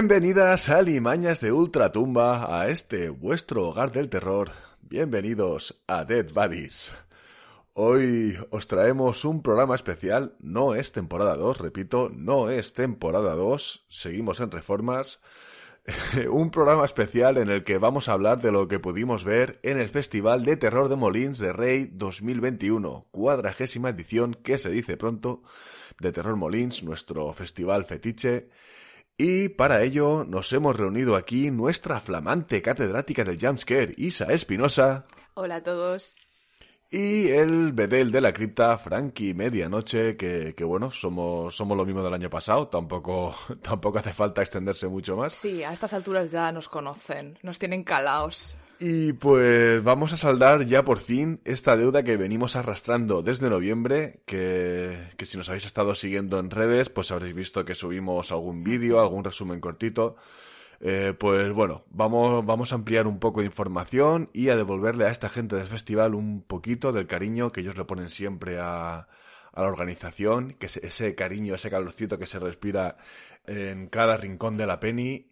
[0.00, 4.50] Bienvenidas a Limañas de Ultratumba, a este vuestro hogar del terror.
[4.80, 6.94] Bienvenidos a Dead Buddies.
[7.74, 13.84] Hoy os traemos un programa especial, no es temporada 2, repito, no es temporada 2,
[13.90, 15.20] seguimos en reformas.
[16.30, 19.78] un programa especial en el que vamos a hablar de lo que pudimos ver en
[19.78, 25.42] el Festival de Terror de Molins de Rey 2021, cuadragésima edición que se dice pronto
[25.98, 28.48] de Terror Molins, nuestro festival fetiche.
[29.22, 35.04] Y para ello nos hemos reunido aquí nuestra flamante catedrática del Jumpscare, Isa Espinosa.
[35.34, 36.18] Hola a todos.
[36.90, 42.02] Y el bedel de la cripta, Frankie Medianoche, que, que bueno, somos, somos lo mismo
[42.02, 45.34] del año pasado, tampoco, tampoco hace falta extenderse mucho más.
[45.34, 48.56] Sí, a estas alturas ya nos conocen, nos tienen calaos.
[48.82, 54.22] Y pues vamos a saldar ya por fin esta deuda que venimos arrastrando desde noviembre,
[54.24, 58.64] que, que si nos habéis estado siguiendo en redes, pues habréis visto que subimos algún
[58.64, 60.16] vídeo, algún resumen cortito.
[60.80, 65.10] Eh, pues bueno, vamos, vamos a ampliar un poco de información y a devolverle a
[65.10, 69.08] esta gente del festival un poquito del cariño que ellos le ponen siempre a,
[69.52, 72.96] a la organización, que ese, ese cariño, ese calorcito que se respira
[73.46, 75.29] en cada rincón de la Penny.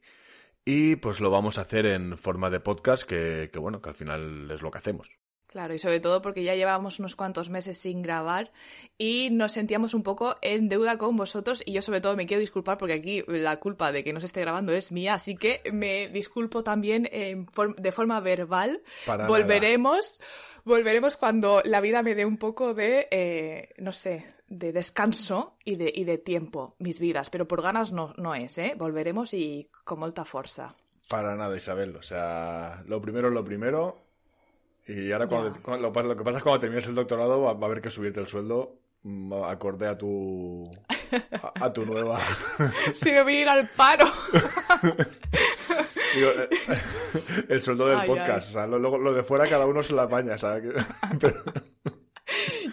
[0.71, 3.95] Y pues lo vamos a hacer en forma de podcast, que, que bueno, que al
[3.95, 5.09] final es lo que hacemos.
[5.47, 8.53] Claro, y sobre todo porque ya llevábamos unos cuantos meses sin grabar
[8.99, 12.43] y nos sentíamos un poco en deuda con vosotros y yo sobre todo me quiero
[12.43, 15.63] disculpar porque aquí la culpa de que no se esté grabando es mía, así que
[15.73, 17.47] me disculpo también en
[17.79, 18.83] de forma verbal.
[19.07, 20.21] Para volveremos,
[20.67, 25.77] volveremos cuando la vida me dé un poco de, eh, no sé, de descanso y
[25.77, 28.75] de, y de tiempo, mis vidas, pero por ganas no, no es, ¿eh?
[28.77, 30.75] Volveremos y con molta fuerza.
[31.09, 31.97] Para nada, Isabel.
[31.97, 33.99] O sea, lo primero es lo primero.
[34.87, 37.63] Y ahora cuando, cuando- lo, lo que pasa es cuando termines el doctorado va, va
[37.63, 40.65] a haber que subirte el sueldo mm, acorde a tu
[41.43, 42.19] a, a tu nueva
[42.95, 44.07] Si me voy a ir al paro.
[46.15, 46.49] digo, eh,
[47.49, 48.49] el sueldo del Ay, podcast.
[48.51, 50.75] O sea, lo, lo- de fuera cada uno se la apaña, ¿sabes?
[51.21, 51.43] Pero-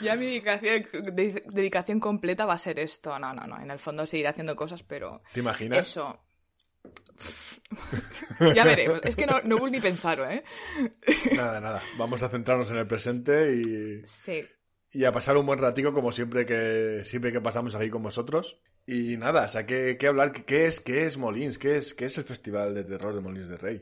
[0.02, 0.86] Ya mi dedicación,
[1.16, 3.18] de- dedicación completa va a ser esto.
[3.20, 3.60] No, no, no.
[3.62, 5.88] En el fondo seguiré haciendo cosas, pero ¿Te imaginas?
[5.88, 6.20] eso.
[8.56, 9.02] ya veremos.
[9.04, 10.44] Es que no, no voy ni pensarlo, ¿eh?
[11.36, 11.82] Nada, nada.
[11.98, 14.46] Vamos a centrarnos en el presente y, Sí.
[14.92, 18.60] y a pasar un buen ratico como siempre que siempre que pasamos aquí con vosotros.
[18.88, 20.32] Y nada, o sea, ¿qué, qué hablar?
[20.32, 21.58] ¿Qué, qué es, ¿Qué es Molins?
[21.58, 23.82] ¿Qué es, ¿Qué es el Festival de Terror de Molins de Rey?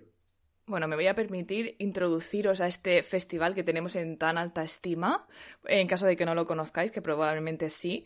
[0.65, 5.27] Bueno, me voy a permitir introduciros a este festival que tenemos en tan alta estima,
[5.65, 8.05] en caso de que no lo conozcáis, que probablemente sí.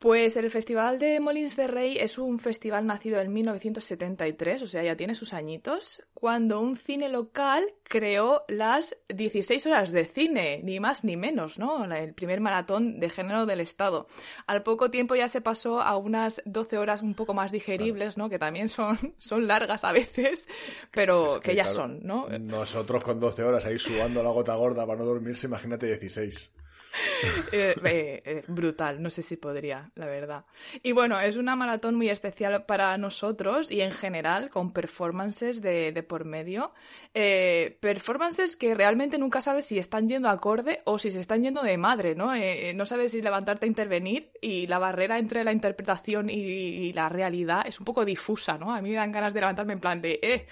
[0.00, 4.82] Pues el Festival de Molins de Rey es un festival nacido en 1973, o sea,
[4.82, 10.80] ya tiene sus añitos, cuando un cine local creó las 16 horas de cine, ni
[10.80, 11.84] más ni menos, ¿no?
[11.84, 14.06] El primer maratón de género del Estado.
[14.46, 18.30] Al poco tiempo ya se pasó a unas 12 horas un poco más digeribles, ¿no?
[18.30, 20.48] Que también son, son largas a veces,
[20.92, 22.26] pero Es que, ya claro, son, ¿no?
[22.38, 26.52] Nosotros con 12 horas ahí subando la gota gorda para no dormirse, imagínate 16.
[27.52, 30.44] Eh, eh, eh, brutal, no sé si podría, la verdad.
[30.82, 36.04] Y bueno, es una maratón muy especial para nosotros y en general con performances de,
[36.08, 36.72] por medio.
[37.12, 41.76] Performances que realmente nunca sabes si están yendo acorde o si se están yendo de
[41.76, 42.32] madre, ¿no?
[42.74, 47.08] No sabes si levantarte a intervenir y la barrera entre la interpretación y, y la
[47.08, 48.72] realidad es un poco difusa, ¿no?
[48.72, 50.46] A mí me dan ganas de levantarme en plan de, eh,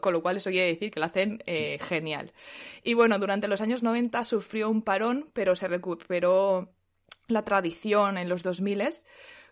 [0.00, 2.32] con lo cual eso quiere decir que lo hacen eh, genial.
[2.82, 6.70] Y bueno, durante los años 90 sufrió un parón, pero se recuperó
[7.26, 8.80] la tradición en los 2000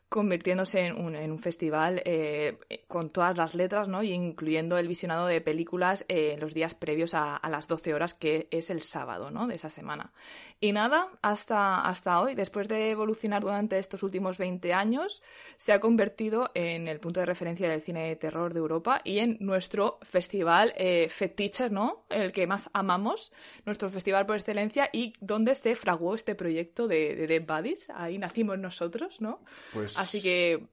[0.08, 4.02] convirtiéndose en un, en un festival eh, con todas las letras, ¿no?
[4.02, 8.14] Y incluyendo el visionado de películas eh, los días previos a, a, las 12 horas,
[8.14, 9.48] que es el sábado, ¿no?
[9.48, 10.12] De esa semana.
[10.60, 15.22] Y nada, hasta, hasta hoy, después de evolucionar durante estos últimos 20 años,
[15.56, 19.18] se ha convertido en el punto de referencia del cine de terror de Europa y
[19.18, 22.06] en nuestro festival eh, fetiche, ¿no?
[22.08, 23.32] El que más amamos,
[23.64, 27.90] nuestro festival por excelencia y donde se fraguó este proyecto de, de Dead Buddies.
[27.90, 29.40] Ahí nacimos nosotros, ¿no?
[29.72, 30.66] Pues Así que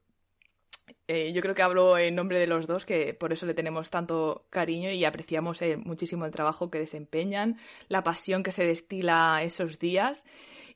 [1.08, 3.90] eh, yo creo que hablo en nombre de los dos, que por eso le tenemos
[3.90, 7.58] tanto cariño y apreciamos eh, muchísimo el trabajo que desempeñan,
[7.90, 10.25] la pasión que se destila esos días.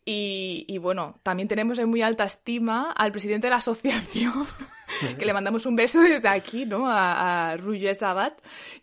[0.06, 4.48] Y, y bueno, también tenemos en muy alta estima al presidente de la asociación,
[5.18, 6.90] que le mandamos un beso desde aquí, ¿no?
[6.90, 8.34] A, a Roger Sabat,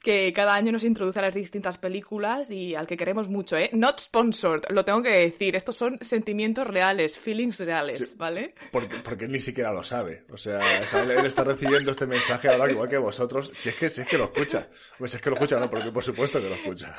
[0.03, 3.71] que cada año nos introduce a las distintas películas y al que queremos mucho, ¿eh?
[3.73, 5.57] Not sponsored, lo tengo que decir.
[5.57, 8.15] Estos son sentimientos reales, feelings reales, Sí.
[8.17, 8.55] ¿vale?
[8.71, 10.25] Porque, porque ni siquiera lo sabe.
[10.33, 10.61] O sea,
[11.03, 13.51] él, está recibiendo este mensaje ahora igual que vosotros.
[13.55, 14.69] Si es que, si es que lo escucha.
[14.99, 16.97] Pues si es que lo escucha, no, porque por supuesto que lo escucha.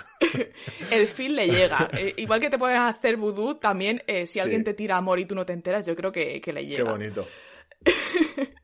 [0.92, 1.90] el fin le llega.
[1.98, 4.40] Eh, igual que te pueden hacer vudú, también eh, si Sí.
[4.42, 6.68] alguien te tira amor y tú no te enteras, yo creo que, que le Qué
[6.68, 6.92] llega.
[6.92, 7.26] bonito.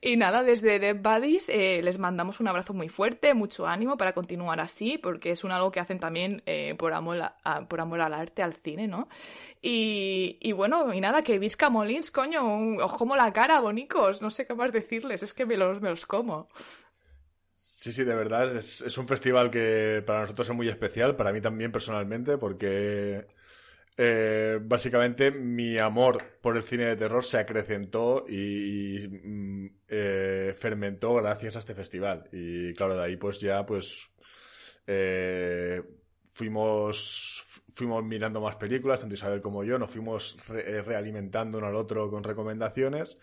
[0.00, 4.12] Y nada, desde Dead Buddies eh, les mandamos un abrazo muy fuerte, mucho ánimo para
[4.12, 7.18] continuar así, porque es un algo que hacen también eh, por, amor
[7.68, 9.08] por amor al arte, al cine, ¿no?
[9.60, 14.46] Y, bueno, y nada, que Visca Molins, coño, os como la cara, bonicos, no sé
[14.46, 16.48] qué más decirles, es que me los, me los como.
[17.56, 21.40] Sí, sí, de verdad, es un festival que para nosotros es muy especial, para mí
[21.40, 23.26] también personalmente, porque
[24.00, 31.14] eh, básicamente mi amor por el cine de terror se acrecentó y, mm, eh, fermentó
[31.14, 32.28] gracias a este festival.
[32.30, 34.08] Y claro, de ahí pues ya pues
[34.86, 35.82] eh,
[36.32, 42.08] fuimos fuimos mirando más películas, tanto Isabel como yo, nos fuimos realimentando uno al otro
[42.10, 43.18] con recomendaciones.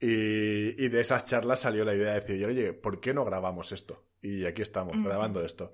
[0.00, 4.06] Y, de esas charlas salió la idea de decir, oye, ¿por qué no grabamos esto?
[4.22, 5.72] Y aquí estamos, grabando esto.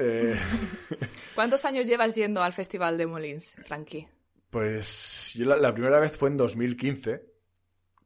[0.00, 0.34] Eh,
[1.34, 4.08] ¿Cuántos años llevas yendo al Festival de Molins, Frankie?
[4.48, 7.22] Pues yo la, primera vez fue en 2015,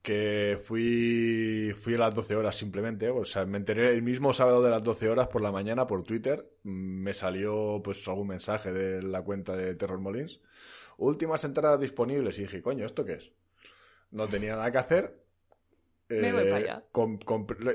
[0.03, 3.09] que fui, fui a las 12 horas simplemente.
[3.11, 6.03] O sea, me enteré el mismo sábado de las 12 horas por la mañana por
[6.03, 6.45] Twitter.
[6.65, 10.41] Me salió pues algún mensaje de la cuenta de Terror Molins.
[10.99, 12.39] Últimas entradas disponibles.
[12.39, 13.31] Y dije, coño, ¿esto qué es?
[14.11, 15.24] No tenía nada que hacer.
[16.09, 16.85] Me voy para allá.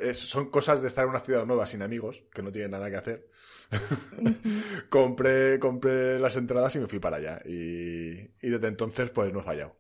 [0.02, 2.90] Eh, son cosas de estar en una ciudad nueva sin amigos, que no tienen nada
[2.90, 3.28] que hacer.
[4.90, 7.42] compré, compré las entradas y me fui para allá.
[7.46, 9.74] Y, desde entonces, pues no he fallado.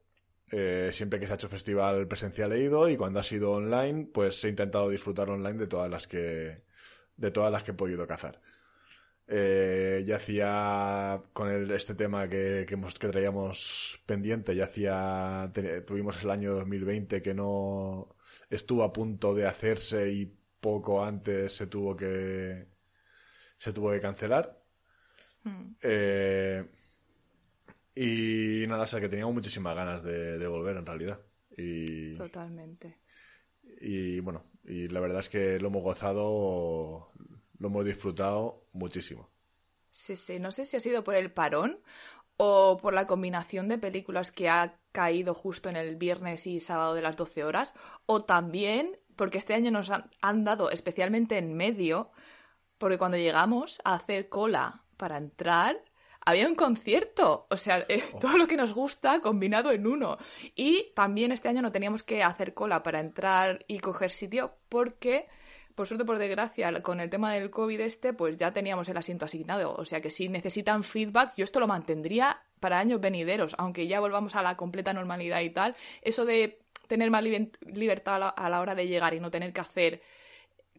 [0.51, 4.09] Eh, siempre que se ha hecho festival presencial he ido y cuando ha sido online,
[4.11, 6.63] pues he intentado disfrutar online de todas las que,
[7.17, 8.41] de todas las que he podido cazar.
[9.27, 15.51] Eh, ya hacía con este tema que, que, que traíamos pendiente, ya hacía,
[15.85, 18.15] tuvimos el año 2020 que no
[18.49, 20.25] estuvo a punto de hacerse y
[20.59, 22.67] poco antes se tuvo que,
[23.57, 24.61] se tuvo que cancelar.
[25.43, 25.75] Hmm.
[25.81, 26.65] Eh,
[27.95, 31.19] y nada, o sea que teníamos muchísimas ganas de, volver en realidad.
[31.57, 32.99] Y, Totalmente.
[33.81, 37.11] Y bueno, y la verdad es que lo hemos gozado,
[37.57, 39.29] lo hemos disfrutado muchísimo.
[39.91, 41.79] Sí, sí, no sé si ha sido por el parón
[42.37, 46.93] o por la combinación de películas que ha caído justo en el viernes y sábado
[46.93, 47.73] de las 12 horas,
[48.05, 52.11] o también porque este año nos han dado, especialmente en medio,
[52.77, 55.83] porque cuando llegamos a hacer cola para entrar,
[56.25, 57.47] había un concierto.
[57.49, 58.19] O sea, eh, oh.
[58.19, 60.17] todo lo que nos gusta combinado en uno.
[60.55, 65.27] Y también este año no teníamos que hacer cola para entrar y coger sitio porque,
[65.75, 69.25] por suerte, por desgracia, con el tema del COVID este, pues ya teníamos el asiento
[69.25, 69.75] asignado.
[69.75, 73.99] O sea que si necesitan feedback, yo esto lo mantendría para años venideros, aunque ya
[73.99, 75.75] volvamos a la completa normalidad y tal.
[76.01, 80.01] Eso de tener más libertad a la hora de llegar y no tener que hacer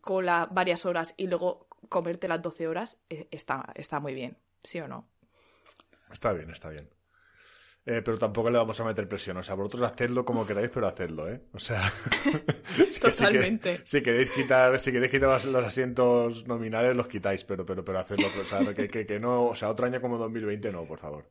[0.01, 4.81] cola varias horas y luego comerte las 12 horas eh, está, está muy bien, ¿sí
[4.81, 5.07] o no?
[6.11, 6.89] Está bien, está bien.
[7.87, 9.39] Eh, pero tampoco le vamos a meter presión.
[9.39, 11.41] O sea, vosotros hacedlo como queráis, pero hacedlo, ¿eh?
[11.53, 11.81] O sea.
[13.01, 13.81] Totalmente.
[13.85, 18.27] Si, queréis quitar, si queréis quitar los, asientos nominales, los quitáis, pero, pero, pero hacedlo.
[18.41, 19.47] O sea, que, que, no.
[19.47, 21.25] O sea, otro año como 2020, no, por favor.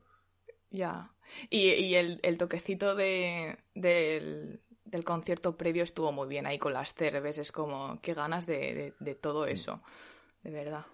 [0.72, 1.12] Ya.
[1.50, 6.74] Y, y el, el, toquecito de, del, del concierto previo estuvo muy bien ahí con
[6.74, 7.38] las cerves.
[7.38, 9.50] Es como, qué ganas de, de todo mm.
[9.50, 9.82] eso
[10.44, 10.86] de verdad.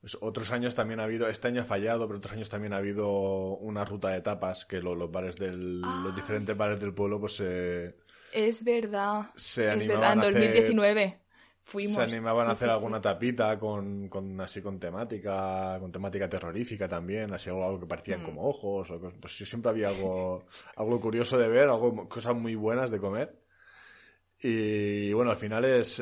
[0.00, 2.76] Pues otros años también ha habido, este año ha fallado, pero otros años también ha
[2.76, 3.08] habido
[3.56, 6.12] una ruta de tapas que los bares del, los ah.
[6.14, 7.96] diferentes bares del pueblo, pues se.
[8.32, 9.30] Es verdad.
[9.34, 11.23] Se es verdad, en 2019
[11.64, 11.96] fuimos.
[11.96, 17.32] Se animaban a hacer alguna tapita con, con, así con temática, con temática terrorífica también,
[17.34, 18.24] así algo, que parecían mm.
[18.24, 22.90] como ojos, o, pues siempre había algo, algo curioso de ver, algo, cosas muy buenas
[22.90, 23.40] de comer.
[24.40, 25.98] Y bueno, al final es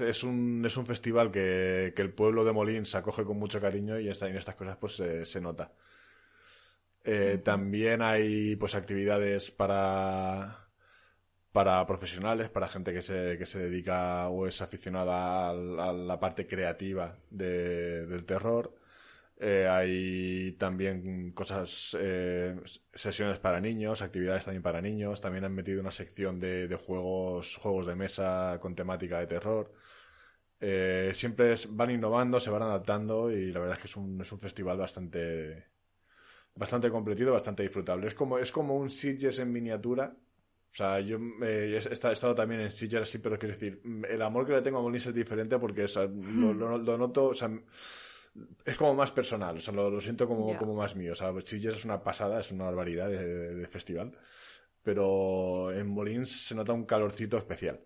[0.00, 4.08] es, un, es un festival que, el pueblo de Molins acoge con mucho cariño y
[4.08, 5.72] en estas cosas pues se, nota.
[7.04, 10.65] Eh, también hay pues actividades para,
[11.56, 15.54] para profesionales, para gente que se, que se dedica o es aficionada a,
[16.10, 18.74] la parte creativa del terror.
[19.38, 22.60] Eh, hay también cosas, eh,
[22.94, 25.22] sesiones para niños, actividades también para niños.
[25.22, 29.72] También han metido una sección de, juegos, juegos de mesa con temática de terror.
[30.60, 34.32] Eh, siempre van innovando, se van adaptando y la verdad es que es un, es
[34.32, 35.64] un festival bastante
[36.56, 38.08] bastante completido, bastante disfrutable.
[38.08, 40.16] Es como, es como un Sitges en miniatura.
[40.72, 44.46] O sea, yo eh, he, estado también en Sitges así, pero quiero decir, el amor
[44.46, 47.50] que le tengo a Molins es diferente porque lo, lo, noto, o sea,
[48.64, 51.12] es como más personal, o sea, lo, siento como, como más mío.
[51.12, 54.12] O sea, es una pasada, es una barbaridad de festival,
[54.82, 57.80] pero en Molins se nota un calorcito especial.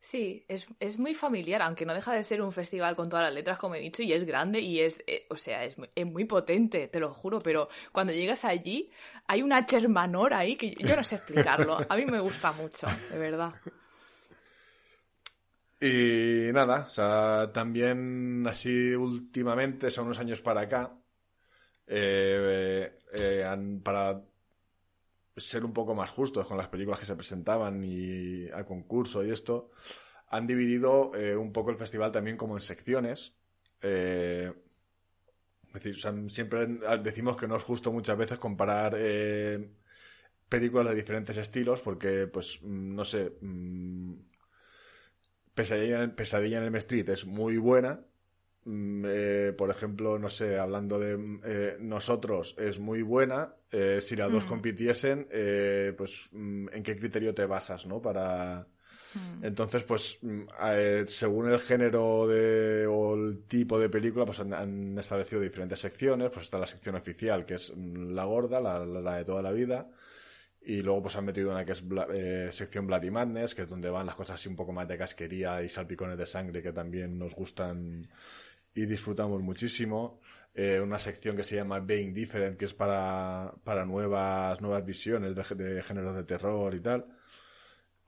[0.00, 3.34] Sí, es, es, muy familiar, aunque no deja de ser un festival con todas las
[3.34, 6.24] letras, como he dicho, y es grande y es, eh, o sea, es, es, muy
[6.24, 8.90] potente, te lo juro, pero cuando llegas allí
[9.26, 11.78] hay una Hermanor ahí que yo, no sé explicarlo.
[11.88, 13.52] A mí me gusta mucho, de verdad.
[15.80, 20.92] Y nada, o sea, también así últimamente, son unos años para acá,
[21.86, 24.20] eh, eh, para
[25.40, 29.30] ser un poco más justos con las películas que se presentaban y al concurso y
[29.30, 29.70] esto,
[30.28, 33.34] han dividido eh, un poco el festival también como en secciones.
[33.80, 34.52] es
[35.72, 35.96] decir,
[36.28, 36.66] siempre
[37.02, 38.96] decimos que no es justo muchas veces comparar
[40.48, 44.14] películas de diferentes estilos porque, pues, mm, no sé, mm,
[45.54, 48.00] Pesadilla en, Pesadilla en el Street es muy buena.
[48.68, 53.54] Mm, eh, por ejemplo, no sé, hablando de eh, nosotros, es muy buena.
[53.72, 54.48] Eh, si las dos mm.
[54.48, 55.26] compitiesen,
[55.96, 58.02] pues ¿en qué criterio te basas, no?
[58.02, 58.66] Para.
[59.14, 59.44] Mm.
[59.46, 60.18] Entonces, pues,
[61.06, 66.28] según el género de, o el tipo de película, pues han, establecido diferentes secciones.
[66.30, 69.88] Pues está la sección oficial, que es la gorda, la, la de toda la vida.
[70.68, 71.82] Y luego pues han metido una que es
[72.12, 74.98] eh, sección Bloody Madness, que es donde van las cosas así un poco más de
[74.98, 78.06] casquería y salpicones de sangre que también nos gustan
[78.74, 80.20] y disfrutamos muchísimo.
[80.54, 85.34] Eh, una sección que se llama Being Different, que es para, para nuevas, nuevas visiones
[85.34, 87.06] de, de géneros de terror y tal.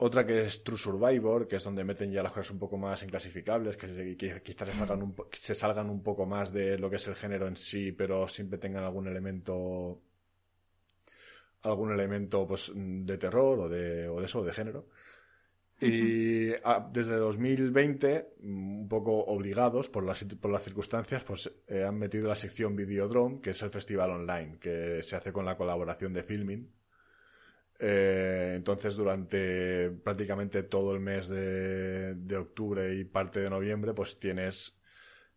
[0.03, 3.03] Otra que es True Survivor, que es donde meten ya las cosas un poco más
[3.03, 7.07] inclasificables, que, quizás se salgan, un, se salgan un poco más de lo que es
[7.07, 10.01] el género en sí, pero siempre tengan algún elemento
[11.63, 14.89] algún elemento pues, de terror o de, o de eso, de género.
[15.81, 21.99] Y ah, desde 2020, un poco obligados por las, por las circunstancias, pues eh, han
[21.99, 26.13] metido la sección Videodrome, que es el festival online, que se hace con la colaboración
[26.13, 26.71] de Filming.
[27.79, 34.19] Eh, entonces, durante prácticamente todo el mes de, de, octubre y parte de noviembre, pues
[34.19, 34.79] tienes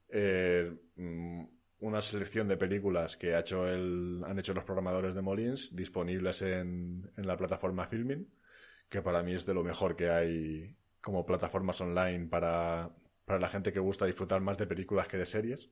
[0.10, 1.44] eh, mm,
[1.80, 6.42] una selección de películas que ha hecho el, han hecho los programadores de Molins disponibles
[6.42, 8.28] en, en la plataforma Filming,
[8.94, 12.92] que para mí es de lo mejor que hay como plataformas online para,
[13.26, 15.72] para la gente que gusta disfrutar más de películas que de series.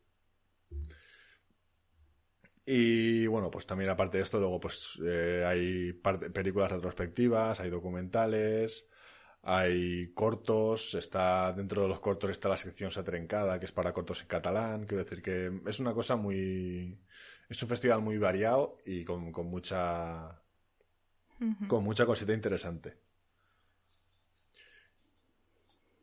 [2.65, 8.87] Y bueno, pues también aparte de esto, luego pues eh, hay películas retrospectivas, hay documentales,
[9.43, 14.21] hay cortos, está dentro de los cortos está la sección Satrencada, que es para cortos
[14.21, 14.85] en catalán.
[14.87, 16.99] Quiero decir que es una cosa muy.
[17.49, 20.41] Es un festival muy variado y con, con mucha.
[21.67, 23.10] con mucha cosita interesante.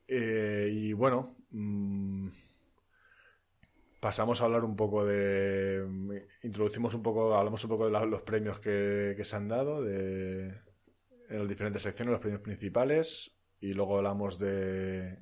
[0.09, 1.37] Eh, y bueno.
[1.51, 2.29] Mm,
[4.01, 6.27] pasamos a hablar un poco de.
[6.43, 7.35] Introducimos un poco.
[7.35, 10.69] Hablamos un poco de los premios que, que se han dado, de
[11.29, 15.19] en las diferentes secciones, los premios principales, y luego hablamos de...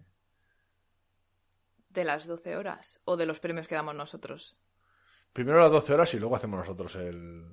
[1.89, 4.57] De las 12 horas o de los premios que damos nosotros.
[5.33, 7.53] Primero las 12 horas y luego hacemos nosotros el...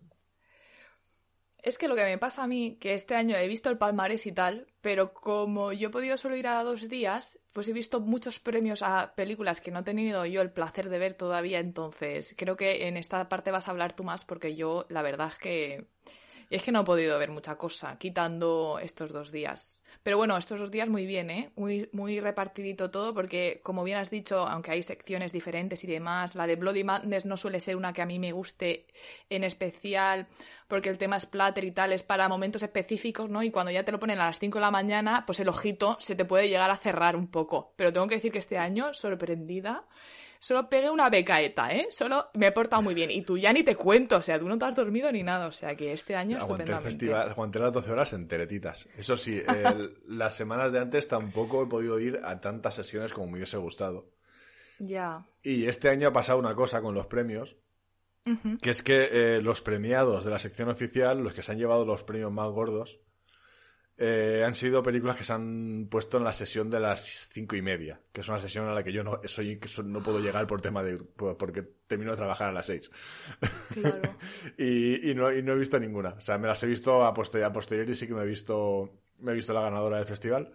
[1.63, 4.25] Es que lo que me pasa a mí, que este año he visto el palmarés
[4.27, 8.01] y tal, pero como yo he podido solo ir a dos días, pues he visto
[8.01, 12.35] muchos premios a películas que no he tenido yo el placer de ver todavía, entonces
[12.37, 15.37] creo que en esta parte vas a hablar tú más porque yo la verdad es
[15.37, 15.85] que
[16.55, 19.81] es que no he podido ver mucha cosa, quitando estos dos días.
[20.03, 21.51] Pero bueno, estos dos días muy bien, ¿eh?
[21.55, 26.35] Muy, muy repartidito todo, porque como bien has dicho, aunque hay secciones diferentes y demás,
[26.35, 28.85] la de Bloody Madness no suele ser una que a mí me guste
[29.29, 30.27] en especial,
[30.67, 33.41] porque el tema splatter y tal es para momentos específicos, ¿no?
[33.41, 35.97] Y cuando ya te lo ponen a las 5 de la mañana, pues el ojito
[35.99, 37.73] se te puede llegar a cerrar un poco.
[37.77, 39.85] Pero tengo que decir que este año, sorprendida,
[40.43, 41.87] solo pegué una becaeta, ¿eh?
[41.89, 43.09] Solo me he portado muy bien.
[43.09, 45.47] Y tú ya ni te cuento, o sea, tú no te has dormido ni nada.
[45.47, 48.89] O sea, que este año aguanté el festival, aguanté las 12 horas en teretitas.
[48.97, 49.41] Eso sí,
[50.05, 54.11] las semanas de antes tampoco he podido ir a tantas sesiones como me hubiese gustado.
[54.79, 55.25] Ya.
[55.43, 57.55] Y este año ha pasado una cosa con los premios,
[58.61, 61.85] que es que eh, los premiados de la sección oficial, los que se han llevado
[61.85, 62.99] los premios más gordos,
[64.05, 67.61] eh, han sido películas que se han puesto en la sesión de las cinco y
[67.61, 70.59] media, que es una sesión a la que yo no soy no puedo llegar por
[70.59, 72.91] tema de porque termino de trabajar a las seis.
[73.73, 74.01] Claro.
[74.57, 76.15] y, no, y no he visto ninguna.
[76.17, 78.91] O sea, me las he visto a posteriori, a posteriori sí que me he visto
[79.19, 80.51] me he visto la ganadora del festival.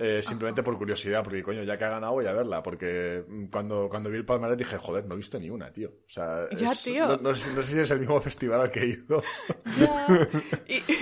[0.00, 3.88] Eh, simplemente por curiosidad, porque coño, ya que ha ganado voy a verla, porque cuando,
[3.88, 5.88] cuando vi el palmarés dije, joder, no he visto ni una, tío.
[5.88, 7.16] O sea, ya, tío.
[7.16, 9.20] No, sé, si es el mismo festival al que he ido.
[9.76, 10.06] Ya.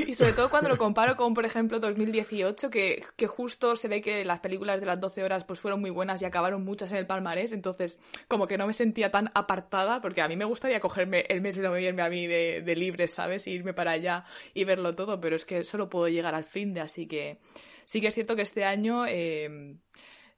[0.07, 4.01] Y, sobre todo cuando lo comparo con, por ejemplo, 2018, que, que justo se ve
[4.01, 6.97] que las películas de las 12 horas pues fueron muy buenas y acabaron muchas en
[6.97, 7.99] el palmarés, entonces
[8.29, 11.57] como que no me sentía tan apartada, porque a mí me gustaría cogerme el mes
[11.57, 13.47] de noviembre a mí de, de libre, ¿sabes?
[13.47, 14.25] Y irme para allá
[14.55, 17.39] y verlo todo, pero es que solo puedo llegar al fin de, así que...
[17.87, 19.79] Sí que es cierto que este año eh,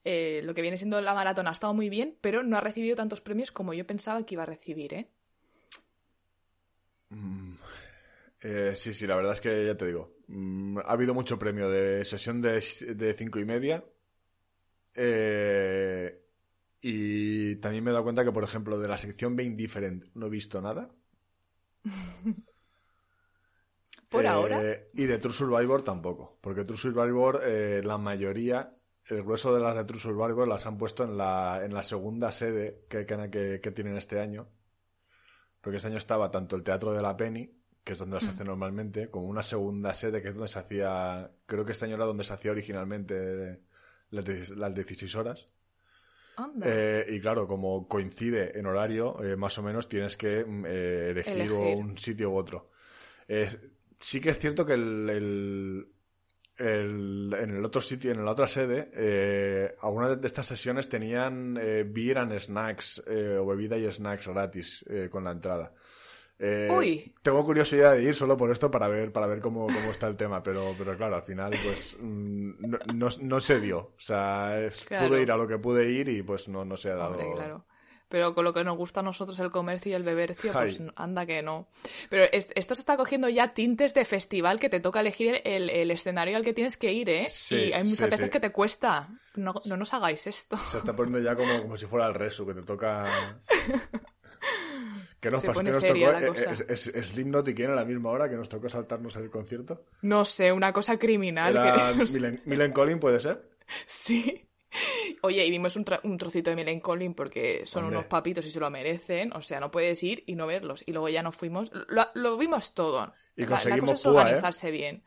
[0.04, 2.94] eh, lo que viene siendo la maratón ha estado muy bien, pero no ha recibido
[2.94, 5.08] tantos premios como yo pensaba que iba a recibir, ¿eh?
[7.08, 7.54] Mm,
[8.42, 10.14] eh sí, sí, la verdad es que ya te digo.
[10.28, 12.62] Mm, ha habido mucho premio de sesión de,
[12.94, 13.82] de cinco y media.
[14.94, 16.22] Eh,
[16.82, 20.26] y también me he dado cuenta que, por ejemplo, de la sección Being Different no
[20.26, 20.90] he visto nada.
[24.08, 24.60] Por Eh, ahora.
[24.94, 26.38] Y de True Survivor tampoco.
[26.40, 28.70] Porque True Survivor, eh, la mayoría,
[29.06, 32.32] el grueso de las de True Survivor las han puesto en la, en la segunda
[32.32, 34.48] sede que, que, tienen este año.
[35.60, 37.52] Porque este año estaba tanto el Teatro de la Penny,
[37.84, 38.28] que es donde las Mm.
[38.30, 41.30] hace normalmente, como una segunda sede que es donde se hacía.
[41.46, 43.60] Creo que este año era donde se hacía originalmente
[44.10, 45.48] las, de- las 16 horas.
[46.62, 51.10] Eh, y claro, como coincide en horario, eh, más o menos tienes que mm, eh,
[51.10, 51.50] Elegir.
[51.52, 52.70] un sitio u otro.
[54.00, 55.86] Sí que es cierto que el, el-
[56.56, 61.56] el- en el otro sitio, en la otra sede, eh, algunas de estas sesiones tenían
[61.60, 65.72] eh, beer and snacks eh, o bebida y snacks gratis eh, con la entrada.
[66.40, 67.14] Eh, Uy.
[67.22, 70.16] Tengo curiosidad de ir solo por esto para ver, para ver cómo, cómo está el
[70.16, 73.78] tema, pero, pero claro, al final pues mm, no, no, no se dio.
[73.78, 75.08] O sea, es- Claro.
[75.08, 77.14] pude ir a lo que pude ir y pues no, no se ha dado.
[77.18, 77.64] Hombre, claro.
[78.10, 80.88] Pero con lo que nos gusta a nosotros el comercio y el bebercio, pues Ay.
[80.96, 81.68] anda que no.
[82.08, 85.68] Pero es- esto se está cogiendo ya tintes de festival que te toca elegir el,
[85.68, 87.26] el escenario al que tienes que ir, ¿eh?
[87.28, 88.30] Sí, y hay muchas sí, veces sí.
[88.30, 89.08] que te cuesta.
[89.34, 90.56] No, no nos hagáis esto.
[90.56, 93.04] Se está poniendo ya como, como si fuera el resu, que te toca.
[95.20, 95.52] ¿Qué nos pasó?
[95.52, 96.20] pone ¿Qué nos seria tocó?
[96.20, 96.64] la cosa.
[96.72, 99.84] ¿Es, es, Slipknot y quién a la misma hora que nos tocó saltarnos el concierto?
[100.02, 101.50] No sé, una cosa criminal.
[101.56, 103.42] ¿Era que Millen Collin, puede ser?
[103.84, 104.47] Sí.
[105.22, 107.98] Oye, y vimos un, tra- un trocito de Millen Collin porque son Hombre.
[107.98, 109.32] unos papitos y se lo merecen.
[109.32, 110.82] O sea, no puedes ir y no verlos.
[110.86, 111.70] Y luego ya nos fuimos.
[111.88, 113.12] Lo, lo vimos todo.
[113.36, 114.08] Y La- la, conseguimos cosa es ¿eh?
[114.08, 115.04] organizarse bien.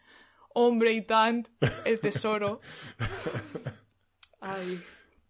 [0.54, 1.48] Hombre y tant,
[1.86, 2.60] el tesoro.
[4.42, 4.82] Ay.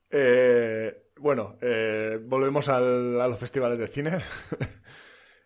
[0.10, 4.18] Eh, bueno, eh, volvemos al- a los festivales de cine.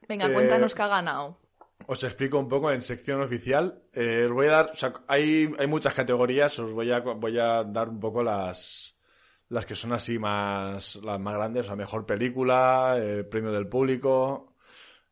[0.08, 1.40] Venga, Eh, cuéntanos qué ha ganado.
[1.88, 3.84] Os explico un poco en sección oficial.
[3.94, 4.72] Eh, os voy a dar,
[5.08, 8.96] hay, muchas categorías, os voy a, voy a dar un poco las,
[9.50, 13.68] las que son así más, las más grandes, o sea, mejor película, eh, premio del
[13.68, 14.56] público,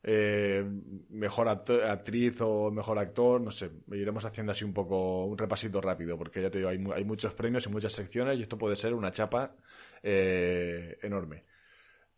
[0.06, 0.66] eh,
[1.10, 6.18] mejor actriz o mejor actor, no sé, iremos haciendo así un poco un repasito rápido,
[6.18, 8.94] porque ya te digo, hay, hay muchos premios y muchas secciones y esto puede ser
[8.94, 9.56] una chapa
[10.02, 11.44] eh, enorme.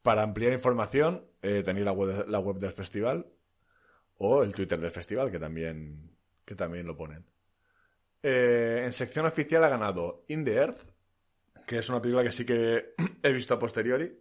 [0.01, 3.27] Para ampliar información, eh, tenéis la web, la web del festival,
[4.17, 6.12] o el Twitter del festival, que también,
[6.45, 7.25] que también lo ponen.
[8.23, 10.80] Eh, en sección oficial ha ganado In the Earth,
[11.67, 14.12] que es una película que sí que he visto a posteriori.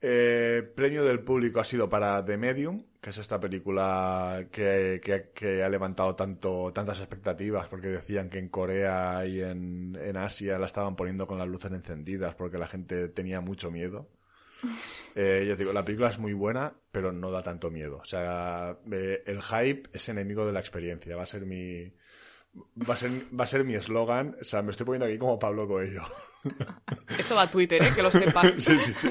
[0.00, 5.30] Eh, premio del público ha sido para The Medium, que es esta película que, que-
[5.34, 10.58] que ha levantado tanto, tantas expectativas porque decían que en Corea y en, en Asia
[10.58, 14.08] la estaban poniendo con las luces encendidas porque la gente tenía mucho miedo.
[15.14, 17.98] Eh, ya te digo, la película es muy buena, pero no da tanto miedo.
[17.98, 21.16] O sea, eh, el hype es enemigo de la experiencia.
[21.16, 21.92] Va a ser mi.
[22.88, 24.36] Va a ser, va a ser mi eslogan.
[24.40, 26.02] O sea, me estoy poniendo aquí como Pablo Coelho.
[27.18, 27.90] Eso va a Twitter, ¿eh?
[27.94, 28.52] Que lo sepas.
[28.58, 29.10] sí, sí, sí.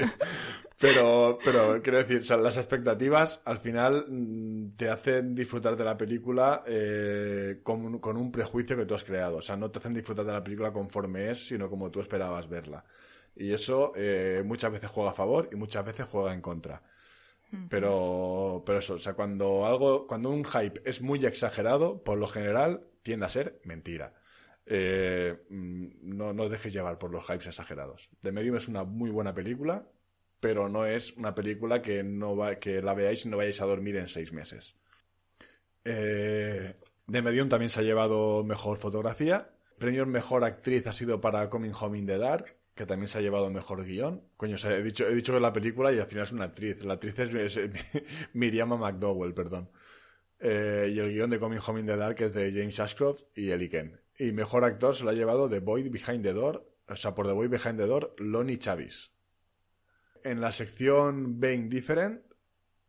[0.78, 5.84] Pero, pero quiero decir, o sea, las expectativas al final mm, te hacen disfrutar de
[5.84, 9.38] la película eh, con, con un prejuicio que tú has creado.
[9.38, 12.48] O sea, no te hacen disfrutar de la película conforme es, sino como tú esperabas
[12.48, 12.84] verla.
[13.36, 16.82] Y eso eh, muchas veces juega a favor y muchas veces juega en contra.
[17.70, 22.26] Pero, pero eso, o sea, cuando algo, cuando un hype es muy exagerado, por lo
[22.26, 24.14] general tiende a ser mentira.
[24.66, 28.10] Eh, mm, no, no os dejes llevar por los hypes exagerados.
[28.20, 29.86] The Medium es una muy buena película,
[30.40, 33.66] pero no es una película que no va, que la veáis y no vayáis a
[33.66, 34.74] dormir en seis meses.
[35.84, 36.74] Eh,
[37.08, 39.50] The Medium también se ha llevado mejor fotografía.
[39.78, 43.22] Premio mejor actriz ha sido para Coming Home in the Dark, que también se ha
[43.22, 44.22] llevado mejor guion.
[44.36, 46.84] Coño, he dicho, he dicho que la película y al final es una actriz.
[46.84, 47.58] La actriz es,
[48.34, 49.70] Miriam McDowell, perdón.
[50.38, 53.50] Eh, y el guion de Coming Home in the Dark es de James Ashcroft y
[53.50, 53.98] Ellie Ken.
[54.18, 57.26] Y mejor actor se lo ha llevado The Boy Behind the Door, o sea, por
[57.26, 59.10] The Boy Behind the Door, Lonnie Chavis.
[60.22, 62.20] En la sección Being Different,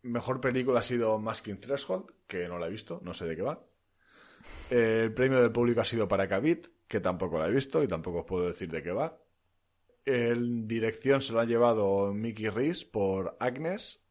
[0.02, 3.42] mejor película ha sido Masking Threshold, que no la he visto, no sé de qué
[3.42, 3.64] va.
[4.70, 7.88] Eh, el premio del público ha sido para Cavit, que tampoco la he visto y
[7.88, 9.18] tampoco os puedo decir de qué va.
[10.08, 14.02] En dirección se lo ha llevado Mickey Reese por Agnes.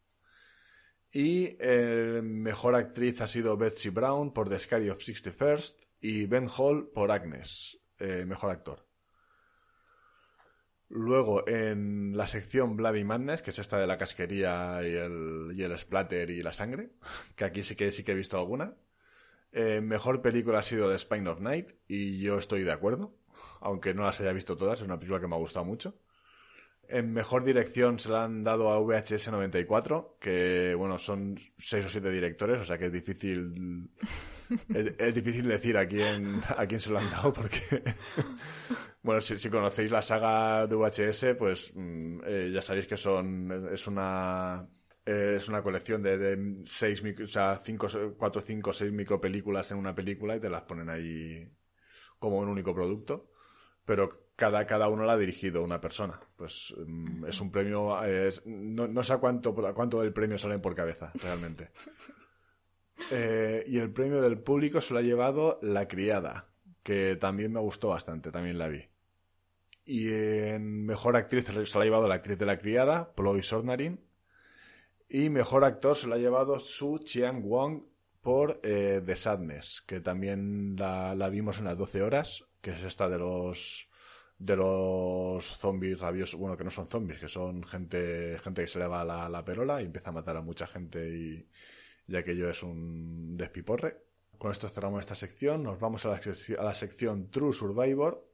[1.10, 6.50] Y el mejor actriz ha sido Betsy Brown por The Scary of 61st y Ben
[6.54, 8.86] Hall por Agnes, eh, mejor actor.
[10.90, 15.62] Luego, en la sección Bloody Madness, que es esta de la casquería y el, y
[15.62, 16.90] el splatter y la sangre,
[17.36, 18.76] que aquí sí que, sí que he visto alguna.
[19.50, 23.16] Eh, mejor película ha sido The Spine of Night y yo estoy de acuerdo,
[23.66, 25.98] aunque no las haya visto todas, es una película que me ha gustado mucho.
[26.88, 31.88] En mejor dirección se la han dado a VHS 94, que bueno, son seis o
[31.88, 33.90] siete directores, o sea que es difícil
[34.68, 37.82] es, difícil decir a quién a quién se lo han dado porque
[39.02, 43.84] bueno, si, conocéis la saga de VHS, pues mm, eh, ya sabéis que son es
[43.88, 44.64] una
[45.04, 49.94] es una colección de, de seis, o sea, cinco, cuatro, cinco, seis micropelículas en una
[49.94, 51.48] película y te las ponen ahí
[52.20, 53.30] como un único producto
[53.86, 56.20] pero cada, cada uno la ha dirigido una persona.
[56.36, 57.96] Pues mm, es un premio,
[58.44, 61.70] no, sé a cuánto, cuánto del premio salen por cabeza, realmente.
[63.10, 66.48] Eh, y el premio del público se lo ha llevado La Criada,
[66.82, 68.88] que también me gustó bastante, también la vi.
[69.84, 74.00] Y en Mejor Actriz se lo ha llevado la actriz de La Criada, Ploy Sornarin.
[75.10, 77.82] Y Mejor Actor se lo ha llevado Su Chiang Wong
[78.22, 82.82] por eh, The Sadness, que también la, la vimos en las 12 horas que es
[82.82, 83.88] esta de los
[84.38, 88.80] de los zombies rabiosos, bueno, que no son zombies, que son gente, gente que se
[88.80, 91.48] le va la, la perola y empieza a matar a mucha gente y,
[92.08, 94.02] ya que yo es un despiporre.
[94.36, 96.20] Con esto cerramos esta sección, nos vamos a la,
[96.58, 98.28] a la sección True Survivor,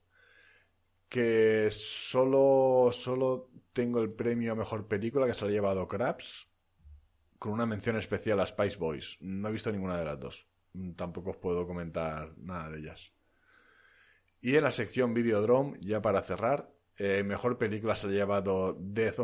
[1.11, 6.49] que solo, solo tengo el premio a Mejor Película que se lo ha llevado Krabs,
[7.39, 9.19] con una mención especial a Spice Boys.
[9.21, 10.47] No he visto ninguna de las dos.
[10.97, 13.13] Tampoco os puedo comentar nada de ellas.
[14.43, 19.21] Y en la sección Videodrome, ya para cerrar, eh, mejor película se ha llevado Death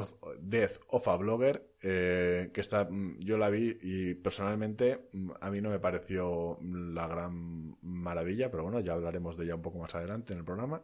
[0.87, 5.61] of, a Blogger, eh, que está, mm, yo la vi y personalmente mm, a mí
[5.61, 9.95] no me pareció la gran maravilla, pero bueno, ya hablaremos de ella un poco más
[9.95, 10.83] adelante en el programa.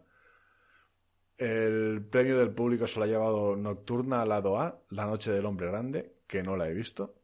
[1.38, 5.47] El premio del público se lo ha llevado Nocturna al lado A, La Noche del
[5.47, 7.14] Hombre Grande, que no la he visto.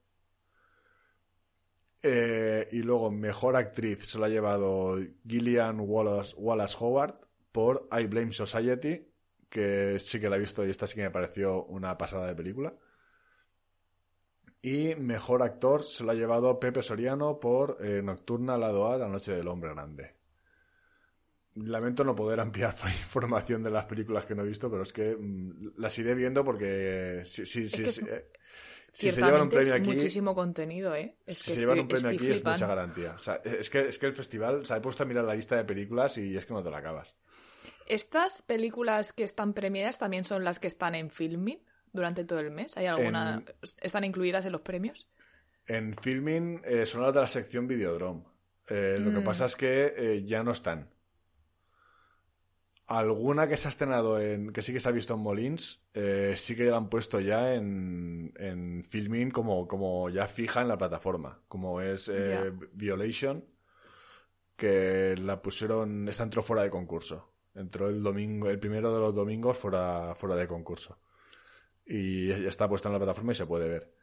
[2.03, 6.35] Eh, y luego, mejor actriz se lo ha llevado Gillian Wallace,
[6.79, 7.21] Howard
[7.53, 9.07] por I Blame Society,
[9.49, 12.35] que sí que la he visto y esta sí que me pareció una pasada de
[12.35, 12.75] película.
[14.63, 19.09] Y mejor actor se lo ha llevado Pepe Soriano por eh, Nocturna lado A, La
[19.09, 20.17] Noche del Hombre Grande.
[21.55, 25.17] Lamento no poder ampliar información de las películas que no he visto, pero es que
[25.17, 28.03] mm, las iré viendo porque sí, sí, sí.
[28.92, 29.88] Si se llevan un premio aquí.
[29.88, 31.16] muchísimo contenido, ¿eh?
[31.29, 33.12] si se llevan un premio aquí es mucha garantía.
[33.16, 35.35] O sea, es, que, es que el festival, o sea, he puesto a mirar la
[35.35, 37.14] lista de películas y es que no te la acabas.
[37.87, 41.59] ¿Estas películas que están premiadas también son las que están en filming
[41.92, 42.76] durante todo el mes?
[42.76, 43.42] ¿Hay alguna.
[43.81, 45.09] ¿Están incluidas en los premios?
[45.66, 48.22] En filming eh, son las de la sección Videodrome.
[48.68, 49.24] Eh, lo que mm.
[49.24, 50.88] pasa es que eh, ya no están
[52.90, 54.53] alguna que se ha estrenado en.
[54.53, 57.55] que sí que se ha visto en Molins, eh, sí que la han puesto ya
[57.55, 61.40] en, en filming como, como ya fija en la plataforma.
[61.46, 63.44] Como es eh, Violation,
[64.57, 66.09] que la pusieron.
[66.09, 67.33] Esta entró fuera de concurso.
[67.55, 70.98] Entró el domingo, el primero de los domingos fuera, fuera de concurso.
[71.87, 73.94] Y está puesta en la plataforma y se puede ver.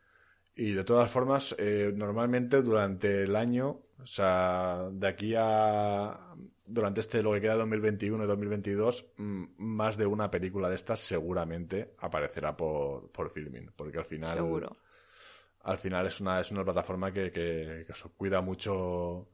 [0.55, 6.35] Y de todas formas, eh, normalmente durante el año, o sea, de aquí a,
[6.67, 10.75] durante este lo que queda de 2021 y 2022, mm, más de una película de
[10.75, 14.77] estas seguramente aparecerá por, por filming, porque al final Seguro.
[15.61, 17.85] al final es una es una plataforma que, que,
[18.17, 19.29] cuida mucho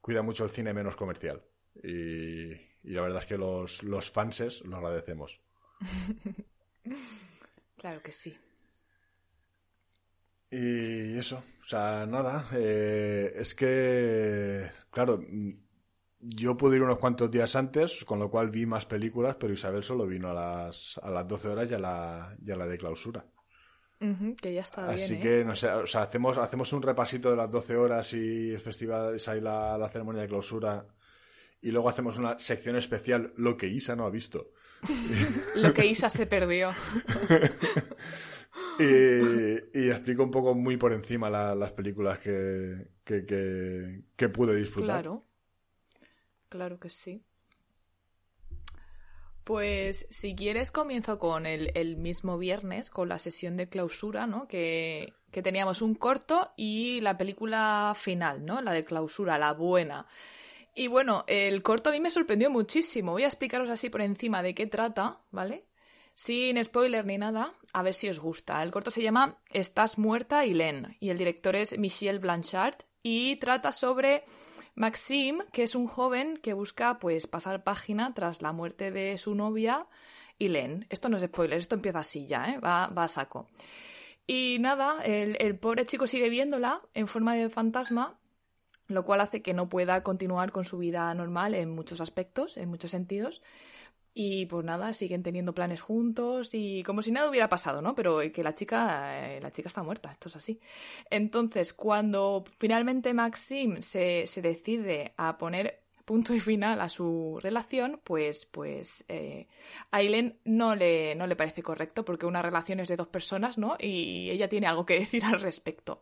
[0.00, 1.42] cuida mucho el cine menos comercial
[1.82, 5.40] y, y la verdad es que los los fanses lo agradecemos.
[7.76, 8.36] claro que sí.
[10.50, 15.24] Y eso, o sea, nada, eh, es que, claro,
[16.22, 19.82] yo pude ir unos cuantos días antes, con lo cual vi más películas, pero Isabel
[19.82, 23.26] solo vino a las, a las 12 horas y a la, la de clausura.
[24.40, 25.20] que ya está Así ¿eh?
[25.20, 29.16] que, no sé, o sea, hacemos, hacemos un repasito de las 12 horas y festival,
[29.26, 30.86] ahí la, la ceremonia de clausura.
[31.60, 34.52] Y luego hacemos una sección especial, lo que Isa no ha visto.
[35.56, 36.72] lo que Isa se perdió.
[38.78, 45.02] y, y, explico un poco muy por encima las películas que, que, que pude disfrutar.
[45.02, 45.31] Claro.
[46.52, 47.22] Claro que sí.
[49.42, 54.46] Pues si quieres comienzo con el, mismo viernes, con la sesión de clausura, ¿no?
[54.48, 58.60] Que, que, teníamos un corto y la película final, ¿no?
[58.60, 60.06] La de clausura, la buena.
[60.74, 63.12] Y bueno, el corto a mí me sorprendió muchísimo.
[63.12, 65.64] Voy a explicaros así por encima de qué trata, ¿vale?
[66.12, 68.62] Sin spoiler ni nada, a ver si os gusta.
[68.62, 73.72] El corto se llama Estás muerta, Len y el director es Michel Blanchard y trata
[73.72, 74.24] sobre
[74.74, 79.34] Maxime, que es un joven que busca pues pasar página tras la muerte de su
[79.34, 79.86] novia
[80.38, 80.86] Len.
[80.90, 82.58] Esto no es spoiler, esto empieza así ya, ¿eh?
[82.58, 83.48] va, va a saco.
[84.26, 88.18] Y nada, el, el pobre chico sigue viéndola en forma de fantasma,
[88.88, 92.68] lo cual hace que no pueda continuar con su vida normal en muchos aspectos, en
[92.68, 93.42] muchos sentidos.
[94.14, 97.94] Y pues nada, siguen teniendo planes juntos y como si nada hubiera pasado, ¿no?
[97.94, 100.60] Pero que la chica, eh, la chica está muerta, esto es así.
[101.08, 108.00] Entonces, cuando finalmente Maxim se, se decide a poner punto y final a su relación,
[108.04, 109.46] pues, pues eh,
[109.90, 113.56] a Aileen no le, no le parece correcto porque una relación es de dos personas,
[113.58, 113.76] ¿no?
[113.78, 116.00] Y ella tiene algo que decir al respecto.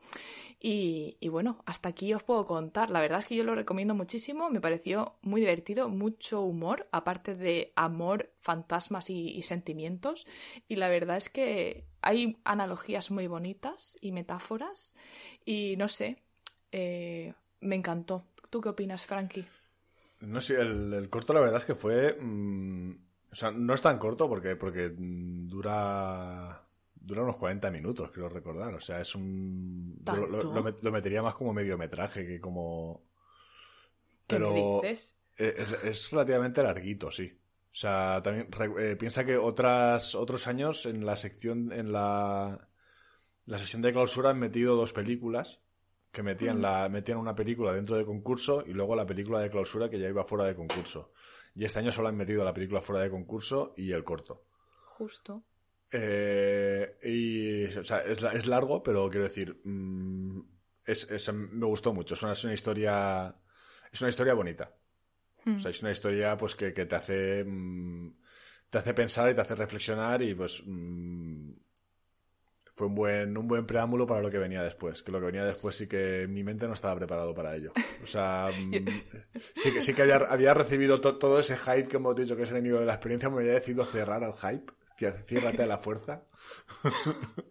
[0.63, 2.91] Y, bueno, hasta aquí os puedo contar.
[2.91, 7.35] La verdad es que yo lo recomiendo muchísimo, me pareció muy divertido, mucho humor, aparte
[7.35, 10.27] de amor, fantasmas y, sentimientos.
[10.69, 14.95] Y la verdad es que hay analogías muy bonitas y metáforas.
[15.47, 16.23] Y no sé,
[16.73, 18.27] eh, me encantó.
[18.51, 19.47] ¿Tú qué opinas, Frankie?
[20.21, 22.19] No sé, el, corto la verdad es que fue...
[22.21, 22.93] Mm,
[23.33, 26.69] o sea, no es tan corto porque, porque dura
[27.01, 28.75] dura unos 40 minutos, creo recordar.
[28.75, 30.03] O sea, es un...
[30.07, 33.05] Lo, metería más como mediometraje que como...
[34.27, 35.17] Pero dices?
[35.37, 37.33] Es, relativamente larguito, sí.
[37.73, 42.69] O sea, también eh, piensa que otras, otros años en la sección, en la,
[43.47, 45.61] la sesión de clausura han metido dos películas
[46.13, 49.89] que metían, la, metían una película dentro de concurso y luego la película de clausura
[49.89, 51.13] que ya iba fuera de concurso.
[51.55, 54.45] Y este año solo han metido la película fuera de concurso y el corto.
[54.87, 55.45] Justo.
[55.93, 60.41] Eh, y, o sea, es, es, largo, pero quiero decir, mm,
[60.87, 62.15] es, me gustó mucho.
[62.15, 63.35] Es una, es una, historia,
[63.93, 64.73] es una historia bonita.
[65.41, 65.69] O sea, hmm.
[65.69, 68.15] es una historia, pues, que, que te hace, mm,
[68.69, 71.53] te hace pensar y te hace reflexionar y, pues, mm,
[72.77, 75.03] fue un buen, un buen preámbulo para lo que venía después.
[75.03, 77.73] Que lo que venía después sí que mi mente no estaba preparado para ello.
[78.03, 78.49] O sea,
[79.55, 82.51] sí que, sí que había, había recibido todo ese hype que hemos dicho que es
[82.51, 84.73] enemigo de la experiencia, me había decidido cerrar al hype
[85.27, 86.23] ciérrate a la fuerza.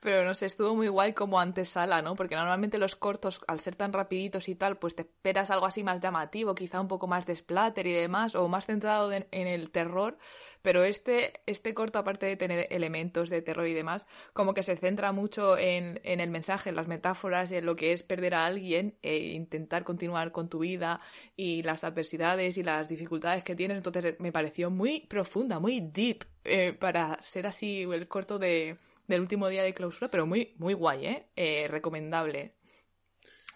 [0.00, 2.14] Pero no sé, estuvo muy guay como antesala, ¿no?
[2.14, 5.82] Porque normalmente los cortos, al ser tan rapiditos y tal, pues te esperas algo así
[5.82, 9.70] más llamativo, quizá un poco más de splatter y demás, o más centrado en, el
[9.70, 10.16] terror.
[10.62, 14.76] Pero este, este corto, aparte de tener elementos de terror y demás, como que se
[14.76, 18.96] centra mucho en, el mensaje, en las metáforas, en lo que es perder a alguien
[19.02, 21.00] e intentar continuar con tu vida
[21.36, 23.78] y las adversidades y las dificultades que tienes.
[23.78, 28.76] Entonces me pareció muy profunda, muy deep eh, para ser así el corto de
[29.08, 31.26] del último día de clausura, pero muy, muy guay, ¿eh?
[31.34, 31.66] ¿eh?
[31.68, 32.54] Recomendable.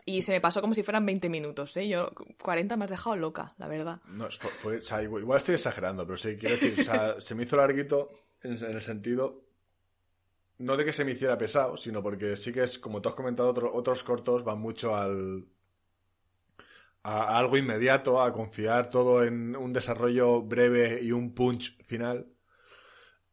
[0.04, 1.86] Y se me pasó como si fueran 20 minutos, ¿eh?
[1.86, 2.10] Yo,
[2.42, 4.00] 40 me has dejado loca, la verdad.
[4.08, 7.44] No, fue, o sea, igual, estoy exagerando, pero sí, quiero decir, o sea, se me
[7.44, 8.10] hizo larguito
[8.42, 9.44] en, el sentido,
[10.58, 13.14] no de que se me hiciera pesado, sino porque sí que es, como tú has
[13.14, 15.44] comentado, otros cortos van mucho al,
[17.04, 22.26] a, algo inmediato, a confiar todo en un desarrollo breve y un punch final.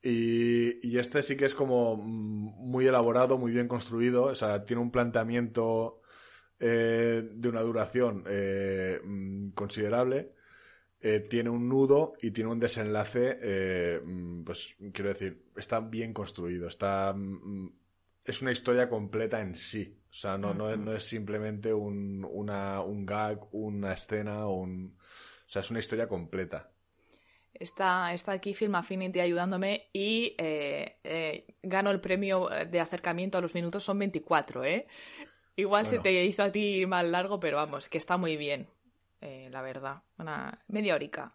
[0.01, 4.81] Y, este sí que es como mm, muy elaborado, muy bien construido, o sea, tiene
[4.81, 6.01] un planteamiento
[6.59, 10.33] eh, de una duración eh, mm, considerable,
[11.01, 16.67] eh, tiene un nudo y tiene un desenlace, mm, pues quiero decir, está bien construido,
[16.67, 17.15] está
[18.23, 22.25] es una historia completa en sí, o sea, no, no, es, no es, simplemente un,
[22.29, 26.71] una, un gag, una escena, un, o sea, es una historia completa.
[27.59, 33.41] Está, está aquí Film Affinity ayudándome y eh, eh, gano el premio de acercamiento a
[33.41, 34.87] los minutos, son 24, ¿eh?
[35.57, 38.67] Igual se te hizo a ti más largo, pero vamos, que está muy bien,
[39.19, 40.03] eh, la verdad.
[40.17, 41.33] Una media horica.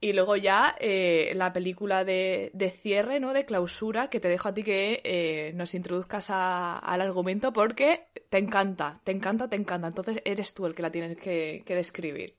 [0.00, 3.34] Y luego ya la película de, de, cierre, ¿no?
[3.34, 8.98] De clausura, que te dejo a ti que nos introduzcas al argumento porque te encanta,
[9.04, 9.88] te encanta, te encanta.
[9.88, 12.37] Entonces eres tú el que la tienes que describir.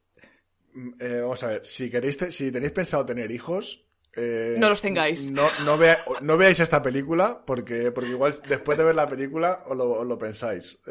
[0.74, 4.82] Mm, eh, vamos a ver, si queréis, si tenéis pensado tener hijos, eh, no los
[4.82, 5.32] tengáis.
[5.32, 10.18] No, no, veáis esta película porque, porque igual después de ver la película os lo,
[10.18, 10.80] pensáis.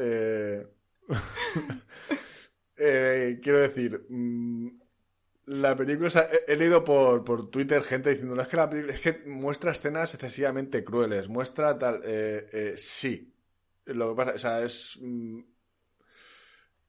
[2.81, 4.69] Eh, quiero decir, mm,
[5.47, 9.01] la película, he, leído por, por, Twitter gente diciendo, no es que la película, es
[9.01, 12.01] que muestra escenas excesivamente crueles, muestra tal,
[12.77, 13.35] sí.
[13.85, 14.97] Lo que pasa, o sea, es...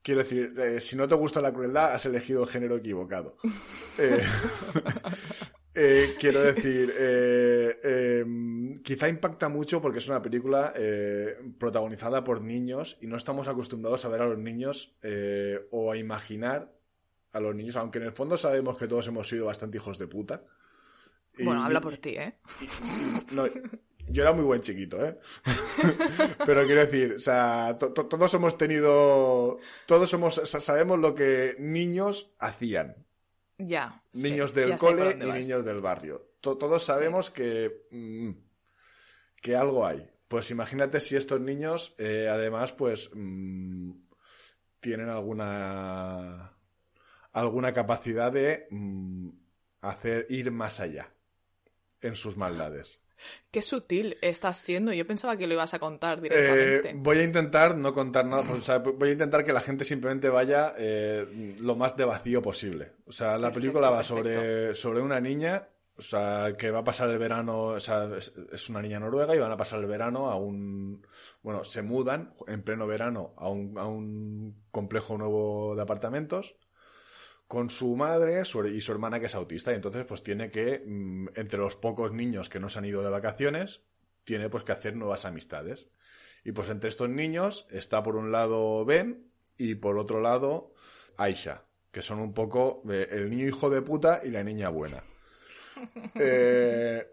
[0.01, 3.37] Quiero decir, eh, si no te gusta la crueldad, has elegido el género equivocado.
[4.01, 4.23] Eh,
[5.75, 6.93] eh, quiero decir,
[7.83, 10.73] em, quizá impacta mucho porque es una película
[11.57, 14.95] protagonizada por niños y no estamos acostumbrados a ver a los niños
[15.71, 16.71] o a imaginar
[17.33, 20.07] a los niños, aunque en el fondo sabemos que todos hemos sido bastante hijos de
[20.07, 20.43] puta.
[21.37, 22.35] Bueno, habla por ti, ¿eh?
[24.11, 25.19] Yo era muy buen chiquito, ¿eh?
[26.45, 33.05] Pero quiero decir, o sea, todos hemos tenido, todos somos, sabemos lo que niños hacían.
[33.57, 34.03] Ya.
[34.13, 36.33] Niños del cole y niños del barrio.
[36.41, 38.31] todos sabemos que, mm,
[39.41, 40.09] que algo hay.
[40.27, 43.91] Pues imagínate si estos niños, eh, además, pues, mm,
[44.79, 46.53] tienen alguna,
[47.31, 49.29] alguna capacidad de mm,
[49.81, 51.11] hacer ir más allá
[52.01, 52.99] en sus maldades.
[53.51, 54.93] Qué sutil estás siendo.
[54.93, 56.89] Yo pensaba que lo ibas a contar directamente.
[56.89, 58.43] Eh, voy a intentar no contar nada.
[58.51, 62.41] O sea, voy a intentar que la gente simplemente vaya eh, lo más de vacío
[62.41, 62.93] posible.
[63.05, 65.67] O sea, la película va sobre, sobre una niña.
[65.97, 69.39] O sea, que va a pasar el verano, o sea, es, una niña noruega y
[69.39, 71.05] van a pasar el verano a un,
[71.43, 76.55] bueno, se mudan en pleno verano a un, a un complejo nuevo de apartamentos
[77.49, 81.29] con su madre y su hermana que es autista y entonces pues tiene que, mm,
[81.33, 83.81] entre los pocos niños que no se han ido de vacaciones,
[84.23, 85.87] tiene pues que hacer nuevas amistades.
[86.43, 90.75] Y pues entre estos niños está por un lado Ben y por otro lado
[91.17, 95.03] Aisha, que son un poco eh, el niño hijo de puta y la niña buena.
[96.19, 97.07] Eh,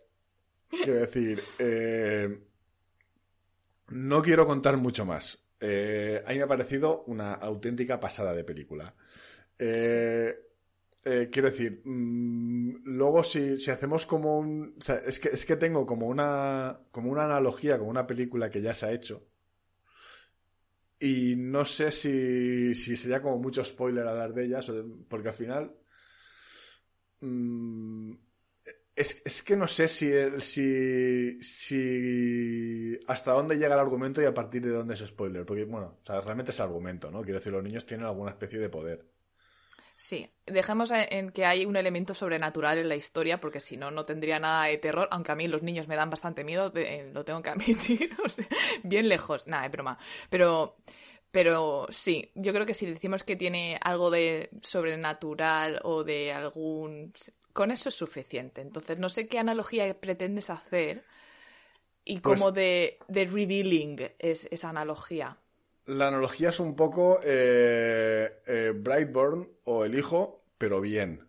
[0.68, 2.40] quiero decir, eh,
[3.88, 5.38] no quiero contar mucho más.
[5.60, 8.92] a mí me ha parecido una auténtica pasada de película.
[9.58, 10.34] Eh,
[11.04, 14.76] eh, quiero decir, mm, luego si, si, hacemos como un...
[15.06, 18.74] es, que, es que tengo como una, como una analogía con una película que ya
[18.74, 19.26] se ha hecho.
[20.98, 24.70] Y no sé si, si sería como mucho spoiler hablar de ellas,
[25.08, 25.76] porque al final...
[27.20, 28.14] Mm,
[28.96, 34.32] es, es, que no sé si, si, si hasta dónde llega el argumento y a
[34.34, 35.44] partir de dónde es spoiler.
[35.44, 37.22] Porque, bueno, realmente es argumento, ¿no?
[37.22, 39.15] Quiero decir, los niños tienen alguna especie de poder.
[39.98, 44.04] Sí, dejemos en que hay un elemento sobrenatural en la historia, porque si no, no
[44.04, 47.24] tendría nada de terror, aunque a mí los niños me dan bastante miedo, eh, lo
[47.24, 48.14] tengo que admitir,
[48.82, 49.98] bien lejos, nada, es broma.
[50.28, 50.76] Pero,
[51.30, 57.14] pero sí, yo creo que si decimos que tiene algo de sobrenatural o de algún...
[57.54, 58.60] Con eso es suficiente.
[58.60, 61.04] Entonces, no sé qué analogía pretendes hacer
[62.04, 65.38] y pues cómo de, de revealing es esa analogía.
[65.86, 71.26] La analogía es un poco eh, eh, Brightburn o El Hijo, pero bien.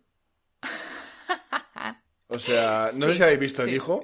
[2.29, 4.03] O sea, no sé si habéis visto El Hijo,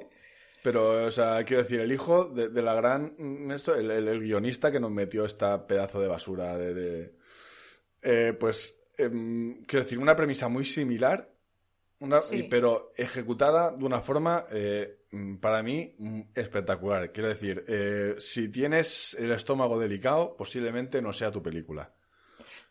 [0.63, 3.13] pero, o sea, quiero decir, El Hijo de, la gran...
[3.17, 7.15] Mm, esto, el, guionista que nos metió esta pedazo de basura de...
[8.01, 11.32] Eh, pues, em, quiero decir, una premisa muy similar,
[12.49, 14.45] pero ejecutada de una forma
[15.13, 17.11] Mm, para mí, mm, espectacular.
[17.11, 21.93] Quiero decir, eh, si tienes el estómago delicado, posiblemente no sea tu película.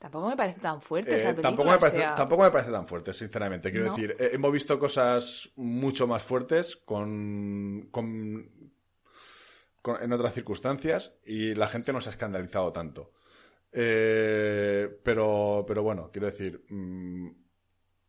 [0.01, 3.13] Tampoco me parece tan fuerte esa eh, tampoco, me parece, tampoco me parece tan fuerte,
[3.13, 3.71] sinceramente.
[3.71, 7.89] Quiero decir, eh, hemos visto cosas mucho más fuertes con,
[10.01, 13.13] en otras circunstancias y la gente no se ha escandalizado tanto.
[13.71, 16.65] pero, pero bueno, quiero decir,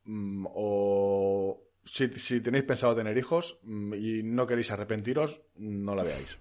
[0.06, 6.38] mm, o si, tenéis pensado tener hijos mm, y no queréis arrepentiros, no la veáis.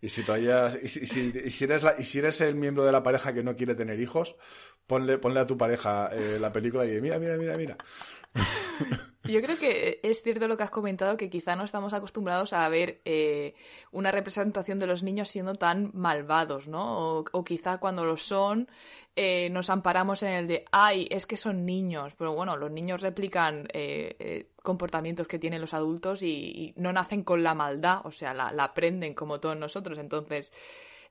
[0.00, 3.44] Y si todavía, y si, eres y si eres el miembro de la pareja que
[3.44, 4.34] no quiere tener hijos,
[4.88, 7.76] ponle, ponle a tu pareja eh, la película y mira, mira, mira, mira.
[9.24, 12.68] Yo creo que es cierto lo que has comentado, que quizá no estamos acostumbrados a
[12.68, 13.54] ver eh,
[13.92, 17.24] una representación de los niños siendo tan malvados, ¿no?
[17.32, 18.68] O, quizá cuando lo son
[19.14, 22.14] eh, nos amparamos en el de, ay, es que son niños.
[22.18, 27.44] Pero bueno, los niños replican eh, comportamientos que tienen los adultos y, no nacen con
[27.44, 29.98] la maldad, o sea, la, la aprenden como todos nosotros.
[29.98, 30.52] Entonces,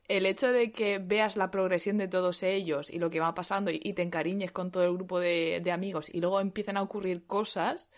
[0.07, 3.71] el hecho de que veas la progresión de todos ellos y lo que va pasando
[3.71, 7.91] y, te encariñes con todo el grupo de, amigos y luego empiezan a ocurrir cosas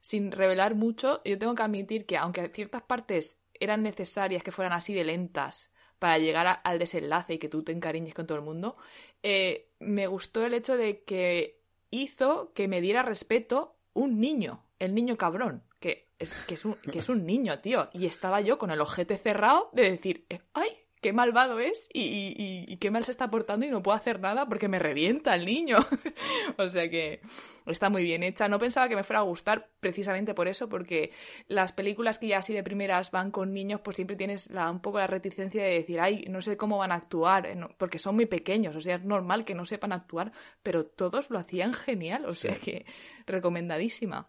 [0.00, 4.72] sin revelar mucho, yo tengo que admitir que aunque ciertas partes eran necesarias que fueran
[4.72, 8.44] así de lentas para llegar al desenlace y que tú te encariñes con todo el
[8.44, 8.76] mundo,
[9.22, 14.94] eh, me gustó el hecho de que hizo que me diera respeto un niño, el
[14.94, 17.88] niño cabrón, que es, que es, un, que es un niño, tío.
[17.92, 20.68] Y estaba yo con el ojete cerrado de decir, eh, ¡ay!
[21.00, 24.68] Qué malvado es y, qué mal se está portando y no puedo hacer nada porque
[24.68, 25.78] me revienta el niño.
[26.58, 27.20] o sea que
[27.66, 28.48] está muy bien hecha.
[28.48, 31.12] No pensaba que me fuera a gustar precisamente por eso, porque
[31.46, 34.80] las películas que ya así de primeras van con niños, pues siempre tienes la, un
[34.80, 38.14] poco la reticencia de decir, ay, no sé cómo van a actuar, eh, porque son
[38.14, 40.32] muy pequeños, o sea, es normal que no sepan actuar,
[40.62, 42.86] pero todos lo hacían genial, o sea que
[43.26, 44.28] recomendadísima.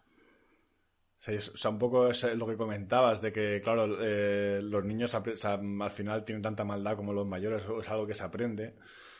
[1.26, 5.90] O sea, un poco es lo que comentabas, de que, claro, eh, los niños al
[5.90, 8.76] final tienen tanta maldad como los mayores, es algo que se aprende.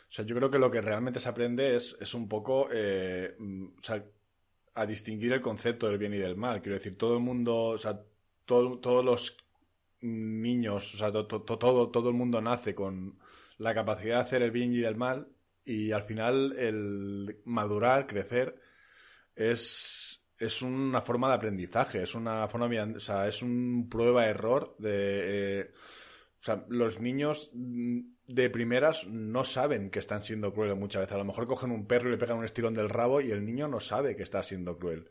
[0.09, 3.37] O sea, yo creo que lo que realmente se aprende es, es un poco eh,
[3.39, 4.03] o sea,
[4.75, 6.63] a distinguir el concepto del bien y del mal.
[6.63, 8.01] Quiero decir, todo el mundo, o sea,
[8.47, 9.37] todos los
[10.01, 13.19] niños, o sea, todo, todo el mundo nace con
[13.59, 15.29] la capacidad de hacer el bien y el mal
[15.65, 18.59] y al final el madurar, crecer,
[19.37, 20.10] es
[20.41, 22.67] es una forma de aprendizaje, es una forma,
[22.97, 25.61] o sea, es un prueba-error de...
[25.61, 25.71] Eh,
[26.41, 31.15] o sea, los niños de primeras no saben que están siendo crueles muchas veces.
[31.15, 33.45] A lo mejor cogen un perro y le pegan un estirón del rabo y el
[33.45, 35.11] niño no sabe que está siendo cruel.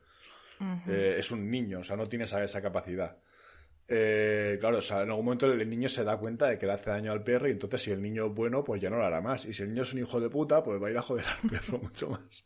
[0.88, 3.20] Eh, es un niño, o sea, no tiene esa, esa capacidad.
[3.92, 6.74] Eh, claro, o sea, en algún momento el niño se da cuenta de que le
[6.74, 9.06] hace daño al perro y entonces si el niño es bueno, pues ya no lo
[9.06, 9.46] hará más.
[9.46, 11.26] Y si el niño es un hijo de puta, pues va a ir a joder
[11.26, 12.44] al perro mucho más.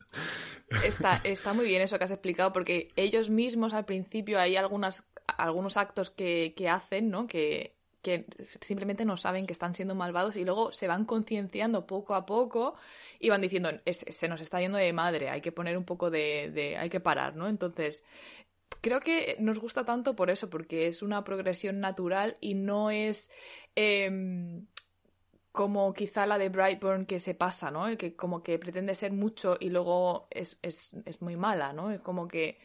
[0.86, 5.78] Está, está muy bien eso que has explicado porque ellos mismos al principio hay algunos
[5.78, 7.28] actos que, que hacen, ¿no?
[7.28, 8.26] Que, que
[8.62, 12.76] simplemente no saben que están siendo malvados y luego se van concienciando poco a poco
[13.20, 16.52] y van diciendo, se nos está yendo de madre, hay que poner un poco de,
[16.52, 17.48] de, hay que parar, ¿no?
[17.48, 18.04] Entonces,
[18.82, 23.32] creo que nos gusta tanto por eso, porque es una progresión natural y no es
[23.76, 24.64] eh,
[25.54, 27.96] como quizá la de Brightburn que se pasa, ¿no?
[27.96, 31.92] Que como que pretende ser mucho y luego es, es, es muy mala, ¿no?
[31.92, 32.58] Es como que,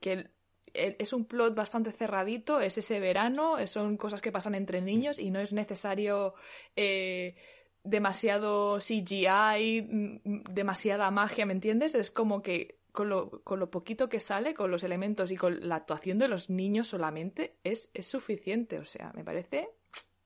[0.00, 0.28] que
[0.74, 5.30] es un plot bastante cerradito, es ese verano, son cosas que pasan entre niños y
[5.30, 6.34] no es necesario
[6.76, 7.36] eh,
[7.84, 10.20] demasiado CGI,
[10.50, 11.94] demasiada magia, ¿me entiendes?
[11.94, 15.68] Es como que con lo, con lo, poquito que sale, con los elementos y con
[15.68, 18.78] la actuación de los niños solamente, es, es suficiente.
[18.78, 19.68] O sea, me parece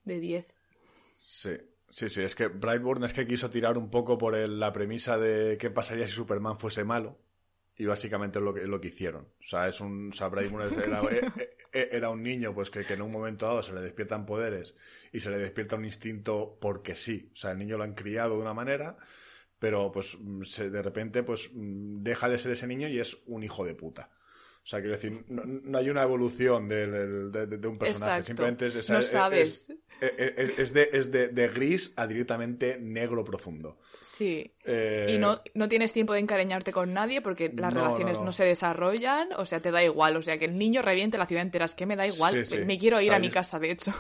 [0.05, 0.47] de 10.
[1.17, 1.57] Sí,
[1.89, 2.23] sí, sí.
[2.23, 5.71] Es que Brightburn es que quiso tirar un poco por el, la premisa de qué
[5.71, 7.17] pasaría si Superman fuese malo.
[7.75, 9.29] Y básicamente es lo que, lo que hicieron.
[9.41, 11.01] O sea, es un, o sea, Brightburn era,
[11.73, 14.75] era, un niño pues que, que, en un momento dado se le despiertan poderes
[15.11, 17.31] y se le despierta un instinto porque sí.
[17.33, 18.99] O sea, el niño lo han criado de una manera
[19.59, 23.43] pero pues mm, de repente pues mm, deja de ser ese niño y es un
[23.43, 24.11] hijo de puta.
[24.69, 28.19] O sea, quiero decir, no, no hay una evolución de, de, de un personaje.
[28.19, 28.27] Exacto.
[28.27, 29.71] Simplemente es, es, no sabes.
[29.99, 33.79] Es, es, de, es de, gris a directamente negro profundo.
[34.03, 34.53] Sí.
[34.67, 35.07] Eh...
[35.15, 38.45] Y no, no tienes tiempo de encariñarte con nadie porque las no, relaciones no, se
[38.45, 39.31] desarrollan.
[39.39, 40.19] O sea, te da igual.
[40.19, 41.65] O sea, que el niño reviente la ciudad entera.
[41.65, 42.45] Es que me da igual.
[42.45, 42.59] Sí, sí.
[42.59, 43.95] Me quiero ir a mi casa, de hecho.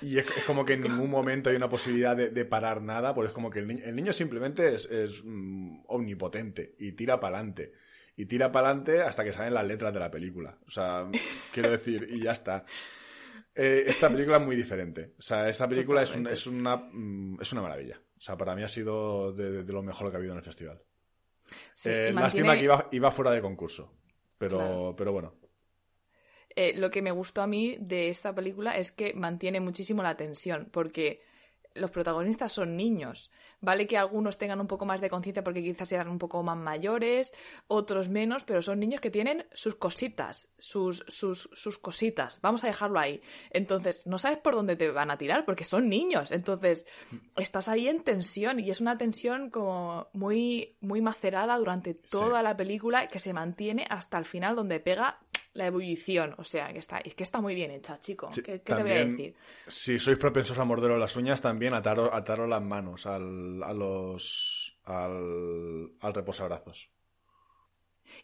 [0.00, 3.14] Y es, como que en ningún momento hay una posibilidad de, de parar nada.
[3.14, 4.88] Porque es como que el, ni el niño simplemente es,
[5.22, 7.83] mm, omnipotente y tira para adelante
[8.16, 10.58] y tira para adelante hasta que salen las letras de la película.
[10.66, 11.08] O sea,
[11.52, 12.64] quiero decir, y ya está.
[13.54, 15.14] Eh, esta película es muy diferente.
[15.18, 18.00] O sea, esta película es, un, es, una, mm, es una maravilla.
[18.16, 20.44] O sea, para mí ha sido de, de, lo mejor que ha habido en el
[20.44, 20.82] festival.
[21.74, 22.20] Sí, eh, mantiene...
[22.20, 23.92] Lástima que iba, iba, fuera de concurso.
[24.38, 24.94] Pero, claro.
[24.96, 25.34] pero bueno.
[26.56, 30.16] Eh, lo que me gustó a mí de esta película es que mantiene muchísimo la
[30.16, 31.22] tensión, porque
[31.74, 33.30] los protagonistas son niños.
[33.60, 36.56] Vale que algunos tengan un poco más de conciencia porque quizás sean un poco más
[36.56, 37.34] mayores,
[37.66, 42.40] otros menos, pero son niños que tienen sus cositas, sus, sus, sus cositas.
[42.42, 43.20] Vamos a dejarlo ahí.
[43.50, 46.30] Entonces, no sabes por dónde te van a tirar porque son niños.
[46.30, 46.86] Entonces,
[47.36, 52.44] estás ahí en tensión y es una tensión como muy, muy macerada durante toda sí.
[52.44, 55.18] la película que se mantiene hasta el final donde pega
[55.54, 56.34] la ebullición.
[56.38, 58.30] O sea, que está, es que está muy bien hecha, chico.
[58.32, 59.34] Sí, ¿Qué, ¿Qué, también, te voy a decir?
[59.68, 64.76] Si sois propensos a morderos las uñas, también ataros, ataros las manos al, a los,
[64.84, 66.90] al, al reposabrazos.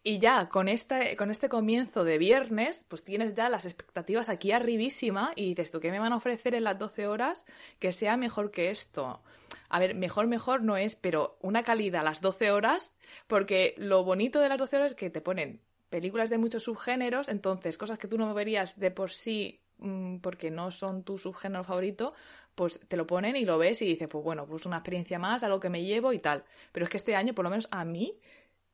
[0.03, 4.53] Y ya con este, con este comienzo de viernes, pues tienes ya las expectativas aquí
[4.53, 7.45] arribísima y dices, ¿tú qué me van a ofrecer en las 12 horas
[7.79, 9.23] que sea mejor que esto?
[9.69, 14.05] A ver, mejor, mejor no es, pero una calidad a las 12 horas, porque lo
[14.05, 15.61] bonito de las 12 horas es que te ponen
[15.91, 20.51] películas de muchos subgéneros, entonces cosas que tú no verías de por sí mmm, porque
[20.51, 22.15] no son tu subgénero favorito,
[22.55, 25.43] pues te lo ponen y lo ves y dices, pues bueno, pues una experiencia más,
[25.43, 26.45] algo que me llevo y tal.
[26.73, 28.19] Pero es que este año, por lo menos a mí,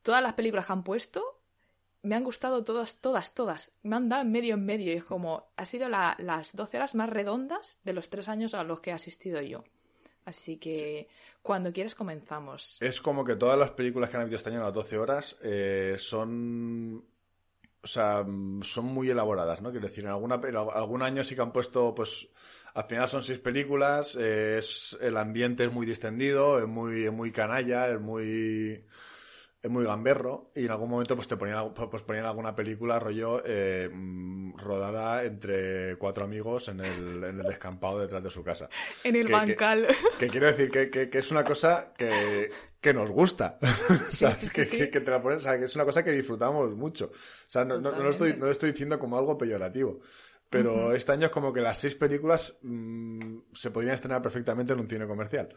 [0.02, 1.40] todas las películas que han puesto
[2.02, 3.72] me han gustado todas, todas, todas.
[3.82, 6.76] Me han dado en medio en medio y es como, ha sido la, las 12
[6.76, 9.64] horas más redondas de los tres años a los que he asistido yo.
[10.26, 11.08] Así que
[11.40, 12.76] cuando quieres comenzamos.
[12.80, 15.36] Es como que todas las películas que han habido este año a las 12 horas
[15.42, 17.04] eh, son...
[17.82, 18.26] O sea,
[18.62, 19.70] son muy elaboradas, ¿no?
[19.70, 22.26] Quiero decir, en alguna, en algún año sí que han puesto, pues,
[22.74, 27.30] al final son seis películas, es, el ambiente es muy distendido, es muy, es muy
[27.30, 28.84] canalla, es muy
[29.66, 33.42] es muy gamberro y en algún momento pues te ponían, pues ponían alguna película rollo
[33.44, 33.90] eh,
[34.56, 38.68] rodada entre cuatro amigos en el, en el descampado detrás de su casa.
[39.02, 39.86] En el que, bancal.
[39.88, 39.96] Que,
[40.26, 42.50] que, quiero decir que, que, es una cosa que,
[42.80, 43.58] que nos gusta.
[44.08, 46.04] Sí, sea, sí, que, sí, que, te la pones, o sea, que es una cosa
[46.04, 47.06] que disfrutamos mucho.
[47.06, 50.00] O sea, no, no, no, lo, estoy, no lo estoy diciendo como algo peyorativo.
[50.48, 50.96] Pero uh -huh.
[50.96, 54.88] este año es como que las seis películas mmm, se podrían estrenar perfectamente en un
[54.88, 55.48] cine comercial.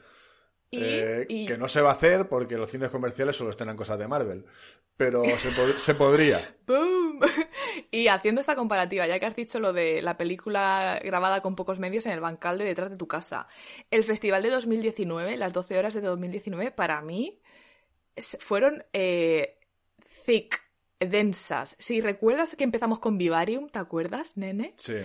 [0.71, 1.45] Y, eh, y...
[1.45, 4.45] Que no se va a hacer porque los cines comerciales solo estrenan cosas de Marvel.
[4.97, 6.55] Pero se, pod se podría.
[6.65, 7.19] ¡Boom!
[7.91, 11.79] Y haciendo esta comparativa, ya que has dicho lo de la película grabada con pocos
[11.79, 13.47] medios en el bancal de detrás de tu casa.
[13.89, 17.39] El festival de 2019, las 12 horas de 2019, para mí
[18.39, 19.57] fueron eh,
[20.25, 20.61] thick
[20.99, 21.75] densas.
[21.79, 24.73] Si recuerdas que empezamos con Vivarium, ¿te acuerdas, nene?
[24.77, 24.95] Sí.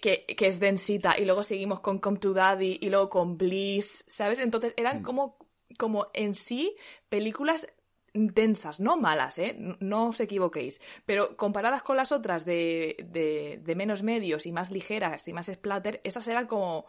[0.00, 4.04] Que, que, es densita, y luego seguimos con Come to Daddy, y luego con Bliss,
[4.08, 4.40] ¿sabes?
[4.40, 5.02] Entonces eran mm.
[5.02, 5.36] como,
[5.78, 6.74] como en sí
[7.08, 7.68] películas
[8.14, 9.56] densas, no malas, ¿eh?
[9.80, 14.70] No os equivoquéis, pero comparadas con las otras de, de, de menos medios y más
[14.70, 16.86] ligeras y más splatter, esas eran como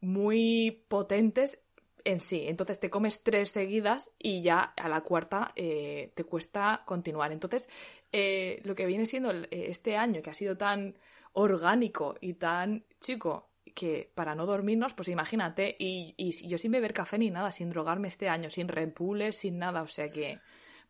[0.00, 1.62] muy potentes
[2.04, 2.44] en sí.
[2.46, 7.32] Entonces te comes tres seguidas y ya a la cuarta eh, te cuesta continuar.
[7.32, 7.68] Entonces,
[8.12, 10.96] eh, lo que viene siendo este año, que ha sido tan
[11.32, 16.92] orgánico y tan chico, que para no dormirnos, pues imagínate, y, y yo sin beber
[16.92, 20.38] café ni nada, sin drogarme este año, sin repules, sin nada, o sea que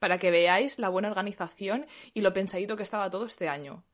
[0.02, 3.84] para que veáis la buena organización y lo pensadito que estaba todo este año.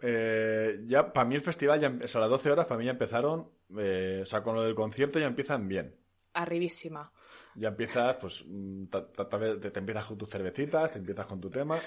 [0.00, 2.92] Eh, ya, para mí el festival, ya, o sea, las 12 horas para mí ya
[2.92, 5.96] empezaron, eh, o sea, con lo del concierto ya empiezan bien.
[6.34, 7.10] Arribísima.
[7.56, 11.80] Ya empiezas, pues, mm, te, empiezas con tus cervecitas, te empiezas con tu tema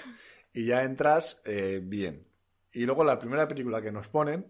[0.52, 2.26] y ya entras eh, bien.
[2.72, 4.46] Y luego la primera película que nos ponen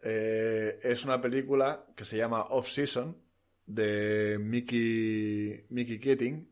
[0.00, 3.16] es una película que se llama Off Season
[3.66, 6.48] de Mickey, Mickey Keating.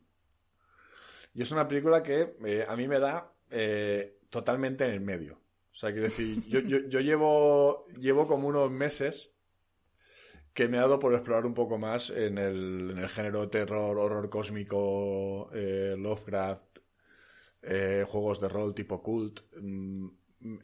[1.33, 2.35] Y es una película que
[2.69, 3.33] a mí me da
[4.31, 5.41] totalmente en el medio.
[5.77, 9.31] O sea, quiero decir, yo, yo, llevo, llevo como unos meses
[10.57, 13.99] que me ha dado por explorar un poco más en el, en el género terror,
[13.99, 16.79] horror cósmico, eh, Lovecraft,
[17.61, 19.41] eh, juegos de rol tipo cult.
[19.61, 20.07] Mm,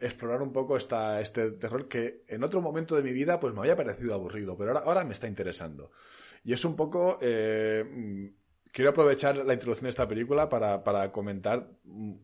[0.00, 3.60] explorar un poco esta, este terror que en otro momento de mi vida pues me
[3.60, 5.90] había parecido aburrido, pero ahora, ahora me está interesando.
[6.42, 7.18] Y es un poco...
[7.20, 8.26] Eh, mm,
[8.72, 12.14] quiero aprovechar la introducción de esta película para, para comentar, mm,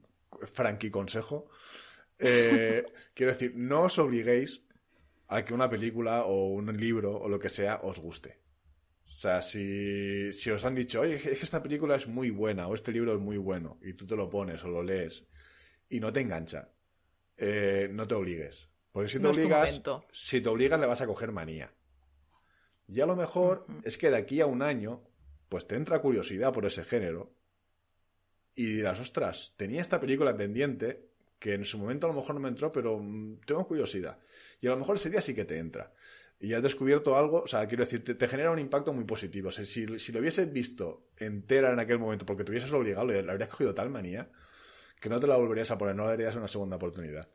[0.54, 1.50] Frankie Consejo,
[2.16, 4.67] quiero decir, no os obliguéis
[5.28, 8.40] a que una película o un libro o lo que sea os guste.
[9.06, 12.66] O sea, si, si os han dicho, oye, es que esta película es muy buena
[12.66, 15.26] o este libro es muy bueno y tú te lo pones o lo lees
[15.88, 16.70] y no te engancha,
[17.36, 18.68] eh, no te obligues.
[18.92, 21.72] Porque si te obligas, si te obligas le vas a coger manía.
[22.86, 25.04] Y a lo mejor es que de aquí a un año,
[25.48, 27.34] pues te entra curiosidad por ese género
[28.54, 31.07] y dirás, ostras, tenía esta película pendiente
[31.38, 34.18] que en su momento a lo mejor no me entró, pero mm, tengo curiosidad.
[34.60, 35.92] Y a lo mejor ese día sí que te entra.
[36.40, 39.48] Y has descubierto algo, o sea, quiero decir, te, genera un impacto muy positivo.
[39.48, 43.06] O sea, si, si, lo hubieses visto entera en aquel momento porque te hubieses obligado,
[43.06, 44.30] le, habrías cogido tal manía
[45.00, 47.28] que no te la volverías a poner, no le darías una segunda oportunidad.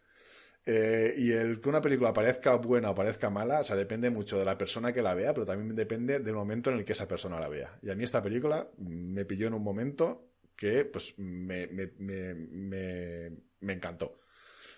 [0.66, 4.40] Eh, y el que una película parezca buena o parezca mala, o sea, depende mucho
[4.40, 7.08] de la persona que la vea, pero también depende del momento en el que esa
[7.08, 7.78] persona la vea.
[7.82, 10.33] Y a mí esta película me pilló en un momento
[10.64, 14.18] que, pues, me, me, me, me encantó.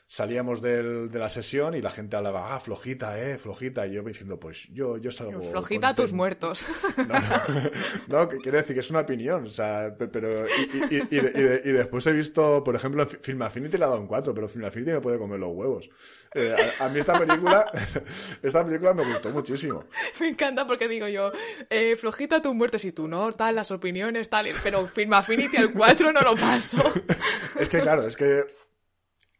[0.07, 3.87] Salíamos del, de la sesión y la gente hablaba, ah, flojita, eh, flojita.
[3.87, 5.41] Y yo diciendo, pues yo, yo salgo.
[5.41, 6.65] Flojita a tus muertos.
[8.07, 9.45] No, que quiere decir que es una opinión.
[9.45, 10.45] O sea, pero.
[10.47, 14.33] Y, y, y, después he visto, por ejemplo, Film Affinity le ha dado un 4,
[14.33, 15.89] pero Film Affinity me puede comer los huevos.
[16.33, 17.65] Eh, a, mí esta película,
[18.43, 19.85] esta película me gustó muchísimo.
[20.19, 21.31] Me encanta porque digo yo,
[21.69, 25.57] eh, flojita a tus muertos y tú no, tal, las opiniones, tal, pero Film Affinity
[25.57, 26.77] al 4 no lo paso.
[27.59, 28.43] es que claro, es que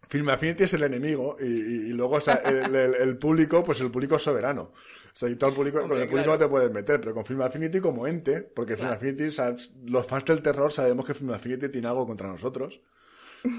[0.08, 4.72] Film Affinity es el enemigo y, luego el, público, pues el público es soberano.
[4.72, 7.26] O sea, y todo el público, con el público no te puedes meter, pero con
[7.26, 9.36] Film Affinity como ente, porque Film Affinity,
[9.86, 12.82] los fans del terror sabemos que Film Affinity tiene algo contra nosotros.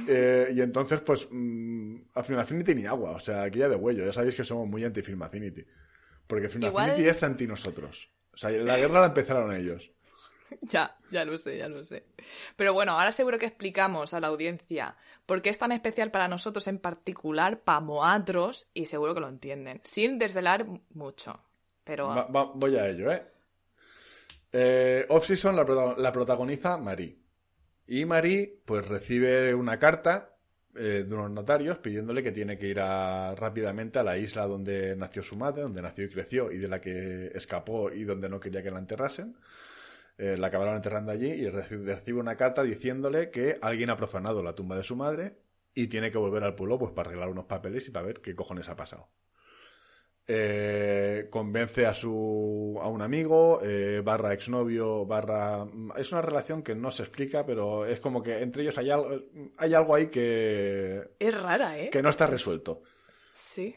[0.09, 3.77] Eh, y entonces, pues, mm, a Film Affinity ni agua, o sea, aquí ya de
[3.77, 5.65] huello, ya sabéis que somos muy anti Film Affinity.
[6.27, 8.11] Porque Film Affinity es anti nosotros.
[8.35, 9.93] O sea, la guerra la empezaron ellos.
[10.63, 12.05] Ya, ya lo sé, ya lo sé.
[12.57, 16.29] Pero bueno, ahora seguro que explicamos a la audiencia por qué es tan especial para
[16.29, 21.41] nosotros en particular, para Moatros, y seguro que lo entienden, sin desvelar mucho.
[21.85, 22.27] Pero...
[22.55, 23.23] voy a ello, ¿eh?
[24.53, 27.19] eh Off-Season la, la, protagoniza Marie.
[27.87, 30.37] Y Marie, pues recibe una carta
[30.75, 35.23] eh, de unos notarios pidiéndole que tiene que ir rápidamente a la isla donde nació
[35.23, 38.63] su madre, donde nació y creció, y de la que escapó y donde no quería
[38.63, 39.37] que la enterrasen
[40.19, 44.55] eh, la acabaron enterrando allí y recibe una carta diciéndole que alguien ha profanado la
[44.55, 45.37] tumba de su madre
[45.75, 48.35] y tiene que volver al pueblo pues para arreglar unos papeles y para ver qué
[48.35, 49.11] cojones ha pasado.
[50.27, 55.65] Eh, convence a su a un amigo eh, barra exnovio barra
[55.97, 59.09] es una relación que no se explica pero es como que entre ellos hay algo
[59.57, 62.83] hay algo ahí que es rara eh que no está resuelto.
[63.35, 63.77] Sí.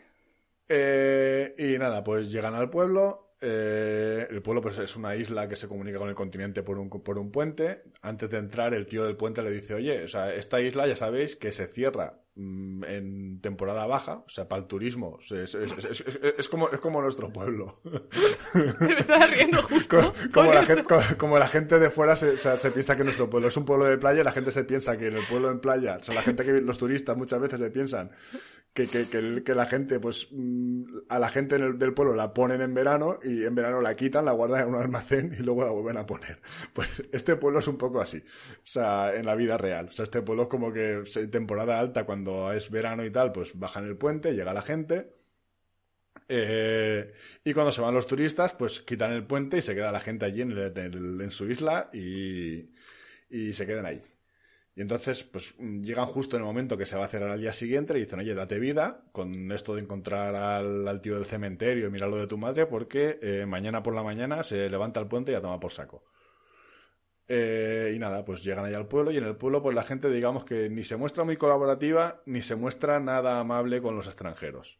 [0.69, 5.67] Y nada pues llegan al pueblo eh, el pueblo pues, es una isla que se
[5.67, 7.83] comunica con el continente por un, por un puente.
[8.01, 10.97] Antes de entrar, el tío del puente le dice, oye, o sea, esta isla ya
[10.97, 15.19] sabéis que se cierra mm, en temporada baja, o sea, para el turismo.
[15.29, 17.79] Es, como, es como nuestro pueblo.
[18.53, 20.13] Me riendo justo.
[20.33, 20.83] Como, la gente,
[21.17, 23.97] como, la gente, de fuera se, se, piensa que nuestro pueblo es un pueblo de
[23.97, 26.43] playa, la gente se piensa que en el pueblo en playa, o sea, la gente
[26.43, 28.11] que los turistas muchas veces le piensan
[28.73, 33.19] que, que, la gente, pues, mm, a la gente del pueblo la ponen en verano
[33.23, 36.05] y en verano la quitan, la guardan en un almacén y luego la vuelven a
[36.05, 36.39] poner.
[36.73, 39.87] Pues este pueblo es un poco así, o sea, en la vida real.
[39.89, 43.31] O sea, este pueblo es como que en temporada alta, cuando es verano y tal,
[43.31, 45.13] pues bajan el puente, llega la gente.
[46.27, 47.11] Eh,
[47.43, 50.25] y cuando se van los turistas, pues quitan el puente y se queda la gente
[50.25, 52.69] allí en, en su isla y,
[53.29, 54.01] y se quedan ahí.
[54.75, 57.53] Y entonces, pues llegan justo en el momento que se va a cerrar al día
[57.53, 61.91] siguiente y dicen, oye, date vida con esto de encontrar al, tío del cementerio y
[61.91, 65.31] mirar lo de tu madre porque eh, mañana por la mañana se levanta el puente
[65.31, 66.03] y ya toma por saco.
[67.27, 70.09] Eh, y nada, pues llegan allá al pueblo y en el pueblo pues la gente
[70.09, 74.79] digamos que ni se muestra muy colaborativa ni se muestra nada amable con los extranjeros.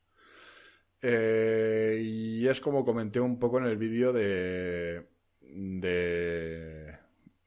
[1.02, 5.08] Eh, y es como comenté un poco en el vídeo de,
[5.42, 6.99] de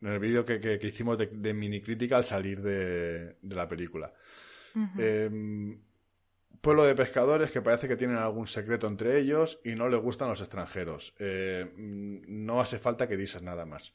[0.03, 4.12] en el vídeo que, hicimos de, mini crítica al salir de, la película.
[4.98, 5.78] Em,
[6.61, 10.28] pueblo de pescadores que parece que tienen algún secreto entre ellos y no les gustan
[10.28, 11.14] los extranjeros.
[11.18, 13.94] Eh, no hace falta que dices nada más.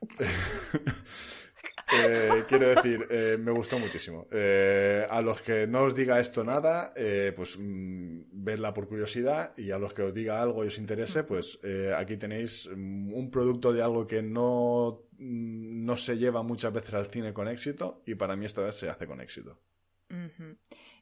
[1.94, 4.26] Eh, quiero decir, eh, me gustó muchísimo.
[4.30, 6.92] Eh, a los que no os diga esto nada,
[7.36, 11.24] pues mm, vedla por curiosidad y a los que os diga algo y os interese,
[11.24, 11.58] pues
[11.96, 16.94] aquí tenéis mm, un producto de algo que no, mm, no se lleva muchas veces
[16.94, 19.58] al cine con éxito y para mí esta vez se hace con éxito.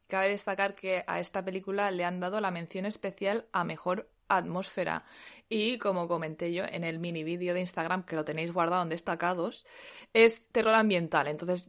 [0.07, 5.05] Cabe destacar que a esta película le han dado la mención especial a mejor atmósfera.
[5.53, 8.89] Y como comenté yo en el mini vídeo de Instagram, que lo tenéis guardado en
[8.89, 9.67] destacados,
[10.15, 11.27] es terror ambiental.
[11.27, 11.69] Entonces,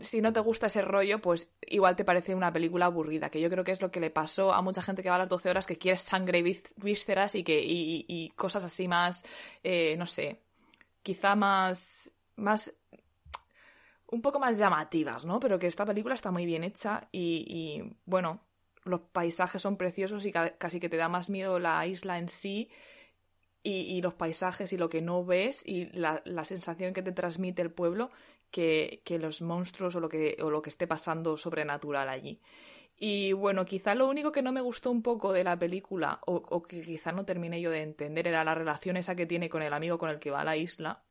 [0.00, 3.48] si no te gusta ese rollo, pues igual te parece una película aburrida, que yo
[3.48, 5.48] creo que es lo que le pasó a mucha gente que va a las 12
[5.48, 9.24] horas, que quiere sangre y vísceras y, que, y, cosas así más,
[9.62, 10.40] eh, no sé,
[11.04, 12.74] quizá más, más
[14.08, 15.38] un poco más llamativas, ¿no?
[15.38, 18.40] Pero que esta película está muy bien hecha y, y bueno,
[18.82, 22.68] los paisajes son preciosos y casi que te da más miedo la isla en sí
[23.62, 27.70] y, los paisajes y lo que no ves y la, sensación que te transmite el
[27.70, 28.10] pueblo
[28.50, 32.40] que, los monstruos o lo que, o lo que esté pasando sobrenatural allí.
[32.96, 36.34] Y bueno, quizá lo único que no me gustó un poco de la película, o,
[36.34, 39.62] o, que quizá no terminé yo de entender, era la relación esa que tiene con
[39.62, 41.02] el amigo con el que va a la isla.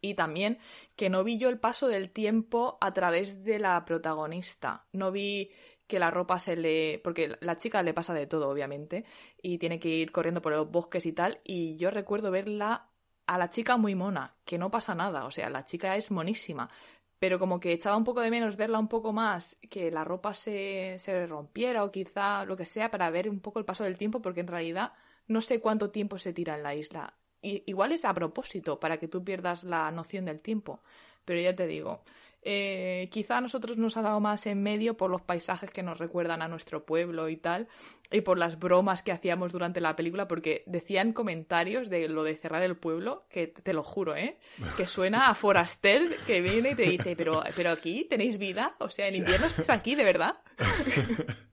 [0.00, 0.58] Y también
[0.96, 4.86] que no vi yo el paso del tiempo a través de la protagonista.
[4.92, 5.50] No vi
[5.88, 7.00] que la ropa se le...
[7.02, 9.04] porque la chica le pasa de todo, obviamente,
[9.42, 12.90] y tiene que ir corriendo por los bosques y tal, y yo recuerdo verla
[13.26, 16.70] a la chica muy mona, que no pasa nada, o sea, la chica es monísima,
[17.18, 20.34] pero como que echaba un poco de menos verla un poco más, que la ropa
[20.34, 23.98] se, se rompiera o quizá lo que sea para ver un poco el paso del
[23.98, 24.92] tiempo, porque en realidad
[25.26, 27.14] no sé cuánto tiempo se tira en la isla.
[27.42, 30.80] Y, igual es a propósito, para que tú pierdas la noción del tiempo,
[31.24, 32.02] pero ya te digo,
[32.42, 35.98] eh, quizá a nosotros nos ha dado más en medio por los paisajes que nos
[35.98, 37.68] recuerdan a nuestro pueblo y tal,
[38.10, 42.36] y por las bromas que hacíamos durante la película, porque decían comentarios de lo de
[42.36, 44.38] cerrar el pueblo, que te lo juro, ¿eh?
[44.76, 48.88] Que suena a Foraster que viene y te dice, pero, pero aquí tenéis vida, o
[48.88, 50.36] sea, en invierno estás aquí, de verdad.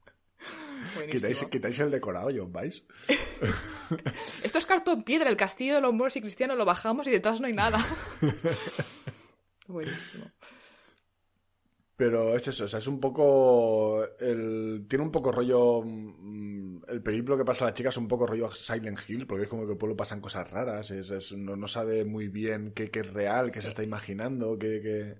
[1.51, 2.83] ¿Quitáis, el decorado y os vais.
[4.43, 7.41] Esto es cartón piedra, el castillo de los moros y cristianos lo bajamos y detrás
[7.41, 7.85] no hay nada.
[9.67, 10.31] Buenísimo.
[11.97, 14.05] Pero es eso, o sea, es un poco.
[14.19, 15.81] El, tiene un poco rollo.
[15.83, 19.43] Mm, el periplo que pasa a la chica es un poco rollo Silent Hill, porque
[19.43, 23.13] es como que el pueblo pasan cosas raras, es, no, sabe muy bien qué, es
[23.13, 25.15] real, qué se está imaginando, qué.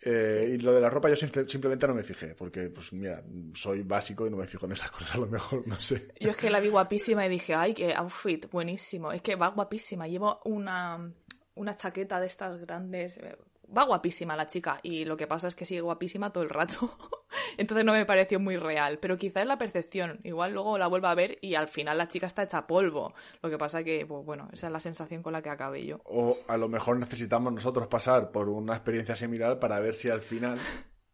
[0.00, 3.22] Eh, y lo de la ropa yo simplemente no me fijé, porque, pues mira,
[3.54, 6.12] soy básico y no me fijo en esas cosas, a lo mejor, no sé.
[6.20, 9.10] Yo es que la vi guapísima y dije, ay, qué outfit, buenísimo.
[9.10, 10.06] Es que va guapísima.
[10.06, 11.12] Llevo una,
[11.54, 13.36] una chaqueta de estas grandes, eh,
[13.76, 16.96] va guapísima la chica y lo que pasa es que sigue guapísima todo el rato.
[17.56, 20.20] Entonces no me pareció muy real, pero quizá es la percepción.
[20.24, 23.14] Igual luego la vuelvo a ver y al final la chica está hecha polvo.
[23.42, 26.00] Lo que pasa que, pues bueno, esa es la sensación con la que acabé yo.
[26.04, 30.20] O a lo mejor necesitamos nosotros pasar por una experiencia similar para ver si al
[30.20, 30.58] final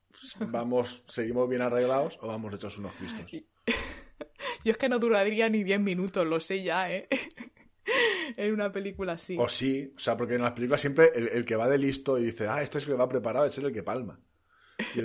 [0.41, 3.27] vamos, seguimos bien arreglados o vamos hechos unos pistos.
[4.65, 7.09] Yo es que no duraría ni 10 minutos, lo sé ya, ¿eh?
[8.37, 9.37] en una película así.
[9.39, 12.27] O sí, o sea, porque en las películas siempre el, que va de listo y
[12.27, 14.19] dice, ah, este es el que va preparado, es el que palma.
[14.95, 14.99] Y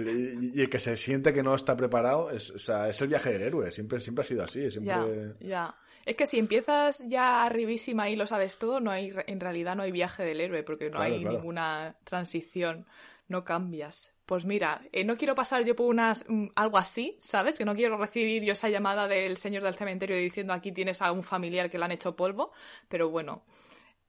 [0.60, 3.44] el, que se siente que no está preparado es, o sea, es el viaje del
[3.44, 4.72] héroe, siempre, siempre ha sido así.
[4.72, 5.36] Siempre...
[5.40, 5.76] Ya, ya.
[6.06, 9.84] Es que si empiezas ya arribísima y lo sabes todo, no hay, en realidad no
[9.84, 12.88] hay viaje del héroe, porque no hay ninguna transición,
[13.30, 17.58] no cambias pues mira, eh, no quiero pasar yo por unas, mm, algo así, ¿sabes?
[17.58, 21.12] Que no quiero recibir yo esa llamada del señor del cementerio diciendo aquí tienes a
[21.12, 22.52] un familiar que le han hecho polvo,
[22.88, 23.44] pero bueno,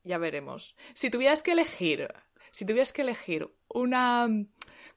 [0.05, 0.77] ya veremos.
[0.93, 2.07] Si tuvieras que elegir,
[2.51, 4.29] si tuvieras que elegir una,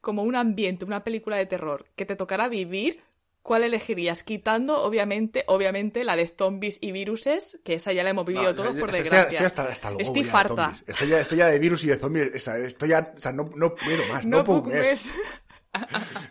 [0.01, 3.01] como un ambiente, una película de terror que te tocara vivir,
[3.43, 4.23] ¿Cuál elegirías?
[4.23, 8.73] Quitando, obviamente, obviamente, la de zombies y viruses, que esa ya la hemos vivido todos
[8.77, 9.45] por desgracia.
[9.45, 10.71] Estoy, hasta, luego estoy farta.
[10.87, 12.47] Estoy ya, estoy ya, de virus y de zombies.
[12.47, 14.25] Estoy ya, o sea, no, no puedo más.
[14.25, 15.11] No, no puedo más.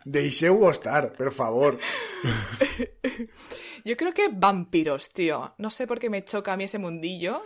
[0.07, 0.59] Deixeu
[1.17, 1.79] por favor.
[3.85, 5.55] Yo creo que vampiros, tío.
[5.59, 7.43] No sé por qué me choca a mí ese mundillo.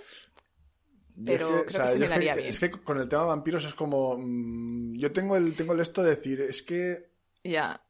[1.24, 2.48] Pero creo que se me daría bien.
[2.48, 4.16] Es que con el tema vampiros es como.
[4.18, 7.10] Mm, yo tengo el, tengo el esto de decir, es que.
[7.42, 7.85] Ya.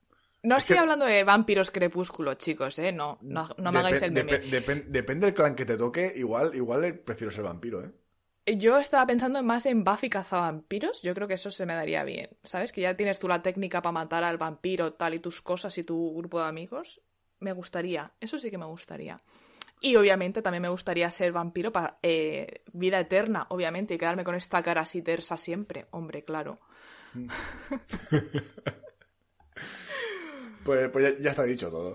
[0.46, 2.92] No estoy hablando de vampiros crepúsculo, chicos, ¿eh?
[2.92, 4.38] No, no, me hagáis el meme.
[4.38, 7.90] depende del clan que te toque, igual, igual prefiero ser vampiro, ¿eh?
[8.56, 11.02] Yo estaba pensando más en Buffy cazavampiros.
[11.02, 12.30] Yo creo que eso se me daría bien.
[12.44, 12.70] ¿Sabes?
[12.70, 15.82] Que ya tienes tú la técnica para matar al vampiro, tal, y tus cosas y
[15.82, 17.00] tu grupo de amigos.
[17.40, 18.12] Me gustaría.
[18.20, 19.18] Eso sí que me gustaría.
[19.80, 24.36] Y obviamente también me gustaría ser vampiro para eh, vida eterna, obviamente, y quedarme con
[24.36, 25.86] esta cara así tersa siempre.
[25.90, 26.60] Hombre, claro.
[30.66, 31.94] Pues, pues ya, está dicho todo.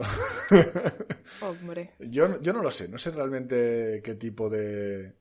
[1.42, 1.92] Hombre.
[2.00, 5.14] Yo, yo no lo sé, no sé realmente qué tipo de...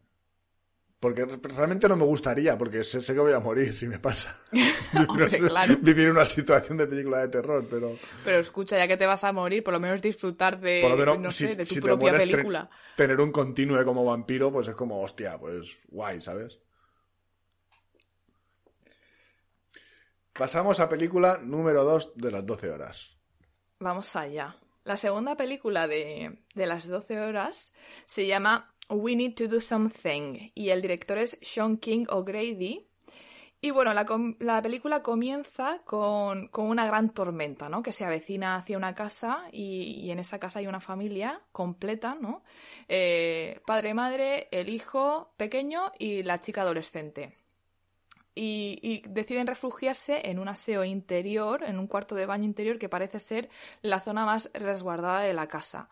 [1.00, 4.38] Porque realmente no me gustaría, porque sé, que voy a morir si me pasa.
[5.80, 7.98] Vivir una situación de película de terror, pero...
[8.22, 10.82] Pero escucha, ya que te vas a morir, por lo menos disfrutar de,
[11.18, 12.70] no sé, de tu propia película.
[12.96, 16.60] Tener un continúe como vampiro, pues es como, hostia, pues guay, ¿sabes?
[20.34, 23.19] Pasamos a película número 2 de las 12 horas.
[23.82, 24.56] Vamos allá.
[24.84, 27.74] La segunda película de, las 12 horas
[28.04, 32.86] se llama We Need to Do Something y el director es Sean King O'Grady.
[33.62, 37.82] Y bueno, la, película comienza con, una gran tormenta, ¿no?
[37.82, 42.42] Que se avecina hacia una casa y, en esa casa hay una familia completa, ¿no?
[42.86, 47.39] Eh, padre, madre, el hijo pequeño y la chica adolescente
[48.34, 53.18] y, deciden refugiarse en un aseo interior, en un cuarto de baño interior que parece
[53.18, 53.50] ser
[53.82, 55.88] la zona más resguardada de la casa.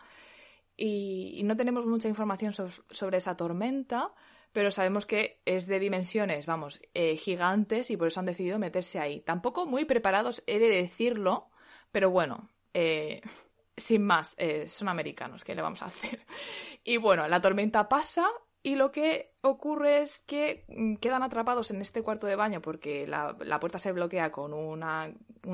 [0.76, 4.14] Y, no tenemos mucha información sobre esa tormenta,
[4.52, 8.98] pero sabemos que es de dimensiones, vamos, eh, gigantes y por eso han decidido meterse
[8.98, 9.20] ahí.
[9.20, 11.50] Tampoco muy preparados, he de decirlo,
[11.92, 13.20] pero bueno, eh,
[13.76, 16.24] sin más, eh, son americanos, ¿qué le vamos a hacer?
[16.84, 18.30] Y bueno, la tormenta pasa
[18.62, 23.06] y lo que ocurre es que mm, quedan atrapados en este cuarto de baño porque
[23.06, 24.82] la, puerta se bloquea con un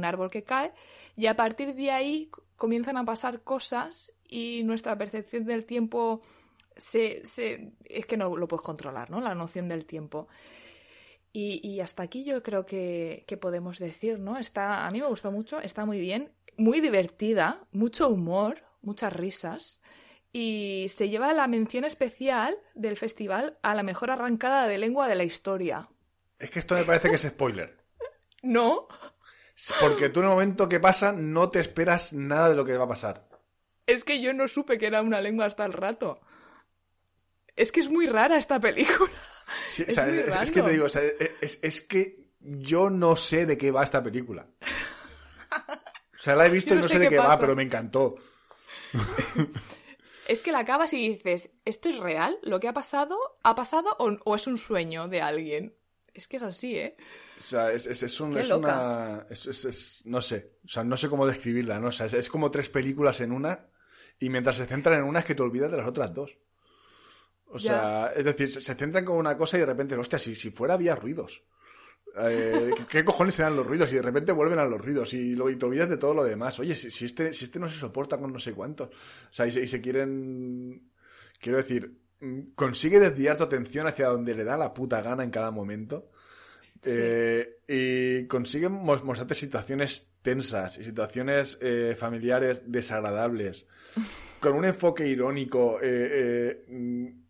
[0.05, 0.73] árbol que cae
[1.17, 6.23] y a partir de ahí comienzan a pasar cosas y nuestra percepción del tiempo
[6.77, 7.23] se,
[7.85, 9.21] es que no lo puedes controlar, ¿no?
[9.21, 10.29] La noción del tiempo.
[11.37, 14.39] Y, hasta aquí yo creo que, que, podemos decir, ¿no?
[14.39, 19.83] Está, a mí me gustó mucho, está muy bien, muy divertida, mucho humor, muchas risas
[20.37, 25.15] y se lleva la mención especial del festival a la mejor arrancada de lengua de
[25.15, 25.89] la historia.
[26.41, 27.79] Es que esto me parece que es spoiler.
[28.43, 28.89] no.
[29.79, 32.85] Porque tú en el momento que pasa no te esperas nada de lo que va
[32.85, 33.29] a pasar.
[33.87, 36.21] Es que yo no supe que era una lengua hasta el rato.
[37.55, 39.13] Es que es muy rara esta película.
[39.79, 44.47] es, que te digo, es, que yo no sé de qué va esta película.
[46.17, 48.15] O sea, la he visto y no sé, de qué va, pero me encantó.
[50.27, 52.39] Es que la acabas y dices, ¿esto es real?
[52.43, 53.17] ¿Lo que ha pasado?
[53.43, 55.75] ¿Ha pasado o, es un sueño de alguien?
[56.15, 56.97] Es que es así, ¿eh?
[57.39, 57.87] O sea, es,
[58.21, 59.27] un, es una...
[60.05, 61.89] no sé, o sea, no sé cómo describirla, ¿no?
[61.89, 63.67] O sea, es, como tres películas en una
[64.19, 66.39] y mientras se centran en una es que te olvidas de las otras dos.
[67.47, 70.51] O sea, es decir, se, centran con una cosa y de repente, hostia, si, si
[70.51, 71.43] fuera había ruidos.
[72.17, 73.93] Eh, ¿Qué cojones eran los ruidos?
[73.93, 76.59] Y de repente vuelven a los ruidos y, lo, te olvidas de todo lo demás.
[76.61, 78.89] Oye, si, este, si este no se soporta con no sé cuántos.
[78.89, 80.91] O sea, y se, quieren.
[81.41, 85.31] Quiero decir, mm, consigue desviar tu atención hacia donde le da la puta gana en
[85.31, 86.11] cada momento.
[86.87, 93.67] Eh, y consigue mostrarte situaciones tensas y situaciones eh, familiares desagradables.
[94.41, 95.81] con un enfoque irónico.
[96.69, 97.24] Mm,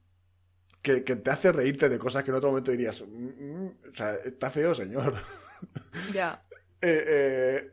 [0.85, 4.15] que, te hace reírte de cosas que en otro momento dirías, mm, mm, o sea,
[4.17, 5.15] está feo, señor.
[6.13, 6.43] Ya.
[6.87, 7.71] Eh,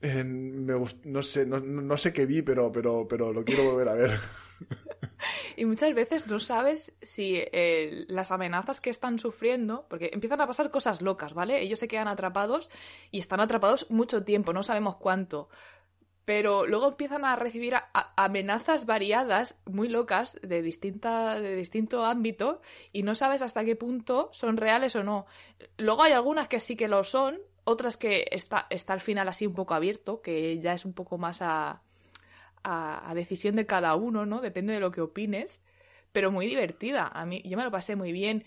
[0.00, 4.12] eh, no sé, no, sé qué vi, pero, pero, pero lo quiero volver a ver.
[5.56, 10.46] Y muchas veces no sabes si eh, las amenazas que están sufriendo, porque empiezan a
[10.46, 11.62] pasar cosas locas, ¿vale?
[11.62, 12.70] Ellos se quedan atrapados
[13.10, 15.48] y están atrapados mucho tiempo, no sabemos cuánto
[16.24, 17.74] pero luego empiezan a recibir
[18.16, 22.62] amenazas variadas, muy locas, de, distinta, de distinto ámbito,
[22.92, 25.26] y no sabes hasta qué punto son reales o no.
[25.76, 29.46] Luego hay algunas que sí que lo son, otras que está, está al final así
[29.46, 31.82] un poco abierto, que ya es un poco más a,
[32.62, 34.40] a, a, decisión de cada uno, ¿no?
[34.40, 35.62] Depende de lo que opines,
[36.12, 37.10] pero muy divertida.
[37.12, 38.44] A mí, yo me lo pasé muy bien.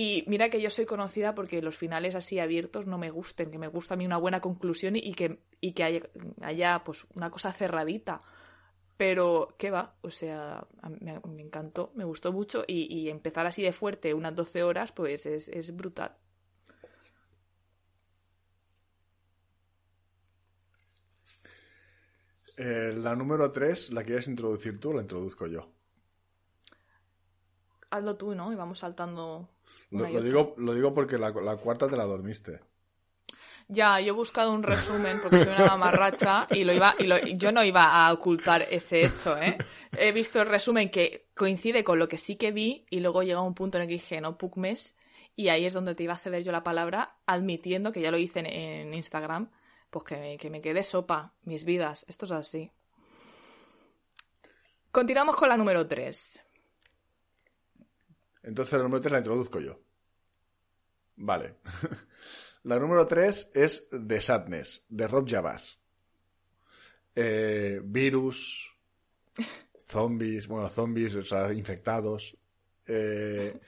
[0.00, 3.58] Y mira que yo soy conocida porque los finales así abiertos no me gusten, que
[3.58, 6.00] me gusta a mí una buena conclusión y que, y que haya,
[6.40, 8.20] haya pues una cosa cerradita.
[8.96, 9.96] Pero, ¿qué va?
[10.02, 10.64] O sea,
[11.00, 15.48] me, encantó, me gustó mucho y, empezar así de fuerte unas 12 horas, pues es,
[15.48, 16.14] es brutal.
[22.56, 25.68] Eh, la número 3, ¿la quieres introducir tú o la introduzco yo?
[27.90, 28.52] Hazlo tú, ¿no?
[28.52, 29.57] Y vamos saltando.
[29.90, 32.60] Lo, digo, lo digo porque la, cuarta te la dormiste.
[33.68, 37.52] Ya, yo he buscado un resumen porque soy una mamarracha y lo iba y yo
[37.52, 39.58] no iba a ocultar ese hecho, ¿eh?
[39.98, 43.42] He visto el resumen que coincide con lo que sí que vi y luego llega
[43.42, 44.96] un punto en el que dije, no, Pugmes,
[45.36, 48.16] y ahí es donde te iba a ceder yo la palabra admitiendo que ya lo
[48.16, 49.50] hice en Instagram
[49.90, 52.04] pues que me, que me quede sopa, mis vidas.
[52.08, 52.70] Esto es así.
[54.90, 56.40] Continuamos con la número 3.
[58.42, 59.80] Entonces la número 3 la introduzco yo.
[61.16, 61.56] Vale.
[62.64, 65.78] la número 3 es The Sadness, de Rob Javas.
[67.14, 68.70] Eh, virus,
[69.88, 72.36] zombies, bueno, zombies, o sea, infectados.
[72.86, 73.58] Eh,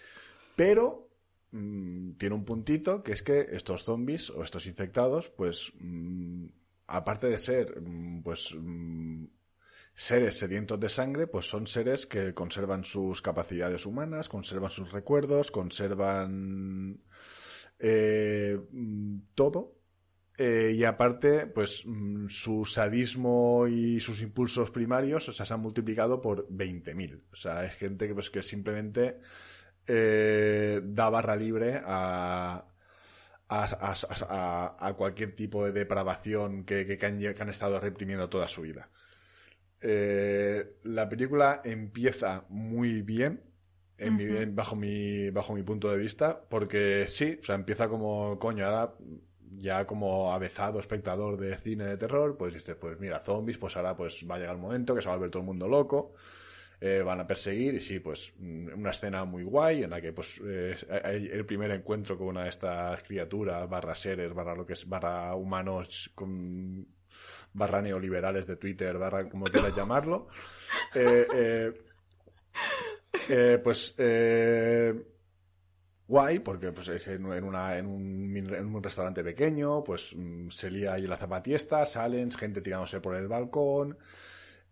[0.54, 1.10] pero
[1.52, 6.46] Mm, tiene un puntito que es que estos zombies o estos infectados, pues, mm,
[6.86, 8.54] aparte de ser, mm, pues,
[10.00, 15.50] seres sedientos de sangre, pues son seres que conservan sus capacidades humanas, conservan sus recuerdos,
[15.50, 17.02] conservan
[17.78, 18.58] eh,
[19.34, 19.76] todo.
[20.38, 21.84] Eh, y aparte, pues
[22.28, 27.24] su sadismo y sus impulsos primarios se han multiplicado por 20.000.
[27.30, 29.18] O sea, es gente que, pues, que simplemente
[29.86, 32.64] eh, da barra libre a,
[33.50, 38.88] a, cualquier tipo de depravación que, han, estado reprimiendo toda su vida.
[39.80, 43.42] Eh, la película empieza muy bien,
[44.52, 48.94] bajo, mi, bajo mi punto de vista, porque sí, o sea, empieza como, coño, ahora
[49.56, 53.96] ya como avezado espectador de cine de terror, pues dices, pues mira, zombies, pues ahora
[53.96, 56.14] pues va a llegar el momento que se va a volver todo el mundo loco.
[56.82, 60.14] Eh, van a perseguir y sí, pues mm, una escena muy guay en la que
[60.14, 60.40] pues
[61.04, 64.88] hay el primer encuentro con una de estas criaturas, barra seres, barra lo que es,
[64.88, 66.86] barra humanos con
[67.52, 70.28] barra neoliberales de Twitter, barra como quieras llamarlo.
[70.94, 71.72] Eh,
[73.28, 73.94] eh, pues
[76.10, 80.68] guay, porque pues es en, una, en, un, en un restaurante pequeño, pues mm, se
[80.68, 83.96] lía ahí la zapatiesta, salen, gente tirándose por el balcón,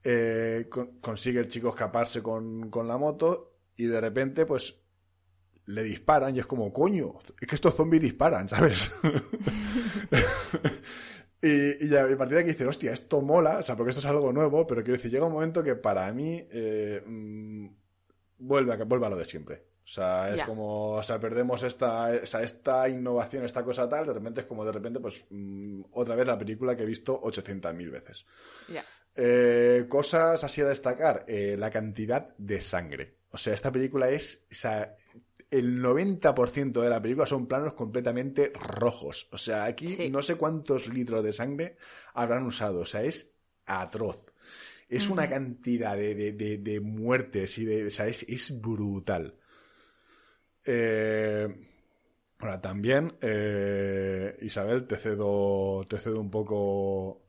[0.03, 0.69] eh,
[1.01, 4.75] consigue el chico escaparse con, la moto y de repente, pues,
[5.67, 8.91] le disparan y es como, coño, es que estos zombies disparan, ¿sabes?
[11.41, 14.07] y, ya, a partir de aquí dice, hostia, esto mola, o sea, porque esto es
[14.07, 17.69] algo nuevo, pero quiero decir, llega un momento que para mí eh, mm,
[18.39, 19.63] vuelve, a, vuelve a lo de siempre.
[19.85, 24.43] O sea, es como, o sea, perdemos esta, esta innovación, esta cosa tal, de repente
[24.43, 28.27] es como de repente, pues, mm, otra vez la película que he visto 800.000 veces.
[28.69, 28.85] Ya.
[29.21, 31.25] Eh, cosas así a destacar.
[31.27, 33.17] Eh, la cantidad de sangre.
[33.31, 34.47] O sea, esta película es.
[34.51, 34.95] O sea,
[35.51, 39.29] el 90% de la película son planos completamente rojos.
[39.33, 41.77] O sea, aquí no sé cuántos litros de sangre
[42.15, 42.81] habrán usado.
[42.81, 43.31] O sea, es
[43.67, 44.19] atroz.
[44.89, 47.87] Es una cantidad de, muertes y de.
[47.87, 49.35] O sea, es, brutal.
[50.65, 51.47] Eh,
[52.39, 53.15] ahora, también,
[54.41, 57.23] Isabel, te cedo, te cedo un poco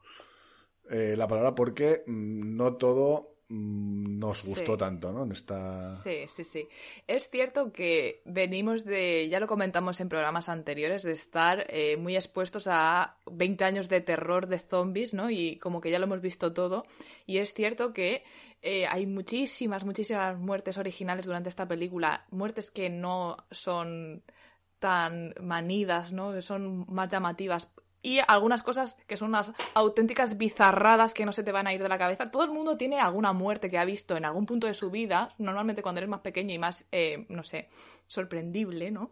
[0.89, 5.23] eh, la palabra porque mm, no todo nos gustó tanto, ¿no?
[5.23, 5.81] En esta...
[5.83, 6.67] Sí, sí, sí.
[7.07, 12.15] Es cierto que venimos de, ya lo comentamos en programas anteriores, de estar eh, muy
[12.15, 15.31] expuestos a 20 años de terror de zombies, ¿no?
[15.31, 16.85] Y como que ya lo hemos visto todo.
[17.25, 18.23] Y es cierto que
[18.61, 24.21] eh, hay muchísimas, muchísimas muertes originales durante esta película, muertes que no son
[24.77, 26.33] tan manidas, ¿no?
[26.33, 27.67] Que son más llamativas
[28.01, 31.81] y algunas cosas que son unas auténticas bizarradas que no se te van a ir
[31.81, 32.31] de la cabeza.
[32.31, 35.33] Todo el mundo tiene alguna muerte que ha visto en algún punto de su vida,
[35.37, 37.69] normalmente cuando eres más pequeño y más, eh, no sé,
[38.07, 39.09] sorprendible, ¿no?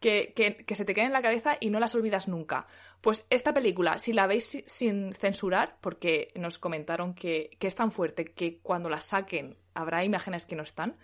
[0.00, 2.66] Que, que, se te queda en la cabeza y no las olvidas nunca.
[3.00, 7.90] Pues esta película, si la veis sin censurar, porque nos comentaron que, que es tan
[7.90, 10.96] fuerte que cuando la saquen habrá imágenes que no están,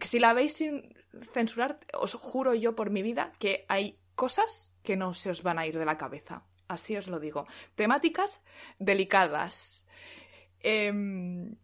[0.00, 0.94] si la veis sin
[1.32, 5.58] censurar, os juro yo por mi vida que hay cosas que no se os van
[5.58, 7.46] a ir de la cabeza así os lo digo.
[7.74, 8.42] Temáticas
[8.78, 9.86] delicadas.
[10.60, 11.56] Em,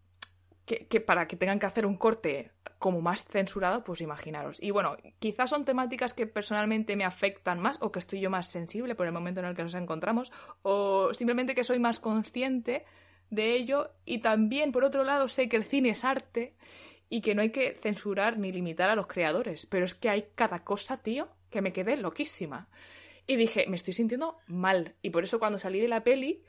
[0.65, 4.61] que, para que tengan que hacer un corte como más censurado, pues imaginaros.
[4.61, 8.47] Y bueno, quizás son temáticas que personalmente me afectan más o que estoy yo más
[8.47, 10.31] sensible por el momento en el que nos encontramos
[10.63, 12.85] o simplemente que soy más consciente
[13.29, 16.53] de ello y también por otro lado sé que el cine es arte
[17.09, 20.27] y que no hay que censurar ni limitar a los creadores, pero es que hay
[20.35, 22.67] cada cosa, tío, que me quedé loquísima.
[23.27, 24.95] Y dije, me estoy sintiendo mal.
[25.01, 26.43] Y por eso cuando salí de la peli,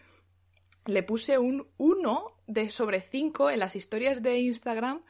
[0.87, 5.03] le puse un 1 de sobre 5 en las historias de Instagram.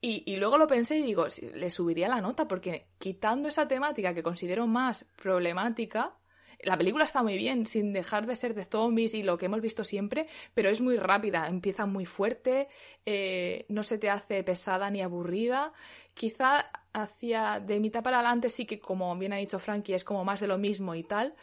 [0.00, 4.24] Y, luego lo pensé y digo, le subiría la nota, porque quitando esa temática que
[4.24, 6.16] considero más problemática,
[6.60, 9.60] la película está muy bien, sin dejar de ser de zombies y lo que hemos
[9.60, 12.66] visto siempre, pero es muy rápida, empieza muy fuerte,
[13.06, 15.72] eh, no se te hace pesada ni aburrida.
[16.14, 16.68] Quizá
[17.02, 20.40] hacia de mitad para adelante sí que, como bien ha dicho Frankie, es como más
[20.40, 21.34] de lo mismo y tal,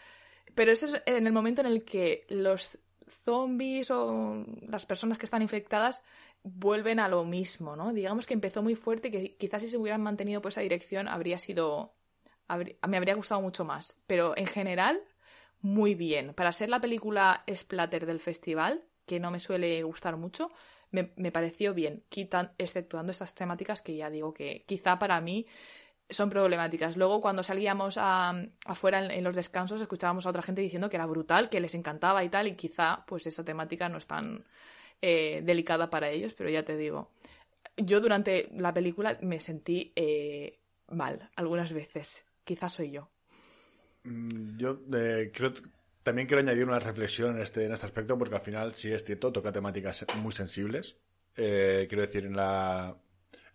[0.53, 2.77] pero ese es en el momento en el que los
[3.07, 6.03] zombies o las personas que están infectadas
[6.43, 7.93] vuelven a lo mismo, ¿no?
[7.93, 11.39] Digamos que empezó muy fuerte que quizás si se hubieran mantenido por esa dirección habría
[11.39, 11.93] sido
[12.87, 13.97] me habría gustado mucho más.
[14.07, 15.01] Pero en general,
[15.61, 16.33] muy bien.
[16.33, 20.51] Para ser la película splatter del festival, que no me suele gustar mucho,
[20.95, 25.45] me, pareció bien, quitan, exceptuando estas temáticas que ya digo que quizá para mí
[26.09, 26.97] son problemáticas.
[26.97, 31.49] Luego, cuando salíamos afuera en, los descansos, escuchábamos a otra gente diciendo que era brutal,
[31.49, 34.45] que les encantaba y tal, y quizá pues esa temática no es tan
[35.01, 37.11] eh, delicada para ellos, pero ya te digo.
[37.77, 42.25] Yo durante la película me sentí eh, mal algunas veces.
[42.43, 43.09] Quizás soy yo.
[44.03, 45.51] Mm, yo eh, creo
[46.05, 49.03] también quiero añadir una reflexión en este, en este aspecto, porque al final sí es
[49.03, 50.99] cierto, toca temáticas muy sensibles.
[51.35, 52.95] Eh, quiero decir, en la,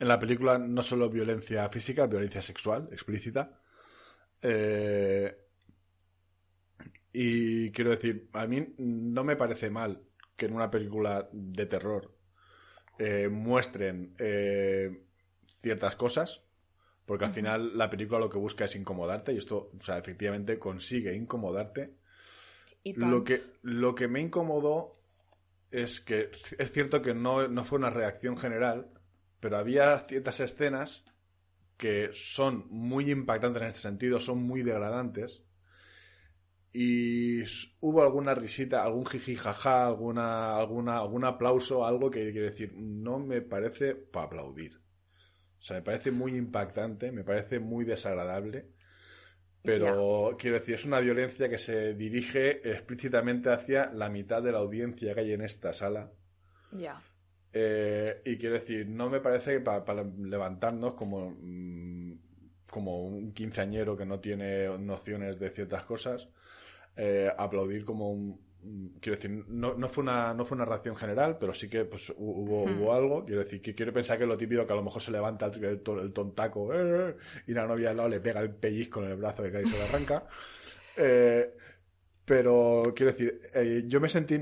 [0.01, 3.61] en la película no solo violencia física, violencia sexual explícita.
[4.43, 5.33] Eh,
[7.13, 10.03] y quiero decir, a mí no me parece mal
[10.35, 12.17] que en una película de terror
[13.31, 14.15] muestren
[15.63, 16.43] ciertas cosas,
[17.07, 20.59] porque al final la película lo que busca es incomodarte y esto, o sea, efectivamente
[20.59, 22.00] consigue incomodarte.
[22.85, 25.01] Lo, que, lo que me incomodó
[25.71, 28.91] es que es cierto que no, no fue una reacción general,
[29.41, 31.05] pero había ciertas escenas
[31.77, 35.43] que son muy impactantes en este sentido, son muy degradantes.
[36.73, 37.43] Y
[37.81, 43.19] hubo alguna risita, algún jiji jaja, alguna, alguna, algún aplauso, algo que quiere decir, no
[43.19, 44.81] me parece para aplaudir.
[45.59, 48.71] O sea, me parece muy impactante, me parece muy desagradable.
[49.63, 54.59] Pero quiero decir, es una violencia que se dirige explícitamente hacia la mitad de la
[54.59, 56.11] audiencia que hay en esta sala.
[56.73, 57.03] Ya.
[57.53, 62.13] Eh, y quiero decir, no me parece que para, levantarnos como, mm,
[62.71, 66.29] como un quinceañero que no tiene nociones de ciertas cosas,
[66.97, 68.41] eh, aplaudir como un,
[69.01, 72.13] quiero decir, no, no, fue una, no fue una reacción general, pero sí que pues,
[72.17, 72.81] hubo, hmm.
[72.81, 73.25] hubo algo.
[73.25, 75.47] Quiero decir, que quiero pensar que es lo típico que a lo mejor se levanta
[75.47, 79.17] el, el, tontaco eh, y la novia al lado le pega el pellizco en el
[79.17, 80.27] brazo que y se le arranca.
[81.03, 81.55] Eh,
[82.25, 84.39] pero quiero decir, eh, yo me sentí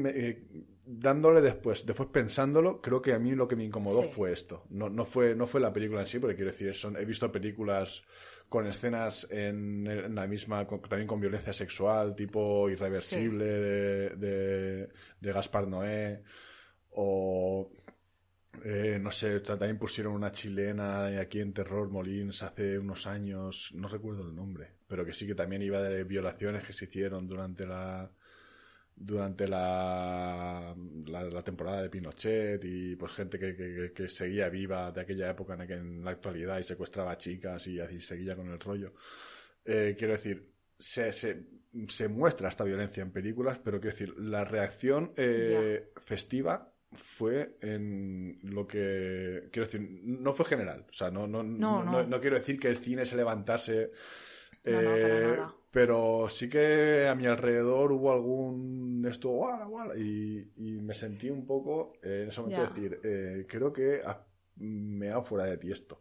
[0.90, 4.64] dándole después, después pensándolo, creo que a mí lo que me incomodó fue esto.
[4.70, 7.30] No, no, fue, no fue la película en sí, porque quiero decir, son, he visto
[7.30, 8.02] películas
[8.48, 14.88] con escenas en, la misma, también con violencia sexual, tipo irreversible de,
[15.20, 16.22] de, Gaspar Noé,
[16.90, 17.70] o
[18.64, 23.88] eh, no sé, también pusieron una chilena aquí en Terror Molins hace unos años, no
[23.88, 27.66] recuerdo el nombre, pero que sí que también iba de violaciones que se hicieron durante
[27.66, 28.10] la
[29.00, 30.74] durante la,
[31.06, 35.58] la, temporada de Pinochet y pues gente que, que, seguía viva de aquella época en,
[35.60, 38.94] la, que en la actualidad y secuestraba chicas y así seguía con el rollo.
[39.64, 41.46] Eh, quiero decir, se, se,
[41.88, 48.38] se, muestra esta violencia en películas, pero quiero decir, la reacción eh, festiva fue en
[48.42, 50.86] lo que quiero decir no fue general.
[50.90, 53.92] O sea no no, no, no, quiero decir que el cine se levantase
[54.64, 55.38] eh,
[55.70, 59.32] pero sí que a mi alrededor hubo algún esto,
[59.96, 64.00] y, y me sentí un poco eh, en ese momento decir, eh, creo que
[64.56, 66.00] me ha fuera de ti esto.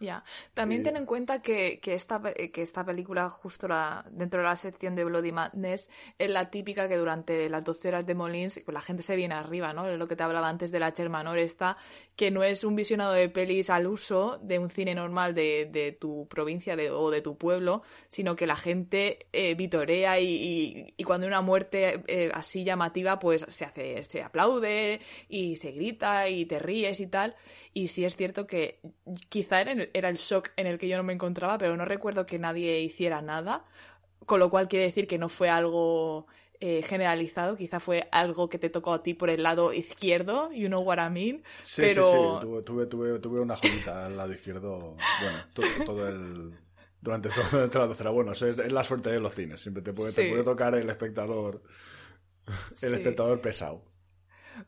[0.00, 0.24] Ya.
[0.54, 4.56] También ten en cuenta que, que, esta, que esta película, justo la, dentro de la
[4.56, 8.72] sección de Bloody Madness, es la típica que durante las 12 horas de Molins pues
[8.72, 9.86] la gente se viene arriba, ¿no?
[9.86, 11.76] Es lo que te hablaba antes de la Chermanor esta,
[12.16, 15.92] que no es un visionado de pelis al uso de un cine normal de, de
[15.92, 21.04] tu provincia de, o de tu pueblo, sino que la gente eh, vitorea y, y,
[21.04, 26.28] cuando hay una muerte eh, así llamativa, pues se hace, se aplaude y se grita
[26.28, 27.36] y te ríes y tal.
[27.72, 28.80] Y sí es cierto que
[29.28, 32.26] quizá el, era el shock en el que yo no me encontraba, pero no recuerdo
[32.26, 33.64] que nadie hiciera nada,
[34.26, 36.26] con lo cual quiere decir que no fue algo
[36.60, 40.68] eh, generalizado, quizá fue algo que te tocó a ti por el lado izquierdo, you
[40.68, 41.42] know what I mean.
[41.62, 42.04] Sí, pero...
[42.04, 45.38] sí, sí, tuve, tuve, tuve, una joyita al lado izquierdo, bueno,
[45.86, 46.52] todo, el...
[47.00, 49.60] Durante todo el la Bueno, es, es, la suerte de los cines.
[49.62, 51.62] Siempre te puede, te puede tocar el espectador,
[52.82, 53.89] el espectador pesado.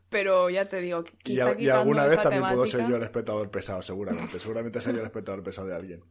[0.09, 4.39] Pero ya te digo, y, alguna vez también puedo ser yo el espectador pesado, seguramente.
[4.39, 6.03] Seguramente soy yo el espectador pesado de alguien.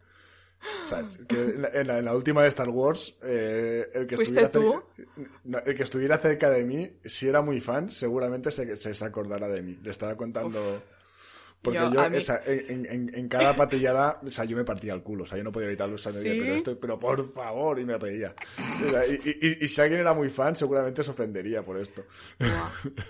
[0.84, 1.02] O sea,
[1.72, 4.84] en, la, última de Star Wars, eh, el, que estuviera Cerca,
[5.64, 9.62] el que estuviera cerca de mí, si era muy fan, seguramente se, se, acordará de
[9.62, 9.78] mí.
[9.82, 10.82] Le estaba contando...
[11.62, 12.04] Porque yo,
[12.44, 15.68] en, cada patillada, o sea, yo me partía el culo, o sea, yo no podía
[15.68, 18.34] evitarlo, o pero esto, pero por favor, y me reía.
[19.30, 22.04] Y, si alguien era muy fan, seguramente se ofendería por esto.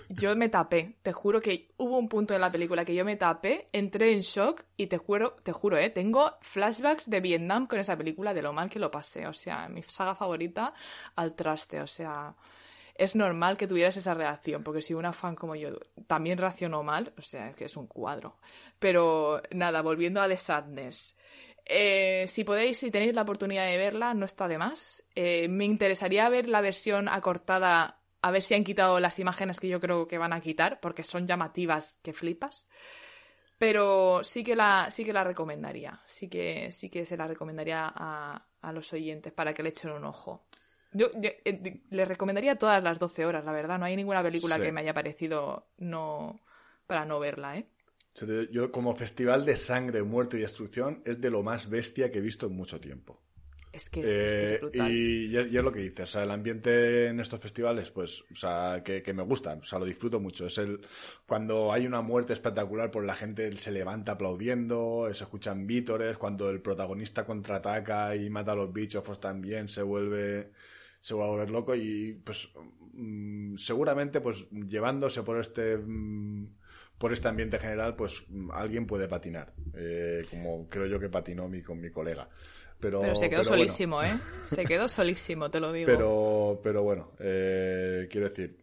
[0.09, 3.15] Yo me tapé, te juro que hubo un punto en la película que yo me
[3.15, 7.79] tapé, entré en shock y te juro, te juro, eh, tengo flashbacks de Vietnam con
[7.79, 10.75] esa película de lo mal que lo pasé, o sea, mi saga favorita
[11.15, 12.35] al traste, o sea
[12.95, 15.71] es normal que tuvieras esa reacción, porque si una fan como yo
[16.07, 18.37] también reaccionó mal, o sea, es que es un cuadro.
[18.79, 21.17] Pero nada, volviendo a The Sadness.
[21.65, 25.03] Eh, si podéis, si tenéis la oportunidad de verla, no está de más.
[25.15, 29.69] Eh, me interesaría ver la versión acortada, a ver si han quitado las imágenes que
[29.69, 32.67] yo creo que van a quitar, porque son llamativas que flipas.
[33.57, 36.01] Pero sí que la, sí que la recomendaría.
[36.05, 39.91] Sí que, sí que se la recomendaría a, a los oyentes para que le echen
[39.91, 40.45] un ojo.
[40.93, 43.79] Yo, eh, le recomendaría todas las 12 horas, la verdad.
[43.79, 46.39] No hay ninguna película que me haya parecido no
[46.87, 47.67] para no verla, ¿eh?
[48.51, 52.21] Yo, como festival de sangre, muerte y destrucción, es de lo más bestia que he
[52.21, 53.19] visto en mucho tiempo.
[53.71, 54.91] Es que es, eh, brutal.
[54.91, 58.83] Y, es lo que dices, o sea, el ambiente en estos festivales, pues, o sea,
[58.83, 60.45] que, me gustan, o sea, lo disfruto mucho.
[60.45, 60.79] Es el
[61.25, 66.51] cuando hay una muerte espectacular, pues la gente se levanta aplaudiendo, se escuchan vítores, cuando
[66.51, 70.51] el protagonista contraataca y mata a los bichos, pues también se vuelve
[71.03, 72.47] se va a volver loco y pues
[72.93, 76.47] mm, seguramente pues llevándose por este mm,
[76.97, 81.49] por este ambiente general pues mm, alguien puede patinar eh, como creo yo que patinó
[81.49, 82.29] mi con mi colega.
[82.79, 84.13] Pero, pero se quedó solísimo eh
[84.47, 85.87] se quedó solísimo te lo digo.
[85.91, 88.61] Pero pero bueno eh, quiero decir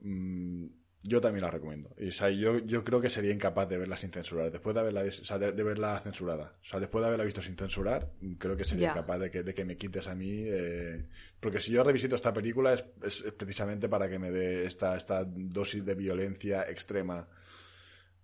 [1.03, 1.91] yo también la recomiendo.
[1.99, 4.51] Y, yo, yo creo que sería incapaz de verla sin censurar.
[4.51, 6.55] Después de haberla, o sea, de, verla censurada.
[6.63, 9.55] O sea, después de haberla visto sin censurar, creo que sería incapaz de que, de
[9.55, 10.43] que me quites a mí.
[10.45, 11.07] Eh,
[11.41, 15.25] porque si yo revisito esta película es, es, precisamente para que me dé esta, esta
[15.25, 17.27] dosis de violencia extrema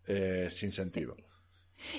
[0.07, 1.17] eh, sin sentido.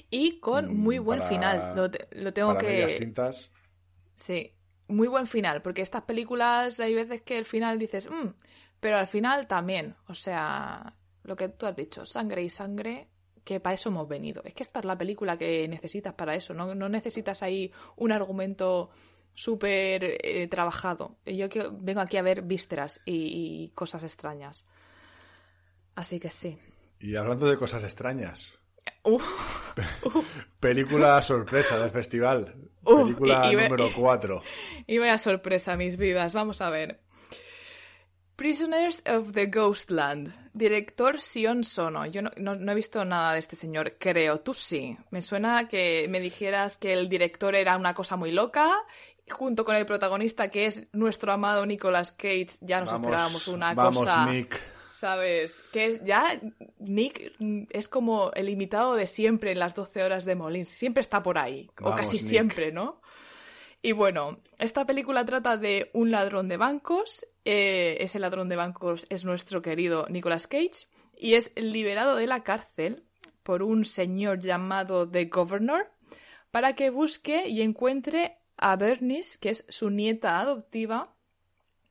[0.10, 1.76] Y con mm, muy buen final.
[1.76, 1.90] Lo,
[2.22, 2.86] lo tengo que.
[3.00, 3.52] tintas.
[4.16, 4.54] Sí,
[4.88, 5.62] muy buen final.
[5.62, 8.10] Porque estas películas hay veces que el final dices.
[8.10, 8.30] Mm,
[8.80, 13.08] pero al final también, o sea, lo que tú has dicho, sangre y sangre,
[13.44, 14.42] que para eso hemos venido.
[14.46, 18.12] Es que esta es la película que necesitas para eso, no, no necesitas ahí un
[18.12, 18.90] argumento
[19.38, 21.18] súper eh, trabajado.
[21.24, 24.68] Yo que vengo aquí a ver vísceras y, cosas extrañas.
[25.96, 26.58] Así que sí.
[27.00, 28.58] Y hablando de cosas extrañas.
[30.60, 32.56] película sorpresa del festival.
[32.84, 34.42] película número 4.
[34.88, 36.34] Y vaya sorpresa, mis vidas.
[36.34, 37.02] Vamos a ver.
[38.38, 40.32] Prisoners of the Ghostland.
[40.54, 42.06] Director Sion Sono.
[42.06, 44.38] Yo no, he visto nada de este señor, creo.
[44.38, 44.96] Tú sí.
[45.10, 48.76] Me suena que me dijeras que el director era una cosa muy loca.
[49.30, 53.98] Junto con el protagonista, que es nuestro amado Nicolas Cage, ya nos esperábamos una vamos,
[53.98, 54.26] cosa.
[54.28, 54.62] Nick.
[54.86, 55.64] ¿Sabes?
[55.74, 56.40] Que ya
[56.80, 57.34] Nick
[57.72, 60.70] es como el imitado de siempre en las 12 horas de Molins.
[60.70, 61.70] Siempre está por ahí.
[61.82, 63.02] o casi siempre, ¿no?
[63.88, 67.26] Y bueno, esta película trata de un ladrón de bancos.
[67.46, 72.44] Eh, ese ladrón de bancos es nuestro querido Nicolas Cage y es liberado de la
[72.44, 73.06] cárcel
[73.44, 75.90] por un señor llamado The Governor
[76.52, 81.16] para que busque y encuentre a Bernice, que es su nieta adoptiva,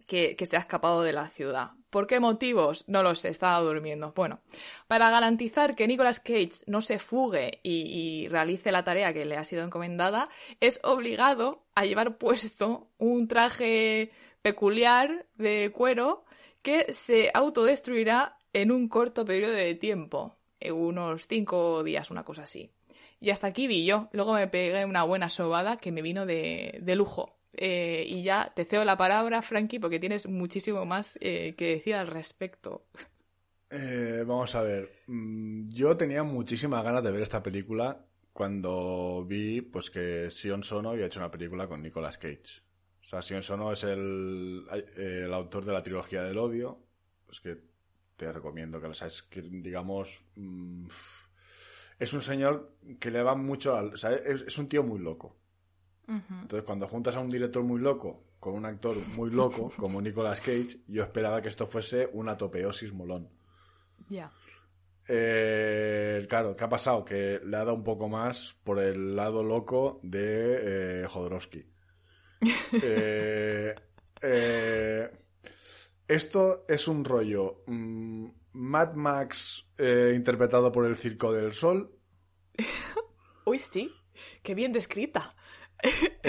[0.06, 1.70] que, que se ha escapado de la ciudad.
[1.96, 2.84] ¿Por qué motivos?
[2.88, 4.12] No lo sé, estaba durmiendo.
[4.14, 4.40] Bueno,
[4.86, 9.44] para garantizar que Nicolas Cage no se fugue y, realice la tarea que le ha
[9.44, 10.28] sido encomendada,
[10.60, 14.10] es obligado a llevar puesto un traje
[14.42, 16.26] peculiar de cuero
[16.60, 22.42] que se autodestruirá en un corto periodo de tiempo, en unos cinco días, una cosa
[22.42, 22.70] así.
[23.20, 24.10] Y hasta aquí vi yo.
[24.12, 27.36] Luego me pegué una buena sobada que me vino de lujo.
[27.56, 31.94] Eh, y ya te cedo la palabra, Frankie, porque tienes muchísimo más eh, que decir
[31.94, 32.86] al respecto.
[33.70, 34.90] Eh, vamos a ver.
[35.06, 40.90] Mm, yo tenía muchísimas ganas de ver esta película cuando vi pues que Sion Sono
[40.90, 42.62] había hecho una película con Nicolas Cage.
[43.02, 44.66] O sea, Sion Sono es el,
[44.96, 46.78] el autor de la trilogía del odio.
[47.24, 47.56] Pues que
[48.16, 49.22] te recomiendo que lo sabes.
[49.22, 50.20] Que, digamos.
[50.34, 50.88] Mm,
[51.98, 53.94] es un señor que le va mucho al.
[53.94, 55.36] Es un tío muy loco.
[56.08, 60.40] Entonces, cuando juntas a un director muy loco con un actor muy loco, como Nicolas
[60.40, 63.28] Cage, yo esperaba que esto fuese una topeosis molón.
[64.08, 64.30] Ya.
[65.08, 67.04] Eh, claro, ¿qué ha pasado?
[67.04, 71.66] Que le ha dado un poco más por el lado loco de eh, Jodorowsky.
[74.22, 75.10] Eh,
[76.08, 81.98] esto es un rollo mm, Mad Max eh, interpretado por el Circo del Sol.
[83.44, 83.92] Uy, sí,
[84.42, 85.34] qué bien descrita.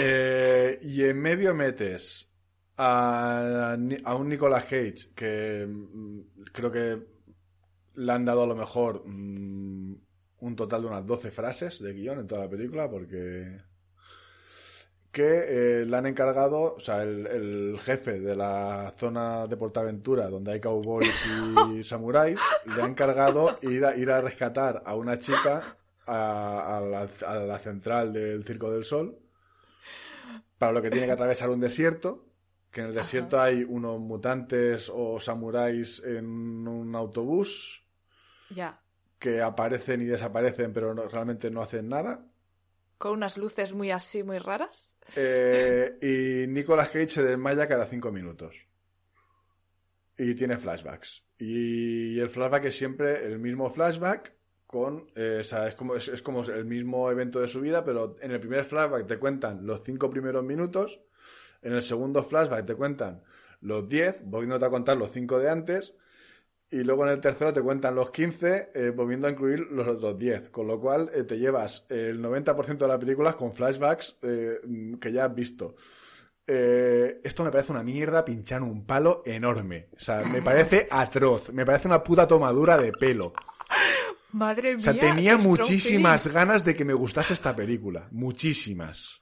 [0.00, 2.30] Eh, y en medio metes
[2.76, 6.20] a, a, un Nicolas Cage que mm,
[6.52, 6.98] creo que
[7.96, 9.96] le han dado a lo mejor mm,
[10.40, 13.58] un total de unas 12 frases de guion en toda la película porque
[15.10, 20.52] que eh, le han encargado, o sea, el, jefe de la zona de Portaventura, donde
[20.52, 21.26] hay cowboys
[21.72, 25.76] y samuráis, le ha encargado ir a, ir a rescatar a una chica
[26.06, 29.18] a, la, central del Circo del Sol,
[30.58, 32.26] para lo que tiene que atravesar un desierto,
[32.70, 36.26] que en el desierto hay unos mutantes o samuráis en
[36.68, 37.84] un autobús.
[39.18, 42.24] Que aparecen y desaparecen, pero realmente no hacen nada
[42.98, 44.98] con unas luces muy así, muy raras.
[45.14, 48.54] Eh, y Nicolas Cage se desmaya cada cinco minutos.
[50.18, 51.22] Y tiene flashbacks.
[51.38, 54.34] Y el flashback es siempre el mismo flashback
[54.68, 55.06] con...
[55.16, 58.30] Eh, o sea, es como, es, como el mismo evento de su vida, pero en
[58.30, 61.00] el primer flashback te cuentan los cinco primeros minutos.
[61.62, 63.22] En el segundo flashback te cuentan
[63.62, 65.94] los diez, volviendo a contar los cinco de antes.
[66.70, 70.18] Y luego en el tercero te cuentan los 15, eh, volviendo a incluir los otros
[70.18, 70.50] 10.
[70.50, 74.60] Con lo cual eh, te llevas el 90% de las películas con flashbacks eh,
[75.00, 75.76] que ya has visto.
[76.46, 79.88] esto me parece una mierda pinchar un palo enorme.
[79.96, 81.54] O sea, me parece atroz.
[81.54, 83.32] Me parece una puta tomadura de pelo.
[84.32, 84.78] Madre mía.
[84.78, 88.08] O sea, tenía muchísimas ganas de que me gustase esta película.
[88.10, 89.20] Muchísimas.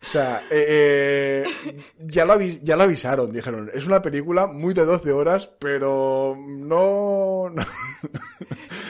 [0.00, 4.84] O sea, eh, eh, ya, lo ya lo avisaron, dijeron, es una película muy de
[4.84, 7.52] 12 horas, pero no...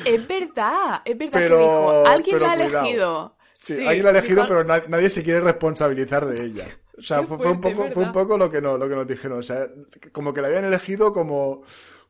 [0.05, 3.37] Es verdad, es verdad que dijo, alguien la ha elegido.
[3.59, 6.67] Sí, alguien la ha elegido, pero nadie se quiere responsabilizar de ella.
[6.99, 9.39] O sea, fue, un poco, fue un poco lo que, no, lo que nos dijeron.
[9.39, 9.67] O sea,
[10.13, 11.63] como que la habían elegido como...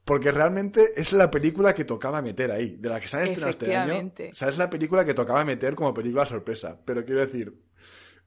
[0.09, 3.51] Porque realmente es la película que tocaba meter ahí, de la que se han estrenado
[3.51, 4.11] este año.
[4.31, 6.81] O sea, es la película que tocaba meter como película sorpresa.
[6.83, 7.53] Pero quiero decir,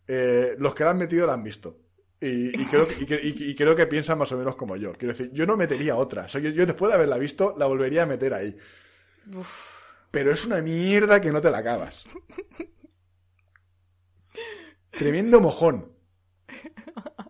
[0.08, 1.80] eh, los que la han metido la han visto.
[2.20, 4.94] Y, creo que, creo que piensan más o menos como yo.
[4.94, 6.28] Quiero decir, yo no metería otra.
[6.28, 8.56] yo, después de haberla visto, la volvería a meter ahí.
[10.12, 12.06] Pero es una mierda que no te la acabas.
[14.92, 15.92] Tremendo mojón.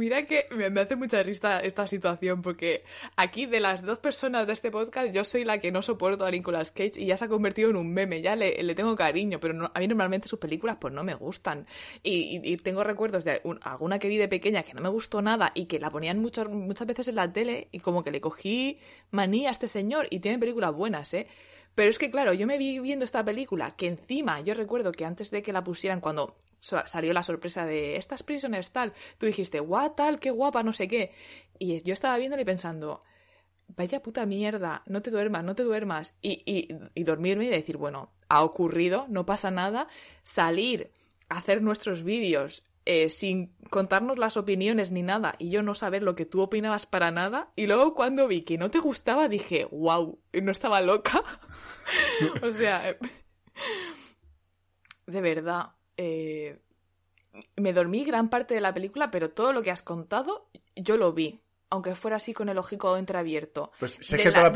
[0.00, 2.84] Mira que me, hace mucha risa esta situación porque
[3.16, 6.30] aquí de las dos personas de este podcast yo soy la que no soporto a
[6.30, 9.70] Nicolas Cage y ya se ha convertido en un meme, ya le, tengo cariño, pero
[9.74, 11.66] a mí normalmente sus películas pues no me gustan.
[12.02, 15.66] Y, tengo recuerdos de alguna que vi de pequeña que no me gustó nada y
[15.66, 18.78] que la ponían muchas veces en la tele y como que le cogí
[19.10, 21.26] manía a este señor y tiene películas buenas, ¿eh?
[21.80, 25.06] Pero es que, claro, yo me vi viendo esta película, que encima yo recuerdo que
[25.06, 29.60] antes de que la pusieran, cuando salió la sorpresa de estas prisoners tal, tú dijiste,
[29.60, 31.14] guau, tal, qué guapa, no sé qué.
[31.58, 33.02] Y yo estaba viéndole pensando,
[33.68, 36.18] vaya puta mierda, no te duermas, no te duermas.
[36.20, 39.88] Y, y, y dormirme y decir, bueno, ha ocurrido, no pasa nada.
[40.22, 40.90] Salir,
[41.30, 46.14] hacer nuestros vídeos, eh, sin contarnos las opiniones ni nada y yo no saber lo
[46.14, 47.52] que tú opinabas para nada.
[47.54, 51.22] Y luego cuando vi que no te gustaba dije, wow, no estaba loca.
[52.42, 52.98] o sea, eh,
[55.06, 56.58] de verdad, eh,
[57.56, 61.12] me dormí gran parte de la película, pero todo lo que has contado yo lo
[61.12, 61.40] vi.
[61.72, 63.70] Aunque fuera así con el ojico entreabierto.
[63.78, 64.50] Pues sé que toda,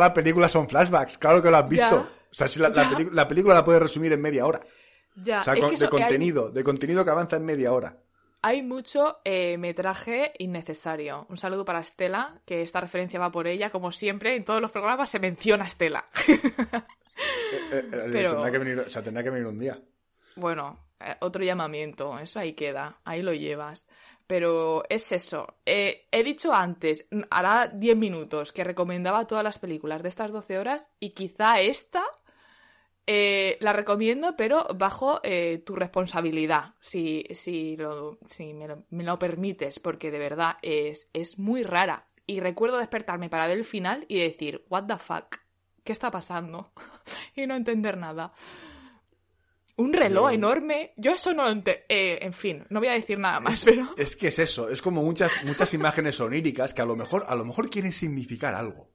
[0.00, 2.08] la película, son flashbacks, claro que lo has visto.
[2.30, 2.70] o sea, si la,
[3.12, 4.62] la película la puedes resumir en media hora.
[5.16, 7.96] Ya, o sea, de contenido, de contenido que avanza en media hora.
[8.46, 11.26] Hay mucho eh, metraje innecesario.
[11.30, 14.70] Un saludo para Estela, que esta referencia va por ella, como siempre, en todos los
[14.70, 16.04] programas se menciona Estela.
[17.70, 19.78] Eh, eh, tendrá, que venir, o sea, tendrá que venir un día.
[20.34, 20.80] Bueno,
[21.20, 23.86] otro llamamiento, eso ahí queda, ahí lo llevas.
[24.26, 25.54] Pero es eso.
[25.64, 30.90] he dicho antes, hará 10 minutos, que recomendaba todas las películas de estas 12 horas
[30.98, 32.02] y quizá esta
[33.06, 38.66] eh, la recomiendo, pero bajo eh, tu responsabilidad, si, si, lo, si me,
[39.04, 42.06] lo, permites, porque de verdad es, es muy rara.
[42.26, 45.36] Y recuerdo despertarme para ver el final y decir, ¿What the fuck?
[45.82, 46.72] ¿Qué está pasando?
[47.36, 48.32] y no entender nada.
[49.76, 50.92] Un reloj enorme.
[50.96, 51.82] Yo eso no lo entiendo.
[51.88, 53.92] Eh, en fin, no voy a decir nada más, es, pero.
[53.96, 54.68] Es que es eso.
[54.68, 58.54] Es como muchas, muchas imágenes oníricas que a lo mejor, a lo mejor quieren significar
[58.54, 58.88] algo.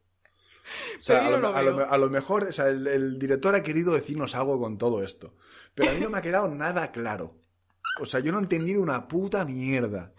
[0.98, 5.04] O sea, a, lo, mejor o sea, el, director ha querido decirnos algo con todo
[5.04, 5.36] esto.
[5.76, 7.36] Pero a mí no me ha quedado nada claro.
[8.02, 10.14] O sea, yo no he entendido una puta mierda.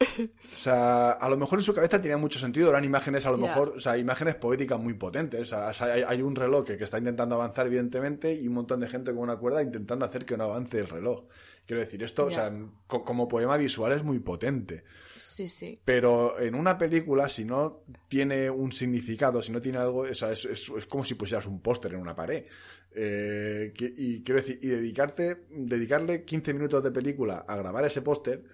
[0.00, 3.38] O sea, a lo mejor en su cabeza tenía mucho sentido, eran imágenes, a lo
[3.38, 5.52] mejor, o sea, imágenes poéticas muy potentes.
[5.52, 9.12] O sea, hay, un reloj que, está intentando avanzar, evidentemente, y un montón de gente
[9.12, 11.24] con una cuerda intentando hacer que no avance el reloj.
[11.68, 12.50] Quiero decir, esto, o sea,
[12.86, 14.84] como poema visual es muy potente.
[15.16, 15.78] Sí, sí.
[15.84, 20.32] Pero en una película, si no tiene un significado, si no tiene algo, o sea,
[20.32, 22.46] es, es, como si pusieras un póster en una pared.
[22.90, 28.44] Eh, y quiero decir, y dedicarte, dedicarle 15 minutos de película a grabar ese póster,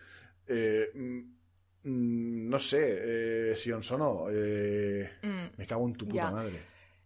[0.48, 6.32] eh, mm, no sé, eh, si o no, eh, mm, me cago en tu puta
[6.32, 6.58] madre.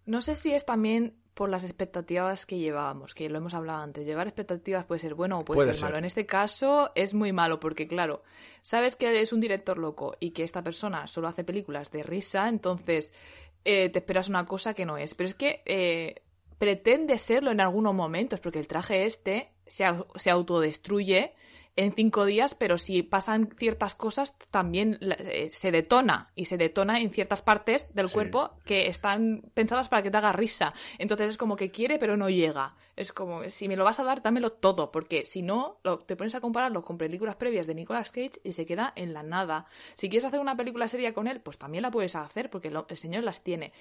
[0.06, 4.04] No sé si es también por las expectativas que llevábamos, que lo hemos hablado antes.
[4.04, 5.96] Llevar expectativas puede ser bueno o puede, ser, malo.
[5.96, 8.24] En este caso es muy malo porque, claro,
[8.60, 12.48] sabes que es un director loco y que esta persona solo hace películas de risa,
[12.48, 13.14] entonces
[13.62, 15.14] te esperas una cosa que no es.
[15.14, 16.22] Pero es que
[16.58, 19.84] pretende serlo en algunos momentos, porque el traje este se,
[20.16, 21.34] se autodestruye
[21.78, 26.98] en cinco días, pero si pasan ciertas cosas también eh, se detona y se detona
[27.00, 30.74] en ciertas partes del cuerpo que están pensadas para que te haga risa.
[30.98, 32.74] Entonces es como que quiere pero no llega.
[32.96, 36.34] Es como, si me lo vas a dar, dámelo todo, porque si no, te pones
[36.34, 39.66] a compararlo con películas previas de Nicolas Cage y se queda en la nada.
[39.94, 42.96] Si quieres hacer una película seria con él, pues también la puedes hacer, porque el
[42.96, 43.72] señor las tiene.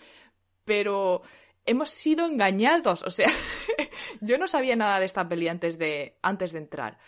[0.65, 1.23] Pero
[1.65, 3.01] hemos sido engañados.
[3.01, 3.31] O sea,
[4.21, 6.99] yo no sabía nada de esta peli antes de, antes de entrar.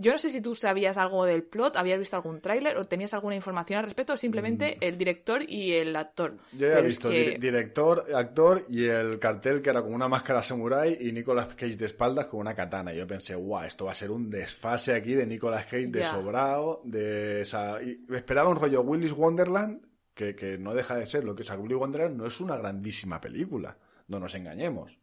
[0.00, 3.12] Yo no sé si tú sabías algo del plot, habías visto algún tráiler o tenías
[3.12, 4.84] alguna información al respecto o simplemente mm.
[4.84, 6.38] el director y el actor.
[6.52, 10.96] Yo ya he visto director, actor y el cartel que era como una máscara samurai
[11.00, 12.94] y Nicolas Cage de espaldas con una katana.
[12.94, 16.04] Y yo pensé, guau, esto va a ser un desfase aquí de Nicolas Cage de
[16.04, 17.46] sobrado, de.
[17.84, 19.82] Y esperaba un rollo Willis Wonderland
[20.14, 21.50] que, que no deja de ser lo que es.
[21.50, 23.76] Willis Wonderland no es una grandísima película
[24.10, 24.98] no nos engañemos.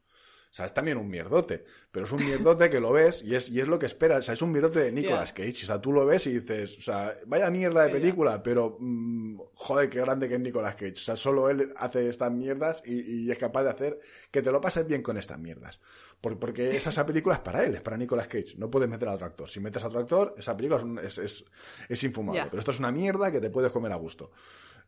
[0.50, 3.50] O sea, es también un mierdote, pero es un mierdote que lo ves y es,
[3.50, 4.20] y es lo que esperas.
[4.20, 5.64] O sea, es un mierdote de Nicolas Cage.
[5.64, 9.40] O sea, tú lo ves y dices, o sea, vaya mierda de película, pero mm,
[9.54, 10.94] joder, qué grande que es Nicolas Cage.
[10.94, 14.00] O sea, solo él hace estas mierdas y, es capaz de hacer
[14.32, 15.80] que te lo pases bien con estas mierdas.
[16.20, 18.56] Porque esa, película es para él, es para Nicolas Cage.
[18.58, 19.48] No puedes meter a otro actor.
[19.48, 21.46] Si metes a otro actor, esa película es, es,
[21.88, 22.46] es, infumable.
[22.50, 24.32] Pero esto es una mierda que te puedes comer a gusto.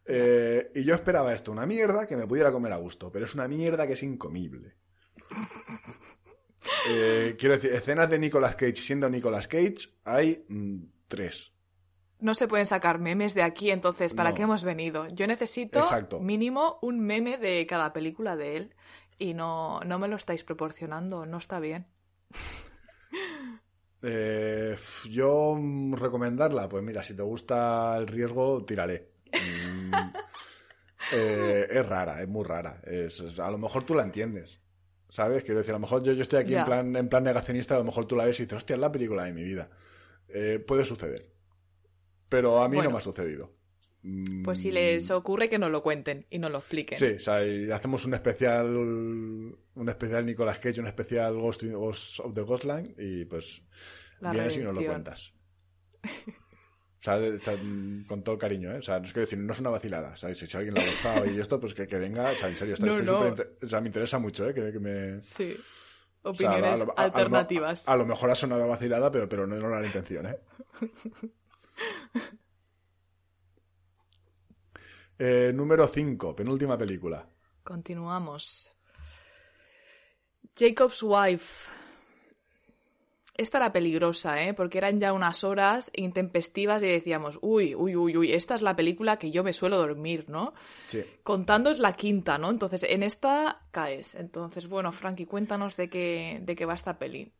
[0.06, 3.36] Eh, y yo esperaba esto, una mierda que me pudiera comer a gusto, pero es
[3.36, 4.74] una mierda que es incomible.
[6.88, 10.78] Eh, quiero decir, escenas de Nicolas Cage siendo Nicolas Cage hay mm,
[11.08, 11.52] tres.
[12.20, 15.08] No se pueden sacar memes de aquí, entonces, ¿para qué hemos venido?
[15.08, 15.82] Yo necesito
[16.20, 18.76] mínimo un meme de cada película de él
[19.18, 21.88] y no, no me lo estáis proporcionando, no está bien.
[24.02, 24.78] Eh,
[25.10, 29.12] yo mm, recomendarla, pues mira, si te gusta el riesgo, tiraré.
[29.34, 29.92] Mm,
[31.12, 32.80] eh, es rara, es muy rara.
[32.86, 34.58] Es, a lo mejor tú la entiendes.
[35.10, 35.44] ¿Sabes?
[35.44, 37.80] Quiero decir, a lo mejor yo, yo estoy aquí en plan, en plan negacionista, a
[37.80, 39.70] lo mejor tú la ves y dices, hostia, es la película de mi vida.
[40.28, 41.32] Eh, puede suceder.
[42.30, 43.52] Pero a mí no me ha sucedido.
[44.44, 45.14] Pues si les mm.
[45.14, 46.98] ocurre que nos lo cuenten y nos lo expliquen.
[46.98, 52.34] Sí, o sea, y hacemos un especial un especial Nicolas Cage, un especial Ghost, of
[52.34, 53.62] the Ghostline y pues
[54.22, 55.34] vienes y nos lo cuentas.
[57.00, 57.18] O sea,
[58.08, 58.80] con todo el cariño, ¿eh?
[58.80, 60.18] O sea, no es que decir, no es una vacilada.
[60.18, 60.38] ¿sabes?
[60.38, 62.32] Si, alguien lo ha gustado y esto, pues que, que venga.
[62.32, 62.86] O sea, en serio, está,
[63.62, 64.54] o sea, me interesa mucho, ¿eh?
[64.54, 65.22] Que, que me...
[65.22, 65.58] Sí.
[66.22, 67.88] Opiniones alternativas.
[67.88, 70.38] A, lo, mejor ha sonado vacilada, pero, pero no, no era la intención, ¿eh?
[75.20, 77.26] eh número 5, penúltima película.
[77.64, 78.76] Continuamos.
[80.58, 81.79] Jacob's Wife.
[83.40, 84.54] Esta era peligrosa, ¿eh?
[84.54, 88.76] Porque eran ya unas horas intempestivas y decíamos, uy, uy, uy, uy, esta es la
[88.76, 90.54] película que yo me suelo dormir, ¿no?
[90.88, 91.06] Sí.
[91.24, 92.50] Contando es la quinta, ¿no?
[92.50, 94.16] Entonces, en esta caes.
[94.16, 97.32] Entonces, bueno, Frankie, cuéntanos de qué, de qué va esta peli.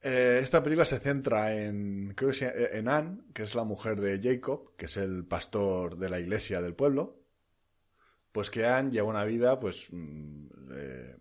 [0.00, 4.20] Eh, esta película se centra en, creo que en Anne, que es la mujer de
[4.22, 7.18] Jacob, que es el pastor de la iglesia del pueblo.
[8.30, 11.16] Pues que Anne lleva una vida, pues, mm, eh,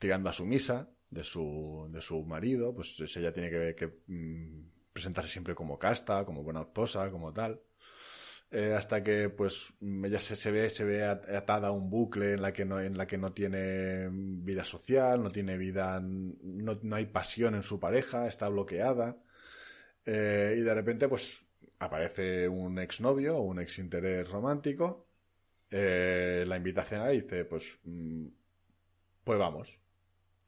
[0.00, 4.70] tirando a su misa, de su, de su marido, pues ella tiene que, que mm,
[4.92, 7.60] presentarse siempre como casta, como buena esposa, como tal.
[8.50, 12.52] Eh, hasta que pues ella se, ve se ve atada a un bucle en la
[12.52, 17.06] que no en la que no tiene vida social no tiene vida no, no hay
[17.06, 19.16] pasión en su pareja está bloqueada
[20.04, 21.40] eh, y de repente pues
[21.78, 25.08] aparece un exnovio o un ex interés romántico
[25.70, 28.26] eh, la invitación a dice pues mm,
[29.24, 29.78] pues vamos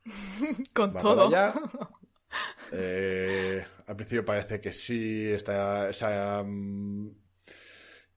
[0.72, 1.30] Con todo.
[2.72, 5.88] Eh, al principio parece que sí, está,
[6.44, 7.08] mm,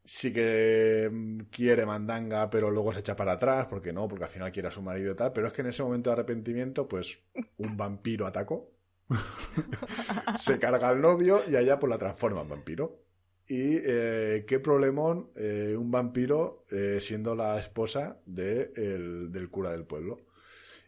[0.03, 4.31] sí que mm, quiere mandanga, pero luego se echa para atrás, porque no, porque al
[4.31, 5.34] final quiere a su marido y tal.
[5.34, 7.19] Pero es que en ese momento de arrepentimiento, pues
[7.57, 8.72] un vampiro atacó,
[10.39, 13.03] se carga al novio y allá pues la transforma en vampiro.
[13.47, 16.65] y eh, qué problemón eh, un vampiro
[16.99, 20.27] siendo la esposa de del cura del pueblo.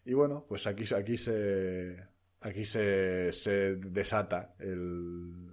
[0.10, 2.04] Y bueno, pues aquí, aquí se
[2.42, 5.52] aquí se, se desata el,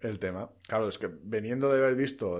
[0.00, 0.50] el tema.
[0.66, 2.38] Claro, es que veniendo de haber visto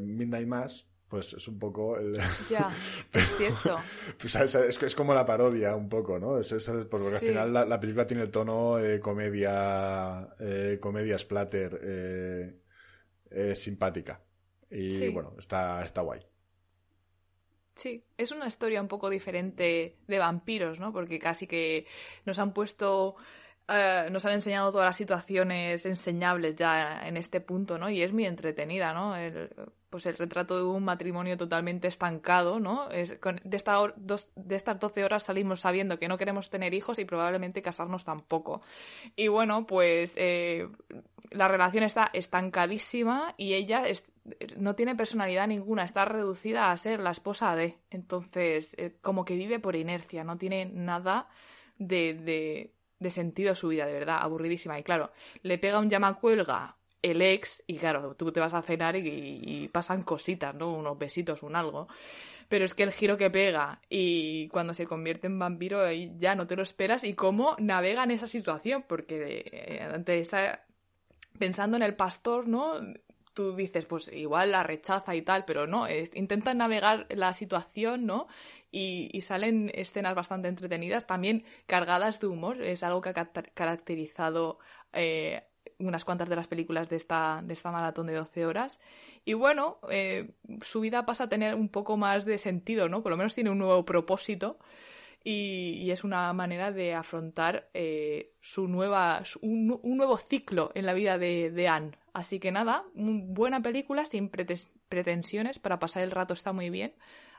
[0.00, 2.18] Midnight Mass, pues es un poco el...
[2.50, 2.74] Ya,
[3.12, 3.78] es cierto.
[4.18, 6.40] pues, es, es, como la parodia un poco, ¿no?
[6.40, 6.52] Es,
[6.90, 11.78] porque al final la, película tiene el tono eh, comedia, eh, comedia splatter
[13.30, 14.20] eh, simpática.
[14.68, 16.26] Y bueno, está, está guay.
[17.76, 20.92] Sí, es una historia un poco diferente de vampiros, ¿no?
[20.92, 21.86] Porque casi que
[22.24, 23.16] nos han puesto
[23.68, 27.90] eh, nos han enseñado todas las situaciones enseñables ya en este punto, ¿no?
[27.90, 29.16] Y es muy entretenida, ¿no?
[29.16, 29.50] El,
[29.96, 32.90] pues el retrato de un matrimonio totalmente estancado, ¿no?
[32.90, 33.56] Es, de,
[34.54, 38.60] estas 12 horas salimos sabiendo que no queremos tener hijos y probablemente casarnos tampoco.
[39.16, 40.68] Y bueno, pues eh,
[41.30, 43.84] la relación está estancadísima y ella
[44.58, 47.78] no tiene personalidad ninguna, está reducida a ser la esposa de.
[47.88, 51.26] Entonces, eh, como que vive por inercia, no tiene nada
[51.78, 54.78] de de sentido a su vida, de verdad, aburridísima.
[54.78, 55.10] Y claro,
[55.42, 56.76] le pega un llamacuelga
[57.10, 60.72] el ex y claro, tú te vas a cenar y, pasan cositas, ¿no?
[60.72, 61.88] Unos besitos, un algo.
[62.48, 65.80] Pero es que el giro que pega y cuando se convierte en vampiro
[66.18, 70.30] ya no te lo esperas y cómo navega en esa situación, porque eh, antes
[71.38, 72.80] pensando en el pastor, ¿no?
[73.36, 78.06] tú dices, pues igual la rechaza y tal, pero no, es, intentan navegar la situación,
[78.06, 78.28] ¿no?
[78.72, 83.14] Y, salen escenas bastante entretenidas, también cargadas de humor, es algo que ha
[83.54, 84.58] caracterizado
[84.92, 85.44] eh,
[85.78, 88.80] unas cuantas de las películas de esta, de esta maratón de 12 horas.
[89.24, 90.30] Y bueno, eh,
[90.62, 93.02] su vida pasa a tener un poco más de sentido, ¿no?
[93.02, 94.58] Por lo menos tiene un nuevo propósito.
[95.28, 101.18] Y, es una manera de afrontar eh, su nueva, un, nuevo ciclo en la vida
[101.18, 101.98] de, de Anne.
[102.12, 106.94] Así que nada, buena película, sin pretensiones, para pasar el rato está muy bien.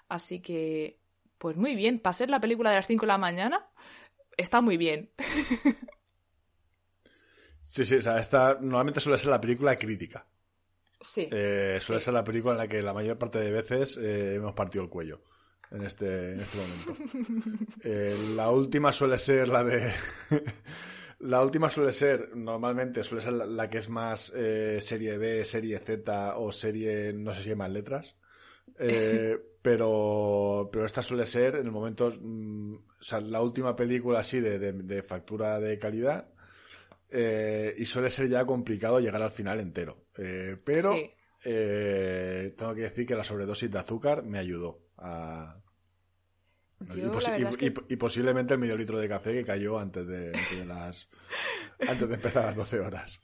[0.09, 0.99] Así que,
[1.37, 3.65] pues muy bien, para ser la película de las 5 de la mañana,
[4.35, 5.09] está muy bien.
[7.67, 10.25] Sí, sí, o sea, esta normalmente suele ser la película crítica.
[11.01, 11.27] Sí.
[11.31, 14.53] Eh, suele ser la película en la que la mayor parte de veces eh, hemos
[14.53, 15.21] partido el cuello
[15.71, 16.95] en este, en este momento.
[17.83, 19.93] Eh, la última suele ser la de
[21.19, 25.79] La última suele ser, normalmente, suele ser la, que es más eh, serie B, serie
[25.79, 28.15] Z o serie, no sé si hay más letras.
[28.77, 34.19] Eh, pero, pero esta suele ser en el momento, mm, o sea, la última película
[34.19, 36.29] así de, factura de calidad.
[37.09, 40.05] Eh, y suele ser ya complicado llegar al final entero.
[40.63, 40.93] pero
[41.43, 45.61] tengo que decir que la sobredosis de azúcar me ayudó a,
[47.89, 50.31] y, posiblemente el medio litro de café que cayó antes de,
[50.65, 51.09] las
[51.87, 53.19] antes de empezar las 12 horas.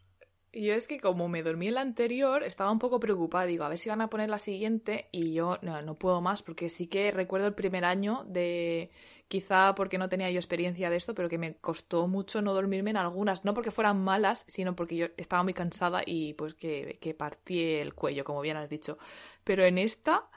[0.51, 3.45] Yo es que como me dormí en la anterior, estaba un poco preocupada.
[3.45, 6.43] Digo, a ver si van a poner la siguiente y yo no, no puedo más
[6.43, 8.91] porque sí que recuerdo el primer año de...
[9.33, 12.91] Quizá porque no tenía yo experiencia de esto, pero que me costó mucho no dormirme
[12.91, 13.43] en algunas.
[13.45, 17.59] No porque fueran malas, sino porque yo estaba muy cansada y pues que, que partí
[17.83, 18.99] el cuello, como bien has dicho.
[19.43, 20.29] Pero en esta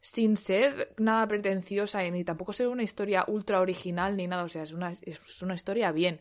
[0.00, 4.62] sin ser nada pretenciosa ni tampoco ser una historia ultra original ni nada, o sea,
[4.62, 6.20] es una, es una historia bien.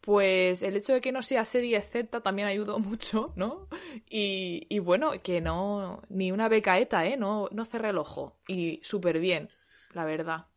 [0.00, 3.68] Pues el hecho de que no sea serie Z también ayudó mucho, ¿no?
[4.10, 7.16] Y, y bueno, que no, ni una becaeta, ¿eh?
[7.16, 8.36] No, no cerré el ojo.
[8.48, 9.50] Y súper bien,
[9.94, 10.47] la verdad.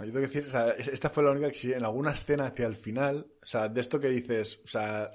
[0.00, 2.66] Yo tengo que decir, o sea, esta fue la única que en alguna escena hacia
[2.66, 5.08] el final, o sea, de esto que dices, o sea,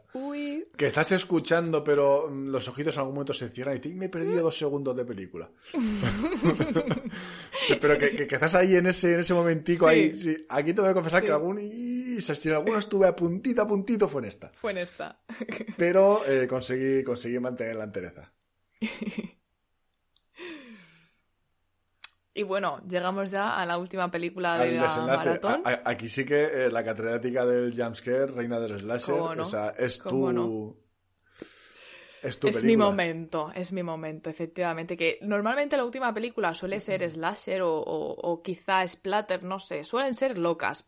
[0.78, 4.06] que estás escuchando, pero mm, los ojitos en algún momento se cierran y dices, me
[4.06, 5.52] he perdido dos segundos de película.
[7.82, 10.14] pero que, que, estás ahí en ese, en ese momentico, ahí,
[10.48, 13.68] aquí te voy a confesar que algún, y, si en alguno estuve a puntito a
[13.68, 14.50] puntito fue en esta.
[14.54, 15.20] Fue en esta.
[15.76, 18.32] pero eh, conseguí, conseguí mantener la entereza.
[22.34, 25.64] Y bueno, llegamos ya a la última película de la maratón.
[25.66, 30.78] aquí sí que eh, la catedrática del jumpscare, reina del slasher, o sea, es tu...
[32.22, 34.98] Es, tu es mi momento, es mi momento, efectivamente.
[34.98, 40.38] Que normalmente la última película suele ser slasher o, quizá splatter, no sé, suelen ser
[40.38, 40.86] locas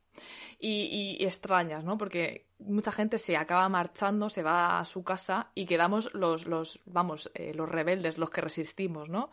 [0.60, 1.98] y, extrañas, ¿no?
[1.98, 6.82] Porque mucha gente se acaba marchando, se va a su casa y quedamos los, los
[6.86, 9.30] vamos, eh, los rebeldes, los que resistimos, ¿no?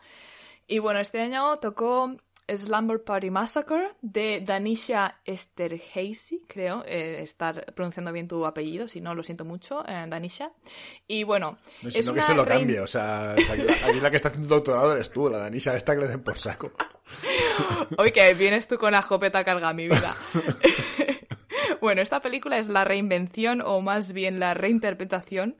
[0.71, 2.15] Y bueno, este año tocó
[2.47, 9.15] Slumber Party Massacre de Danisha Esterhazy, creo, eh, estar pronunciando bien tu apellido, si no,
[9.15, 10.51] lo siento mucho, eh, Danisha.
[11.07, 14.53] Y bueno, no, es que se lo cambie, o sea, aquí, la que está haciendo
[14.53, 16.71] doctorado eres tú, la Danisha esta que le den por saco.
[17.97, 20.15] Oye, que vienes tú con la jopeta carga mi vida.
[21.81, 25.57] bueno, esta película es la reinvención, o más bien la reinterpretación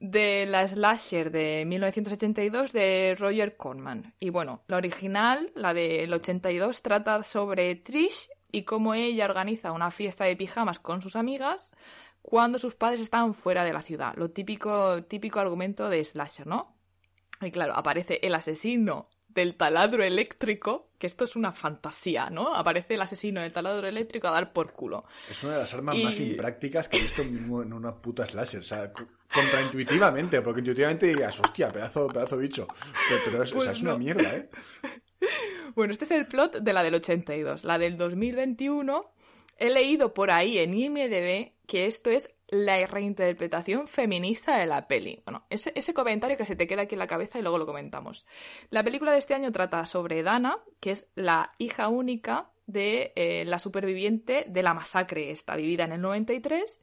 [0.00, 4.14] de la slasher de 1982 de Roger Corman.
[4.20, 9.90] Y bueno, la original, la del 82, trata sobre Trish y cómo ella organiza una
[9.90, 11.72] fiesta de pijamas con sus amigas
[12.22, 14.14] cuando sus padres están fuera de la ciudad.
[14.16, 16.76] Lo típico, típico argumento de slasher, ¿no?
[17.40, 19.08] Y claro, aparece el asesino
[19.38, 22.54] del taladro eléctrico, que esto es una fantasía, ¿no?
[22.54, 25.04] Aparece el asesino del taladro eléctrico a dar por culo.
[25.30, 28.60] Es una de las armas más imprácticas que he visto mismo en una puta slasher.
[28.60, 28.92] O sea,
[29.32, 32.66] contraintuitivamente, porque intuitivamente dirías, hostia, pedazo, pedazo bicho.
[33.24, 34.48] Pero, es, pues una mierda, ¿eh?
[35.74, 37.62] Bueno, este es el plot de la del 82.
[37.62, 39.12] La del 2021,
[39.58, 45.22] he leído por ahí en IMDB que esto es la reinterpretación feminista de la peli.
[45.24, 48.26] Bueno, ese, comentario que se te queda aquí en la cabeza y luego lo comentamos.
[48.70, 53.44] La película de este año trata sobre Dana, que es la hija única de eh,
[53.44, 56.80] la superviviente de la masacre esta, vivida en el 93.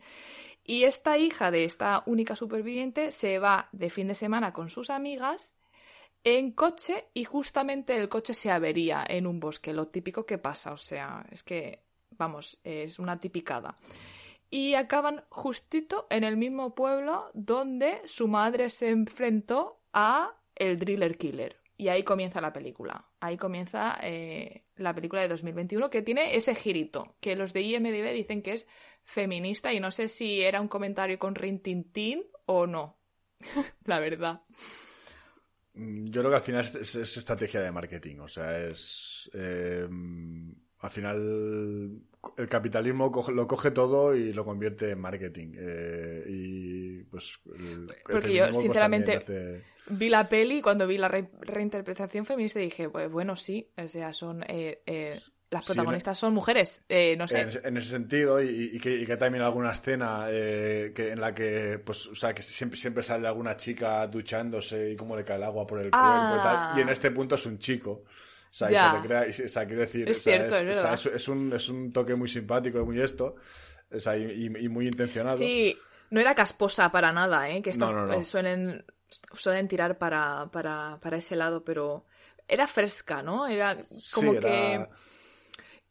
[0.63, 4.89] Y esta hija de esta única superviviente se va de fin de semana con sus
[4.89, 5.57] amigas
[6.23, 10.73] en coche y justamente el coche se avería en un bosque, lo típico que pasa,
[10.73, 11.83] o sea, es que,
[12.17, 13.77] vamos, es una tipicada
[14.55, 21.17] y acaban justito en el mismo pueblo donde su madre se enfrentó a el Driller
[21.17, 21.57] Killer.
[21.75, 23.05] Y ahí comienza la película.
[23.19, 28.13] Ahí comienza eh, la película de 2021 que tiene ese girito, que los de IMDB
[28.13, 28.65] dicen que es
[29.03, 32.97] feminista y no sé si era un comentario con Rintintín o no.
[33.83, 34.39] la verdad.
[35.73, 39.29] Mm, yo creo que al final es, estrategia de marketing, o sea, es...
[39.33, 39.85] Eh,
[40.85, 41.99] al final
[42.37, 45.53] el capitalismo lo coge todo y lo convierte en marketing.
[45.57, 47.39] Eh, y pues.
[48.09, 53.11] Porque yo, pues, sinceramente, vi la peli y cuando vi la reinterpretación feminista dije, pues
[53.11, 54.43] bueno, sí, o sea, son.
[54.47, 55.15] Eh, eh,
[55.51, 56.81] las protagonistas son mujeres,
[57.17, 57.47] no sé.
[57.63, 62.33] En, ese sentido, y, que, también alguna escena que, en la que, pues, o sea,
[62.33, 65.91] que siempre, siempre sale alguna chica duchándose y cómo le cae el agua por el
[65.91, 66.77] cuerpo y tal.
[66.77, 66.91] Y en ah.
[66.91, 68.03] este punto es un chico.
[68.55, 69.01] O sea, ya.
[69.01, 72.29] te crea, o sea, quiero decir, es, cierto, es, es, un, es un toque muy
[72.29, 73.35] simpático y muy esto,
[73.91, 75.37] o sea, y, muy intencionado.
[75.37, 75.77] Sí,
[76.09, 77.61] no era casposa para nada, ¿eh?
[77.61, 78.85] Que estos eh, Suelen,
[79.33, 82.05] suelen tirar para, para, para ese lado, pero
[82.47, 83.45] era fresca, ¿no?
[83.45, 84.87] Era como que...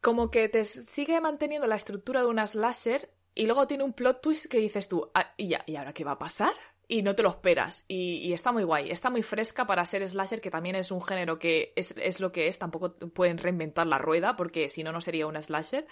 [0.01, 4.21] Como que te sigue manteniendo la estructura de una slasher y luego tiene un plot
[4.21, 6.53] twist que dices tú, ah, ¿y, ya, ¿y ahora qué va a pasar?
[6.89, 7.85] Y no te lo esperas.
[7.89, 8.91] Y, está muy guay.
[8.91, 12.49] Está muy fresca para ser slasher, que también es un género que es, lo que
[12.49, 12.59] es.
[12.59, 15.87] Tampoco pueden reinventar la rueda, porque si no, no sería una slasher.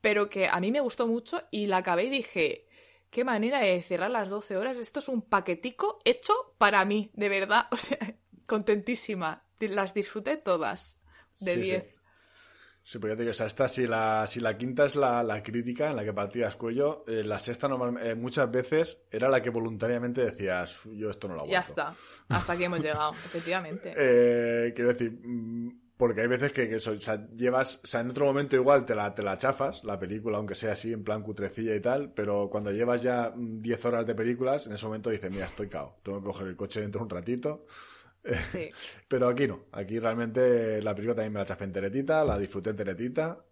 [0.00, 2.66] Pero que a mí me gustó mucho y la acabé y dije,
[3.10, 4.76] qué manera de cerrar las 12 horas.
[4.76, 7.66] Esto es un paquetico hecho para mí, de verdad.
[7.72, 7.98] O sea,
[8.46, 9.44] contentísima.
[9.58, 11.00] Las disfruté todas.
[11.40, 11.82] De 10.
[11.82, 11.97] Sí,
[12.98, 15.42] pues ya te digo, o sea, esta, si la, si la quinta es la, la
[15.42, 17.68] crítica en la que partías cuello, eh, la sexta
[18.00, 21.52] eh, muchas veces era la que voluntariamente decías, yo esto no lo aguanto.
[21.52, 21.94] Ya está,
[22.30, 23.92] hasta aquí hemos llegado, efectivamente.
[23.94, 28.24] Eh, quiero decir, mm, porque hay veces que, o sea, llevas, o sea, en otro
[28.24, 31.74] momento igual te la, te la chafas, la película, aunque sea así, en plan cutrecilla
[31.74, 35.44] y tal, pero cuando llevas ya 10 horas de películas, en ese momento dices, mira,
[35.44, 37.66] estoy cao, tengo que coger el coche dentro de un ratito
[39.08, 39.66] Pero aquí no.
[39.72, 43.44] Aquí realmente la película también me la chafé enteretita, la disfruté enteretita.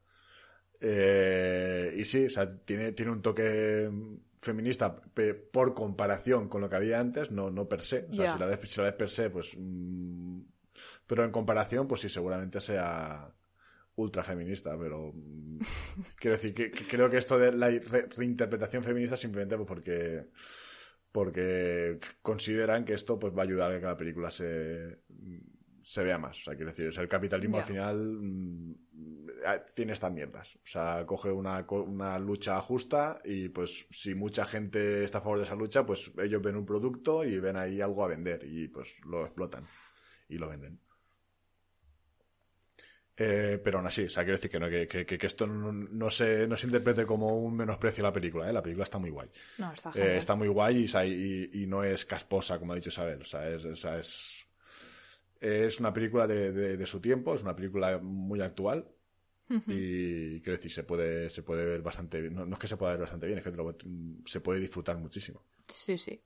[0.81, 3.91] Eh, y sí, o sea, tiene, tiene un toque
[4.41, 5.01] feminista
[5.53, 8.07] por comparación con lo que había antes, no, no per se.
[8.11, 9.53] O sea, si, la ves, si la ves per se, pues.
[9.57, 10.41] Mm,
[11.07, 13.33] pero en comparación, pues sí, seguramente sea
[13.97, 15.59] ultra feminista, pero mm,
[16.19, 17.69] quiero decir que, creo que esto de la
[18.17, 20.27] reinterpretación feminista simplemente pues porque
[21.17, 24.99] porque consideran que esto pues va a ayudar a que la película se,
[25.83, 26.39] se vea más.
[26.41, 28.75] O sea, quiero decir, el capitalismo al final mm,
[29.75, 30.57] tiene estas mierdas.
[30.57, 35.39] O sea, coge una, una, lucha justa y pues si mucha gente está a favor
[35.39, 38.69] de esa lucha, pues ellos ven un producto y ven ahí algo a vender y
[38.69, 39.65] pues lo explotan
[40.29, 40.79] y lo venden.
[43.19, 46.47] Eh, pero aún así, o sea, quiero decir que, no, que, que, esto no, se,
[46.47, 48.53] no se interprete como un menosprecio a la película, ¿eh?
[48.53, 49.31] La película está muy guay.
[49.57, 53.23] No, está, eh, está muy guay y, y, no es casposa, como ha dicho Isabel.
[53.23, 54.47] O sea, es, es,
[55.41, 58.87] es, una película de, de, su tiempo, es una película muy actual.
[59.49, 62.35] Y quiero decir, se puede, se puede ver bastante bien.
[62.35, 63.53] No, es que se pueda ver bastante bien, es que
[64.27, 65.43] se puede disfrutar muchísimo.
[65.69, 66.21] Sí, sí.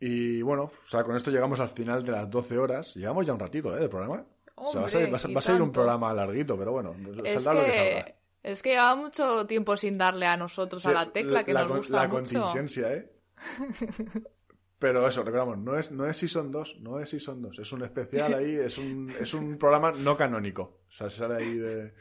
[0.00, 2.96] Y bueno, o sea, con esto llegamos al final de las 12 horas.
[2.96, 3.80] Llevamos ya un ratito, ¿eh?
[3.80, 4.24] Del programa
[4.60, 8.94] va, a salir, un programa larguito, pero bueno, es que, lo que Es que lleva
[8.94, 13.10] mucho tiempo sin darle a nosotros a la tecla que nos gusta la contingencia, ¿eh?
[14.80, 17.84] Pero eso, recordamos, no es, no es Season 2, no es Season 2, es un
[17.84, 20.80] especial ahí, es un, es un programa no canónico.
[20.88, 21.92] O sea, sale ahí de...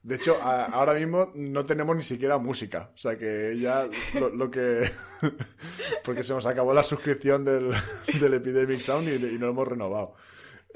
[0.00, 2.92] De hecho, ahora mismo no tenemos ni siquiera música.
[2.94, 4.88] O sea que ya lo, que.
[6.04, 7.72] Porque se nos acabó la suscripción del,
[8.20, 10.14] del Epidemic Sound y, no lo hemos renovado.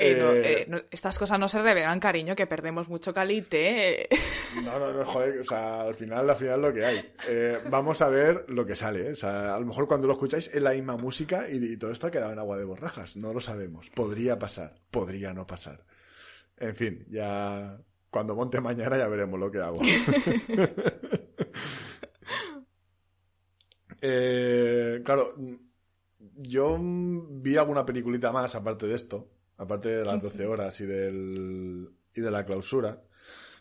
[0.02, 4.08] Eh, eh, eh, estas cosas no se revelan, cariño, que perdemos mucho calite.
[4.64, 7.14] No, no, no, joder, o sea, al final, al final lo que hay.
[7.70, 10.60] vamos a ver lo que sale, O sea, a lo mejor cuando lo escucháis es
[10.60, 13.16] la misma música y, todo esto ha quedado en agua de borrajas.
[13.16, 13.88] No lo sabemos.
[13.90, 15.84] Podría pasar, podría no pasar.
[16.58, 17.78] En fin, ya
[18.10, 19.80] cuando monte mañana ya veremos lo que hago.
[25.04, 25.34] claro,
[26.36, 29.28] yo vi alguna peliculita más aparte de esto
[29.62, 33.02] aparte de las 12 horas y, del, y de la clausura.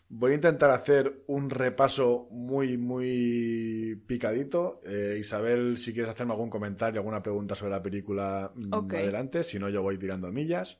[0.08, 4.82] Voy a intentar hacer un repaso muy, muy picadito.
[4.84, 9.42] Eh, Isabel, si quieres hacerme algún comentario, alguna pregunta sobre la película, mm, adelante.
[9.42, 10.78] Si no, yo voy tirando millas.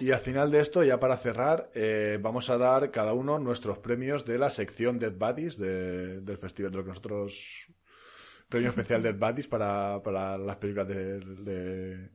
[0.00, 3.78] Y al final de esto, ya para cerrar, eh, vamos a dar cada uno nuestros
[3.78, 7.68] premios de la sección Dead Buddies del festival, de lo que nosotros.
[8.48, 12.10] Premio especial Dead Buddies para, para las películas de,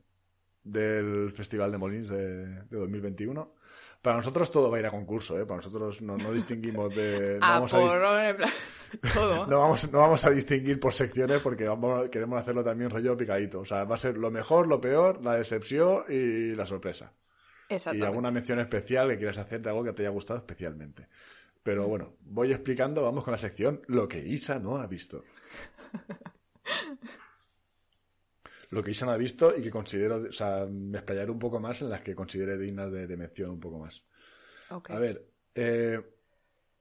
[0.64, 3.54] del Festival de Molins de, 2021.
[4.00, 5.46] Para nosotros todo va a ir a concurso, ¿eh?
[5.46, 7.38] Para nosotros no, distinguimos de...
[7.40, 7.78] No vamos a
[9.14, 9.46] todo.
[9.46, 13.60] no, vamos, no vamos a distinguir por secciones porque vamos, queremos hacerlo también rollo picadito.
[13.60, 17.12] O sea, va a ser lo mejor, lo peor, la decepción y la sorpresa.
[17.68, 21.08] Y alguna mención especial que quieras hacer de algo que te haya gustado especialmente.
[21.62, 25.24] Pero bueno, voy explicando, vamos con la sección Lo que Isa no ha visto.
[28.72, 31.60] lo que Isa no ha visto y que considero, o sea, me explayaré un poco
[31.60, 34.02] más en las que considere dignas de, mención un poco más.
[34.70, 36.00] A ver, eh...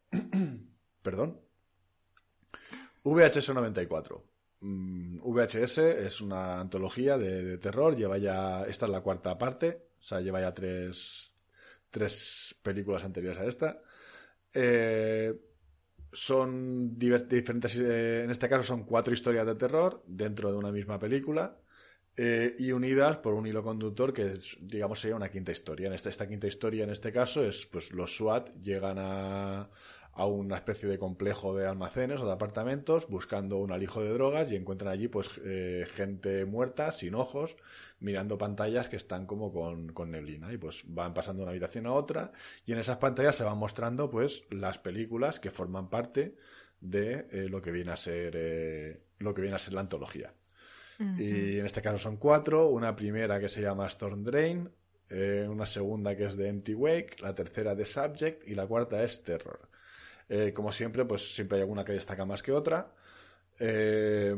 [1.01, 1.41] perdón.
[3.03, 4.23] VHS 94.
[4.61, 10.21] VHS es una antología de, terror, lleva ya, esta es la cuarta parte, o sea,
[10.21, 11.33] lleva ya tres,
[11.89, 13.81] tres películas anteriores a esta.
[14.53, 15.37] Eh,
[16.13, 20.97] son diferentes, eh, en este caso son cuatro historias de terror dentro de una misma
[20.97, 21.57] película.
[22.17, 25.87] Eh, y unidas por un hilo conductor que, digamos, sería una quinta historia.
[25.87, 29.69] En esta, quinta historia, en este caso, es pues los SWAT llegan a,
[30.13, 34.51] a una especie de complejo de almacenes o de apartamentos buscando un alijo de drogas
[34.51, 37.55] y encuentran allí pues eh, gente muerta, sin ojos,
[37.99, 41.85] mirando pantallas que están como con, con, neblina y pues van pasando de una habitación
[41.87, 42.33] a otra
[42.65, 46.35] y en esas pantallas se van mostrando pues las películas que forman parte
[46.81, 50.33] de eh, lo que viene a ser lo que viene a ser la antología.
[51.17, 52.69] Y en este caso son cuatro.
[52.69, 54.69] Una primera que se llama Storm Drain,
[55.09, 59.03] eh, una segunda que es de Empty Wake, la tercera de Subject y la cuarta
[59.03, 59.69] es Terror.
[60.29, 62.93] Eh, como siempre, pues siempre hay alguna que destaca más que otra.
[63.59, 64.33] Eh,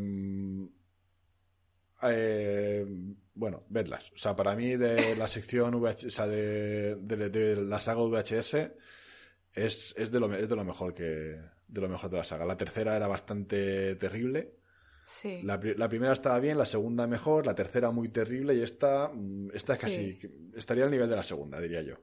[3.36, 4.12] bueno, vedlas.
[4.12, 8.54] O sea, para mí de la sección VHS, o sea, de, de, la saga VHS
[9.54, 11.40] es, es, de lo, es de lo mejor que
[11.74, 12.46] de lo mejor de la saga.
[12.46, 14.54] La tercera era bastante terrible.
[15.44, 19.78] La, primera estaba bien, la segunda mejor, la tercera muy terrible y esta, mm, esta
[19.78, 20.20] casi
[20.56, 21.96] estaría al nivel de la segunda, diría yo.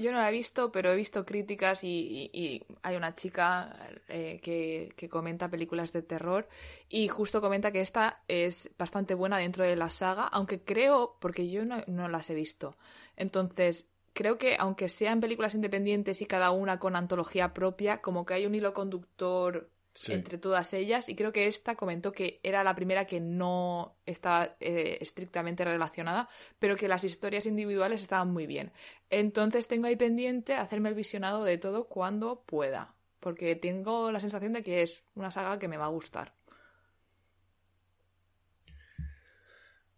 [0.00, 3.76] Yo no la he visto, pero he visto críticas y, hay una chica
[4.08, 6.48] eh, que, comenta películas de terror
[6.88, 11.50] y justo comenta que esta es bastante buena dentro de la saga, aunque creo, porque
[11.50, 12.76] yo no, no las he visto.
[13.16, 18.34] Entonces, creo que aunque sean películas independientes y cada una con antología propia, como que
[18.34, 19.68] hay un hilo conductor
[20.06, 24.56] entre todas ellas y creo que esta comentó que era la primera que no estaba
[24.60, 26.28] eh, estrictamente relacionada,
[26.58, 28.72] pero que las historias individuales estaban muy bien.
[29.10, 34.52] Entonces tengo ahí pendiente hacerme el visionado de todo cuando pueda, porque tengo la sensación
[34.52, 36.32] de que es una saga que me va a gustar.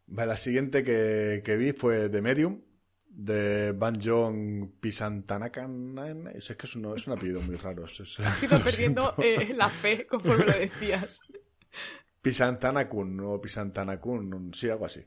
[0.07, 2.63] La siguiente que, que vi fue The Medium,
[3.11, 6.31] de Banjong Pisantanakan.
[6.35, 7.85] Es que es un, es un apellido muy raro.
[7.85, 11.21] Has ido perdiendo eh, la fe conforme lo decías.
[12.23, 15.03] Pisantanakun o Pisantanakun, sí, algo así.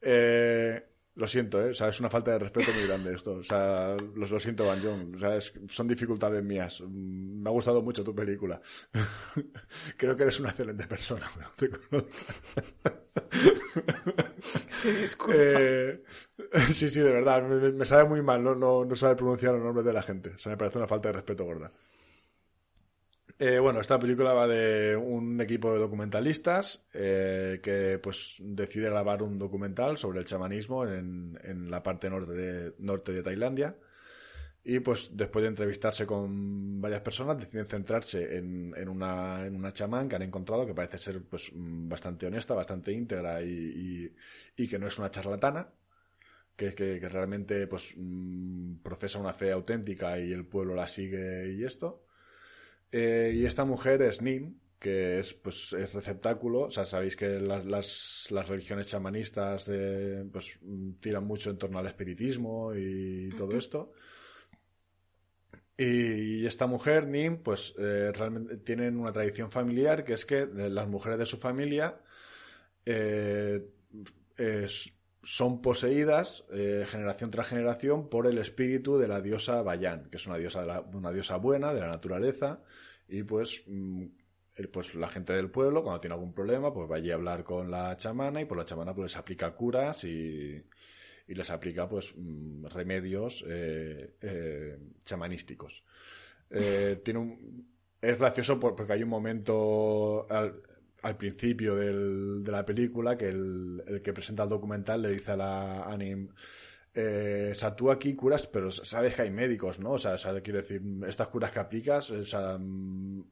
[0.00, 0.82] Eh,
[1.16, 1.70] lo siento, ¿eh?
[1.70, 3.34] O sea, es una falta de respeto muy grande esto.
[3.34, 4.84] O sea, lo, lo siento, Van
[5.14, 5.38] O sea,
[5.68, 6.80] son dificultades mías.
[6.80, 8.60] Me ha gustado mucho tu película.
[9.96, 11.30] Creo que eres una excelente persona.
[14.82, 16.02] Te eh,
[16.72, 17.42] sí, sí, de verdad.
[17.42, 18.42] Me, sabe muy mal.
[18.42, 20.30] No, no, no sabe pronunciar los nombres de la gente.
[20.30, 21.72] O sea, me parece una falta de respeto gorda.
[23.38, 29.22] Eh, bueno, esta película va de un equipo de documentalistas eh, que pues decide grabar
[29.22, 33.76] un documental sobre el chamanismo en, en la parte norte norte de Tailandia.
[34.64, 39.72] Y pues después de entrevistarse con varias personas deciden centrarse en, en, una, en una
[39.72, 43.46] chamán que han encontrado que parece ser pues bastante honesta, bastante íntegra y,
[44.56, 45.68] y, y que no es una charlatana.
[46.56, 51.52] que, que, que realmente pues mm, profesa una fe auténtica y el pueblo la sigue
[51.52, 52.04] y esto.
[52.92, 56.62] Eh, y esta mujer es Nin, que es, pues, es receptáculo.
[56.62, 61.58] O sea, sabéis que las, las, las religiones chamanistas eh, pues, mm, tiran mucho en
[61.58, 63.92] torno al espiritismo y todo esto.
[65.76, 70.86] Y esta mujer, Nim, pues eh, realmente tienen una tradición familiar que es que las
[70.86, 72.00] mujeres de su familia
[72.86, 73.66] eh,
[75.24, 80.26] son poseídas eh, generación tras generación por el espíritu de la diosa Bayan, que es
[80.26, 82.62] una diosa, una diosa buena de la naturaleza.
[83.08, 84.04] Y pues, mm,
[84.72, 87.70] pues la gente del pueblo, cuando tiene algún problema, pues va allí a hablar con
[87.70, 90.62] la chamana y por la chamana pues les aplica curas y,
[91.26, 95.84] y les aplica pues mm, remedios eh, eh, chamanísticos.
[96.50, 97.68] Eh, tiene un,
[98.00, 100.60] es gracioso por- porque hay un momento al,
[101.02, 105.32] al principio del- de la película que el, el que presenta el documental le dice
[105.32, 106.28] a la Anim
[106.94, 109.92] eh, o sea, tú aquí curas, pero sabes que hay médicos, ¿no?
[109.92, 113.22] O sea, o sea, quiero decir, estas curas que aplicas, o sea, mm,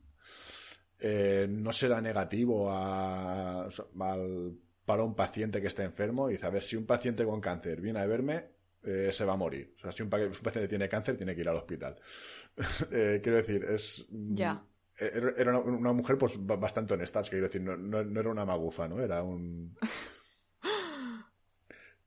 [1.01, 3.65] eh, no será negativo a-
[4.01, 6.29] al- para un paciente que esté enfermo.
[6.29, 8.45] Y dice, a ver, si un paciente con cáncer viene a verme,
[8.85, 9.75] eh, se va a morir.
[9.79, 11.97] O sea, si un, pa- un paciente tiene cáncer, tiene que ir al hospital.
[12.91, 14.05] Eh, quiero decir, es...
[14.11, 14.63] mm, Ya.
[14.99, 18.05] Era era una, una mujer pues ba- bastante honesta, es que quiero decir, no, no-
[18.05, 19.01] no era una magufa, ¿no?
[19.01, 19.75] Era un...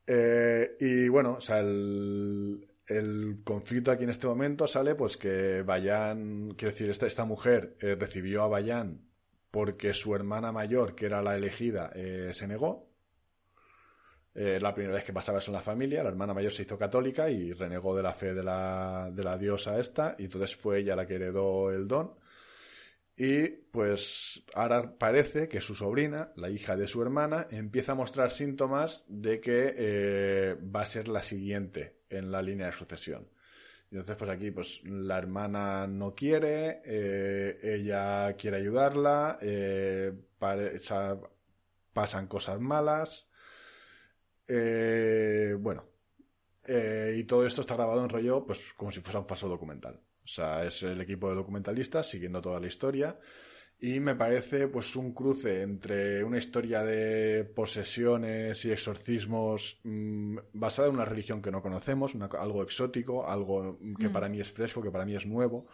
[0.08, 5.64] Eh, y bueno, o sea, el, el conflicto aquí en este momento sale pues que
[5.64, 9.02] Bayan, quiero decir, esta, esta mujer eh, recibió a Bayan
[9.56, 12.90] porque su hermana mayor, que era la elegida, eh, se negó.
[14.34, 16.78] Eh, la primera vez que pasaba eso en la familia, la hermana mayor se hizo
[16.78, 20.80] católica y renegó de la fe de la, de la diosa esta, y entonces fue
[20.80, 22.16] ella la que heredó el don.
[23.16, 28.32] Y pues ahora parece que su sobrina, la hija de su hermana, empieza a mostrar
[28.32, 33.30] síntomas de que eh, va a ser la siguiente en la línea de sucesión.
[33.92, 40.12] Entonces pues aquí pues la hermana no quiere, eh, ella quiere ayudarla, eh,
[41.94, 43.28] pasan cosas malas.
[44.48, 45.86] Eh, bueno,
[46.68, 50.00] y todo esto está grabado en rollo, pues como si fuera un falso documental.
[50.24, 53.18] O sea, es el equipo de documentalistas siguiendo toda la historia.
[53.80, 60.88] Y me parece pues un cruce entre una historia de posesiones y exorcismos mm, basada
[60.88, 64.14] en una religión que no conocemos, una- algo exótico, algo que Mm.
[64.14, 65.68] para mí es fresco, que para mí es nuevo.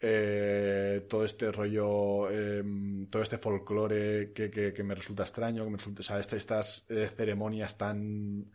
[0.00, 2.62] Eh, todo este rollo, eh,
[3.10, 6.36] todo este folclore que, que- que me resulta extraño, que me resulta, o sea, este-
[6.36, 8.50] estas eh, ceremonias tan,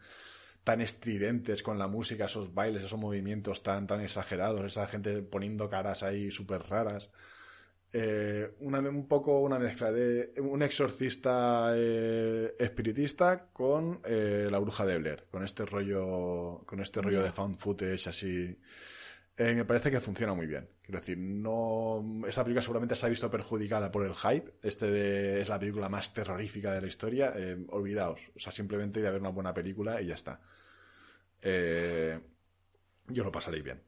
[0.63, 5.69] tan estridentes con la música, esos bailes, esos movimientos tan, tan exagerados, esa gente poniendo
[5.69, 7.09] caras ahí súper raras.
[7.91, 14.85] Eh, una, un poco una mezcla de un exorcista eh, espiritista con eh, la bruja
[14.85, 18.57] de Blair, con este rollo, con este rollo de found footage así.
[19.37, 20.67] Me parece que funciona muy bien.
[20.81, 22.23] Quiero decir, no.
[22.27, 24.51] Esta película seguramente se ha visto perjudicada por el hype.
[24.61, 27.33] Este de- es la película más terrorífica de la historia.
[27.69, 28.19] Olvidaos.
[28.35, 30.41] O sea, simplemente de haber una buena película y ya está.
[33.07, 33.81] Yo lo pasaréis bien.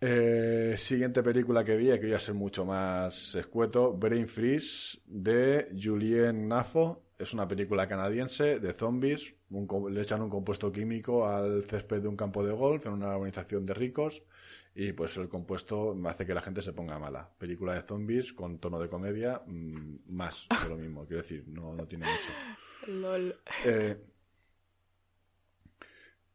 [0.00, 5.70] Eh, siguiente película que vi, que voy a ser mucho más escueto, Brain Freeze de
[5.80, 7.02] Julien Nafo.
[7.18, 9.34] Es una película canadiense de zombies.
[9.50, 13.16] Un le echan un compuesto químico al césped de un campo de golf en una
[13.16, 14.22] organización de ricos
[14.74, 17.28] y pues el compuesto hace que la gente se ponga mala.
[17.36, 21.04] Película de zombies con tono de comedia, mm, más de lo mismo.
[21.04, 22.30] Quiero decir, no, no tiene mucho.
[22.92, 23.36] LOL.
[23.64, 23.96] Eh,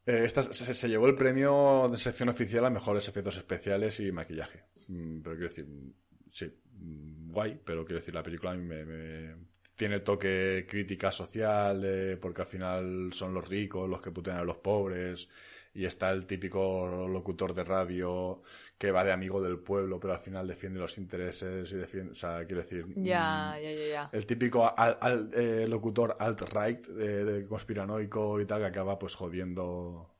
[0.06, 4.64] eh, esta se, llevó el premio de sección oficial a mejores efectos especiales y maquillaje.
[4.88, 5.94] Mm, pero quiero decir, mm,
[6.30, 6.46] sí,
[6.80, 9.36] mm, guay, pero quiero decir, la película a mí me, me-
[9.76, 14.44] tiene toque crítica social, de- porque al final son los ricos los que putean a
[14.44, 15.28] los pobres,
[15.74, 18.44] y está el típico locutor de radio
[18.84, 22.16] que va de amigo del pueblo, pero al final defiende los intereses y defiende, o
[22.16, 24.10] sea, quiero decir, Ya, mm, ya, ya, ya.
[24.12, 30.14] el típico al- al- eh, locutor alt-right eh, conspiranoico y tal que acaba pues jodiendo.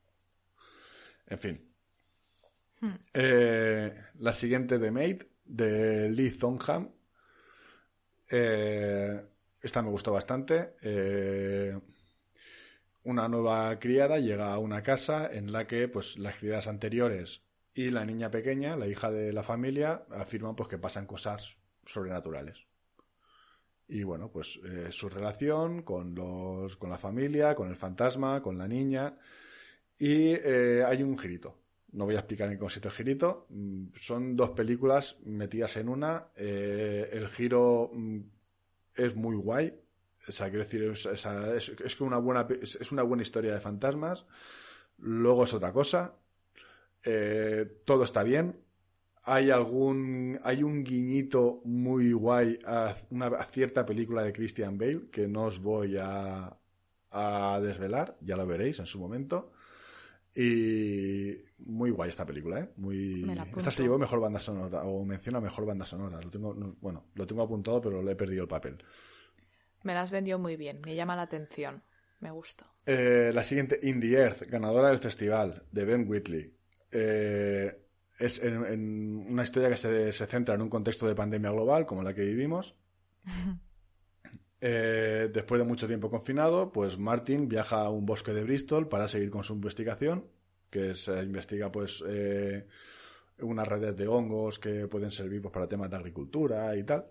[1.26, 1.74] En fin.
[2.80, 2.94] Hmm.
[3.12, 6.90] Eh, la siguiente de Mate, de Lee Thonham.
[8.30, 9.22] Eh,
[9.60, 10.72] esta me gustó bastante.
[13.02, 17.42] Una nueva criada llega a una casa en la que pues las criadas anteriores
[17.74, 22.66] y la niña pequeña, la hija de la familia, afirman pues que pasan cosas sobrenaturales.
[23.86, 28.56] Y bueno, pues eh, su relación con los, con la familia, con el fantasma, con
[28.56, 29.18] la niña.
[29.98, 31.58] Y eh, hay un girito.
[31.92, 33.46] No voy a explicar en qué consiste el girito.
[33.50, 36.28] Mm, Son dos películas metidas en una.
[36.36, 38.20] Eh, el giro mm,
[38.96, 39.74] es muy guay.
[40.28, 41.06] O sea, quiero decir, es,
[41.68, 44.26] es una buena, es una buena historia de fantasmas.
[44.98, 46.16] Luego es otra cosa.
[47.04, 48.60] Eh, todo está bien.
[49.22, 50.38] Hay algún.
[50.42, 55.44] Hay un guiñito muy guay a una a cierta película de Christian Bale que no
[55.44, 56.56] os voy a,
[57.10, 59.52] a desvelar, ya lo veréis en su momento.
[60.36, 62.70] Y muy guay esta película, ¿eh?
[62.76, 63.24] Muy...
[63.56, 66.20] Esta se llevó mejor banda sonora, o menciona mejor banda sonora.
[66.20, 68.78] Lo tengo, bueno, lo tengo apuntado, pero le he perdido el papel.
[69.84, 71.84] Me las vendió muy bien, me llama la atención,
[72.18, 72.66] me gusta.
[72.84, 76.52] Eh, la siguiente, In the Earth, ganadora del festival, de Ben Whitley.
[76.90, 77.80] Eh,
[78.18, 82.02] es en, una historia que se, se centra en un contexto de pandemia global, como
[82.02, 82.74] la que vivimos.
[84.66, 89.08] Eh, después de mucho tiempo confinado, pues Martin viaja a un bosque de Bristol para
[89.08, 90.24] seguir con su investigación,
[90.70, 92.66] que se investiga pues eh,
[93.40, 97.04] unas redes de hongos que pueden servir pues, para temas de agricultura y tal.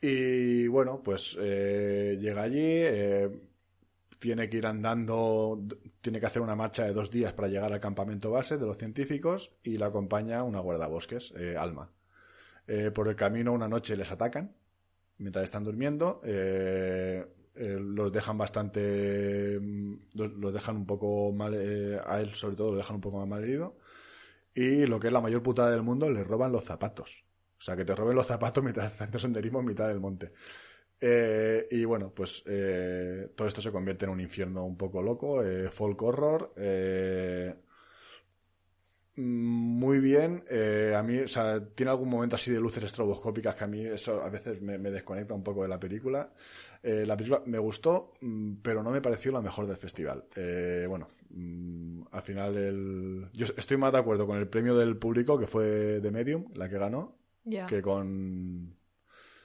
[0.00, 2.82] Y bueno, pues eh, llega allí,
[4.18, 5.60] tiene que ir andando,
[6.00, 8.76] tiene que hacer una marcha de dos días para llegar al campamento base de los
[8.76, 11.90] científicos y la acompaña una guardabosques, Alma.
[12.94, 14.54] por el camino una noche les atacan
[15.18, 16.20] mientras están durmiendo.
[16.24, 17.24] Eh,
[17.54, 19.58] eh, los dejan bastante.
[19.60, 21.54] Mm, los, dejan un poco mal.
[21.54, 23.76] Eh, a él, sobre todo, lo dejan un poco más mal herido.
[24.54, 27.24] Y lo que es la mayor putada del mundo, le roban los zapatos.
[27.58, 30.32] O sea, que te roben los zapatos mientras estás haciendo senderismo en mitad del monte.
[31.00, 32.42] Y bueno, pues
[33.34, 36.52] todo esto se convierte en un infierno un poco loco, folk horror.
[39.16, 40.44] Muy bien.
[40.50, 43.84] Eh, a mí, o sea, tiene algún momento así de luces estroboscópicas que a mí
[43.84, 46.30] eso a veces me, desconecta un poco de la película.
[46.82, 50.24] Eh, la película me gustó, mm, pero no me pareció la mejor del festival.
[50.36, 53.28] Eh, bueno, mm, al final el...
[53.32, 55.64] yo estoy más de acuerdo con el premio del público que fue
[56.00, 57.16] de Medium, la que ganó,
[57.68, 58.75] que con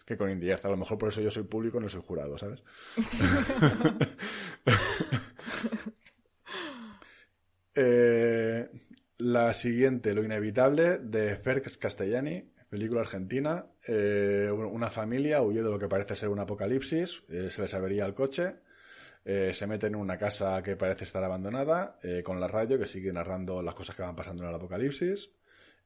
[0.05, 2.37] que con Indie A lo mejor por eso yo soy público y no soy jurado,
[2.37, 2.63] ¿sabes?
[7.75, 8.69] eh,
[9.17, 13.65] la siguiente, Lo Inevitable, de Ferx Castellani, película argentina.
[13.85, 18.05] Eh, una familia huye de lo que parece ser un apocalipsis, eh, se les avería
[18.05, 18.55] el coche,
[19.25, 23.13] eh, se meten en una casa que parece estar abandonada, con la radio que sigue
[23.13, 25.29] narrando las cosas que van pasando en el apocalipsis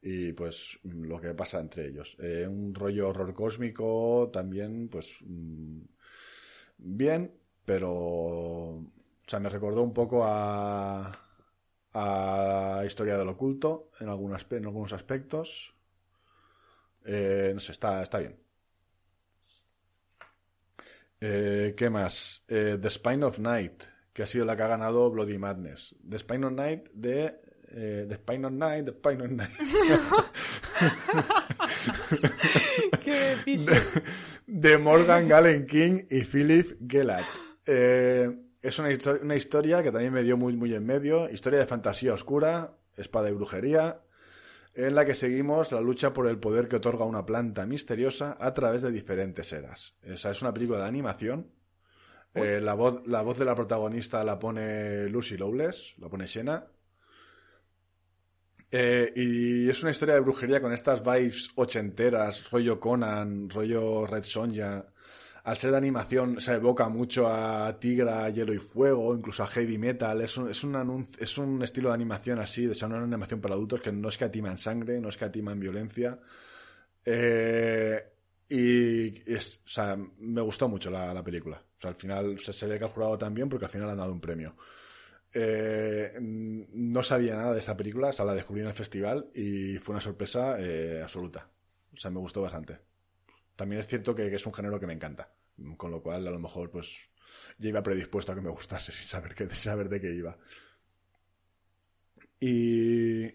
[0.05, 2.15] y pues lo que pasa entre ellos.
[2.47, 5.81] un rollo horror cósmico también, pues mm,
[6.77, 7.31] bien,
[7.65, 7.91] pero...
[9.27, 11.25] O sea, me recordó un poco a
[11.95, 15.73] a historia del oculto en, algunos, en algunos aspectos.
[17.05, 18.37] Eh, no sé, está, está bien.
[21.21, 22.43] Eh, ¿Qué más?
[22.47, 25.95] Eh, The Spine of Night, que ha sido la que ha ganado Bloody Madness.
[26.07, 27.39] The Spine of Night de...
[27.67, 29.49] The Spine of Night, The Spine of Night.
[33.03, 33.81] Qué de,
[34.47, 37.25] de, Morgan Gallen King y Philip Gellat.
[37.65, 38.89] Es una,
[39.21, 41.29] una, historia que también me dio muy, muy en medio.
[41.29, 44.01] Historia de fantasía oscura, espada y brujería,
[44.73, 48.53] en la que seguimos la lucha por el poder que otorga una planta misteriosa a
[48.53, 49.95] través de diferentes eras.
[50.03, 51.51] Esa es una película de animación.
[52.33, 56.65] Eh, la, voz, la voz de la protagonista la pone Lucy Lowless, la pone Shena.
[58.77, 64.23] Eh, y es una historia de brujería con estas vibes ochenteras, rollo Conan, rollo Red
[64.23, 64.85] Sonja
[65.45, 69.77] al ser de animación se evoca mucho a Tigra, Hielo y Fuego, incluso a Heavy
[69.77, 70.19] Metal.
[70.21, 73.53] Es un, es un, es un estilo de animación así, de ser una animación para
[73.53, 76.19] adultos que no escatima en sangre, no escatima en violencia.
[77.05, 78.03] Eh,
[78.49, 81.57] y es, o sea, me gustó mucho la, película.
[81.57, 84.11] O sea, al final se, ve que ha jurado también porque al final han dado
[84.11, 84.55] un premio.
[85.37, 89.91] Eh, no sabía nada de esta película, hasta la descubrí en el festival y fue
[89.91, 91.49] una sorpresa eh, absoluta.
[91.93, 92.79] O sea, me gustó bastante.
[93.57, 95.33] También es cierto que, es un género que me encanta,
[95.75, 96.95] con lo cual a lo mejor pues
[97.57, 100.37] ya iba predispuesto a que me gustase sin saber, que, saber de qué iba.
[102.39, 103.25] Y,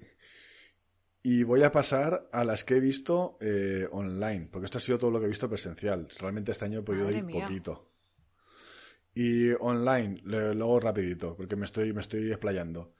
[1.23, 4.99] y voy a pasar a las que he visto eh, online, porque esto ha sido
[4.99, 6.09] todo lo que he visto presencial.
[6.19, 7.90] Realmente este año he podido ir poquito.
[9.15, 12.95] Y online, luego rapidito, porque me estoy, me estoy explayando.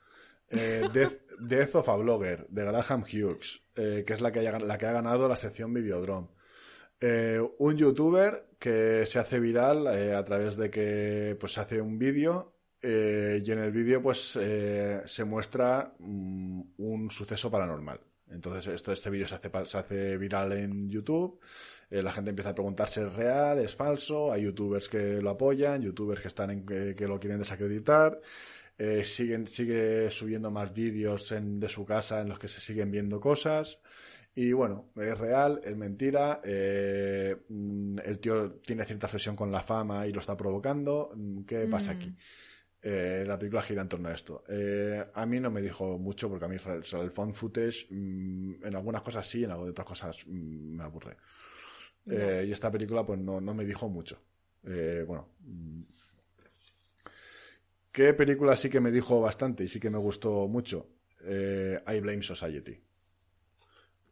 [0.49, 0.87] Eh,
[1.39, 4.91] Death, of a Blogger, de Graham Hughes, eh, que es la que, la que ha
[4.91, 6.27] ganado la sección Videodrome.
[7.03, 11.97] Eh, un youtuber que se hace viral eh, a través de que pues hace un
[11.97, 14.37] vídeo eh, y en el vídeo pues
[15.05, 17.99] se muestra mm, un suceso paranormal.
[18.29, 21.39] Entonces esto, este vídeo se hace, se hace viral en YouTube,
[21.91, 26.21] la gente empieza a preguntarse es real, es falso, hay youtubers que lo apoyan, youtubers
[26.21, 28.19] que están en que, lo quieren desacreditar.
[29.03, 33.79] siguen, sigue subiendo más vídeos de su casa en los que se siguen viendo cosas
[34.33, 39.61] Y bueno, es real, es mentira, eh, mm, el tío tiene cierta obsesión con la
[39.61, 41.11] fama y lo está provocando.
[41.13, 42.07] Mm, ¿Qué pasa aquí?
[42.07, 42.17] Mm.
[42.83, 44.43] Eh, la película gira en torno a esto.
[44.47, 47.87] Eh, a mí no me dijo mucho porque a mí o sea, el found footage
[47.89, 51.17] mm, en algunas cosas sí, en otras cosas me aburre.
[52.05, 54.21] Eh, y esta película pues no, no me dijo mucho.
[54.63, 55.29] Eh, bueno.
[55.39, 55.81] mm.
[57.91, 60.87] ¿Qué película sí que me dijo bastante y sí que me gustó mucho?
[61.25, 62.81] Eh, I Blame Society.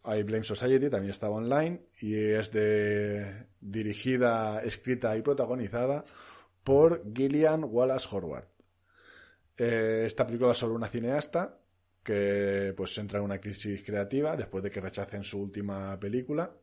[0.05, 6.03] I Blame Society también estaba online y es de dirigida, escrita y protagonizada
[6.63, 8.49] por Gillian Wallace Horvath.
[9.55, 11.59] Esta película es sobre una cineasta
[12.03, 16.53] que pues entra en una crisis creativa después de que rechacen su última película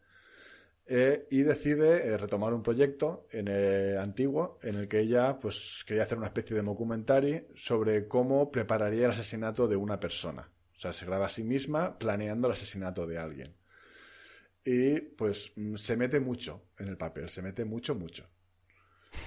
[0.88, 5.82] eh, y decide eh, retomar un proyecto en el antiguo en el que ella pues
[5.84, 10.48] quería hacer una especie de documentary sobre cómo prepararía el asesinato de una persona.
[10.76, 13.56] O sea, se graba a sí misma planeando el asesinato de alguien.
[14.64, 18.28] Y pues mm, se mete mucho en el papel, se mete mucho, mucho.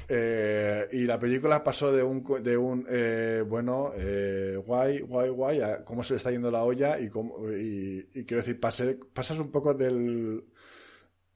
[0.07, 5.61] Eh, y la película pasó de un, de un eh, bueno, eh, guay, guay, guay,
[5.61, 9.51] a cómo se le está yendo la olla y, cómo, y, quiero decir, pasas un
[9.51, 10.43] poco del,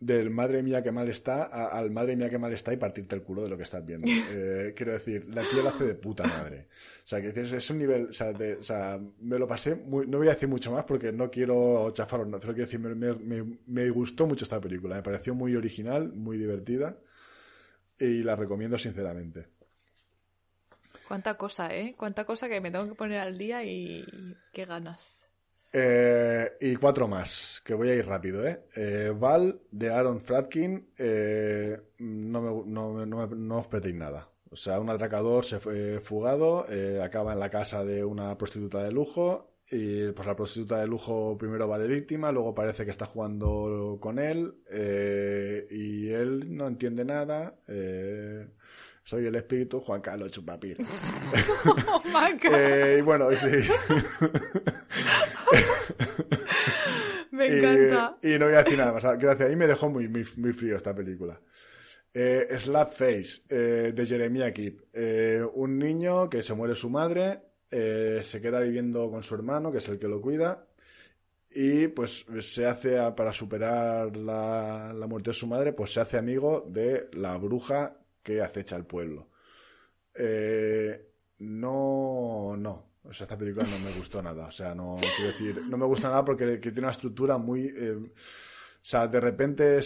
[0.06, 3.16] del madre mía que mal está a- al madre mía que mal está y partirte
[3.16, 4.08] el culo de lo que estás viendo.
[4.36, 6.68] Eh, quiero decir, la tía lo hace de puta madre.
[7.04, 9.76] O sea, que dices, es un nivel, o sea, de- o sea, me lo pasé
[9.76, 12.80] muy, no voy a decir mucho más porque no quiero chafar, no, pero quiero decir,
[12.80, 16.98] me, me- me- me gustó mucho esta película, me pareció muy original, muy divertida
[18.00, 19.48] y la recomiendo sinceramente.
[21.08, 21.96] Cuánta cosa, ¿eh?
[21.98, 24.06] Cuánta cosa que me tengo que poner al día y
[24.52, 25.26] qué ganas.
[25.76, 28.64] Eh, y cuatro más, que voy a ir rápido, ¿eh?
[28.76, 34.30] Eh, Val, de Aaron Fratkin, eh, no, me, no, no, me- no os perdéis nada.
[34.52, 38.84] O sea, un atracador se fue fugado, eh, acaba en la casa de una prostituta
[38.84, 42.92] de lujo y pues la prostituta de lujo primero va de víctima, luego parece que
[42.92, 47.56] está jugando con él eh, y él no entiende nada.
[47.68, 48.48] eh,
[49.06, 50.78] soy el espíritu Juan Carlos Chupapir.
[51.66, 53.48] Oh my God, Eh, y bueno, sí.
[57.32, 58.18] me encanta.
[58.22, 59.02] Y, no voy a decir nada más.
[59.18, 61.40] Quiero decir, ahí me dejó muy, muy, muy frío esta película.
[62.14, 64.82] Eh, Slap Face, eh, de Jeremiah Kip.
[64.94, 67.42] Eh, un niño que se muere su madre,
[67.72, 70.68] eh, se queda viviendo con su hermano, que es el que lo cuida,
[71.50, 76.02] y pues se hace, a- para superar la, la muerte de su madre, pues se
[76.02, 79.30] hace amigo de la bruja que acecha el pueblo.
[81.40, 82.93] No, no.
[83.04, 84.46] O sea, esta película no me gustó nada.
[84.48, 87.66] O sea, no, quiero decir, no me gusta nada porque que tiene una estructura muy...
[87.76, 89.82] eh, o sea, de repente, o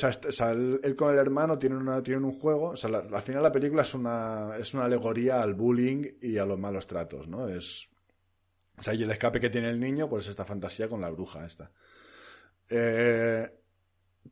[0.51, 2.69] él, con el hermano tienen, una, tienen un juego.
[2.69, 6.37] O sea, la- al final la película es una, es una alegoría al bullying y
[6.37, 7.47] a los malos tratos, ¿no?
[7.47, 7.87] Es,
[8.77, 11.45] o sea, y el escape que tiene el niño, pues esta fantasía con la bruja
[11.45, 11.71] esta.
[12.69, 13.49] Eh,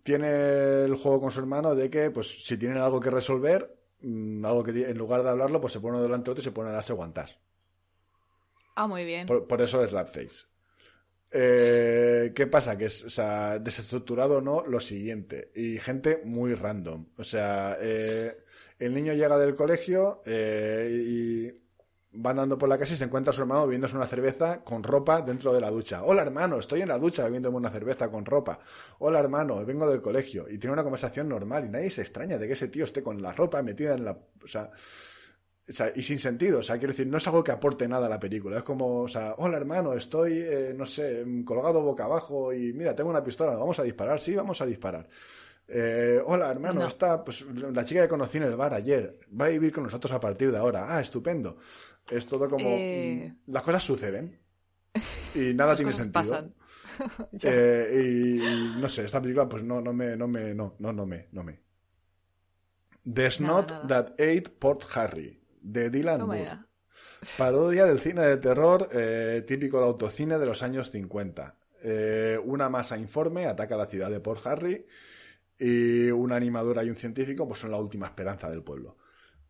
[0.04, 4.46] tiene el juego con su hermano de que, pues, si tienen algo que resolver, mm,
[4.46, 6.70] algo que en lugar de hablarlo, pues se pone delante de otro y se pone
[6.70, 7.38] a darse guantas.
[8.76, 9.26] Ah, muy bien.
[9.26, 10.46] Por, eso es Slapface.
[11.32, 12.78] Eh, ¿Qué pasa?
[12.78, 15.52] Que es, o sea, desestructurado o no, lo siguiente.
[15.56, 17.08] Y gente muy random.
[17.18, 18.32] O sea, eh,
[18.80, 21.66] el niño llega del colegio eh, y
[22.18, 24.84] va andando por la casa y se encuentra a su hermano bebiéndose una cerveza con
[24.84, 26.04] ropa dentro de la ducha.
[26.04, 28.60] Hola hermano, estoy en la ducha bebiéndome una cerveza con ropa.
[29.00, 30.48] Hola hermano, vengo del colegio.
[30.50, 33.22] Y tiene una conversación normal y nadie se extraña de que ese tío esté con
[33.22, 34.12] la ropa metida en la...
[34.12, 34.72] O sea,
[35.68, 38.06] o sea, y sin sentido, o sea, quiero decir, no es algo que aporte nada
[38.06, 38.58] a la película.
[38.60, 42.96] Es como, o sea, hola hermano, estoy, eh, no sé, colgado boca abajo y mira,
[42.96, 45.08] tengo una pistola, vamos a disparar, sí, vamos a disparar.
[45.68, 46.88] Eh, hola hermano, No.
[46.88, 50.12] está, pues la chica que conocí en el bar ayer, va a vivir con nosotros
[50.14, 50.86] a partir de ahora.
[50.96, 51.58] Ah, estupendo.
[52.08, 53.34] Es todo como, Eh.
[53.48, 54.38] mm, las cosas suceden
[55.34, 56.22] y nada Las tiene cosas sentido.
[56.22, 56.54] pasan.
[57.44, 60.94] Eh, y, y no sé, esta película pues no, no me, no me, no, no,
[60.94, 61.60] no me, no me.
[63.12, 63.88] The Snot nada.
[63.88, 66.60] That Ate Port Harry, de Dylan Moore.
[67.38, 71.56] Parodia del cine de terror eh, típico del autocine de los años 50.
[71.82, 74.86] Eh, una masa informe ataca la ciudad de Port Harry
[75.58, 78.98] y una animadora y un científico pues son la última esperanza del pueblo.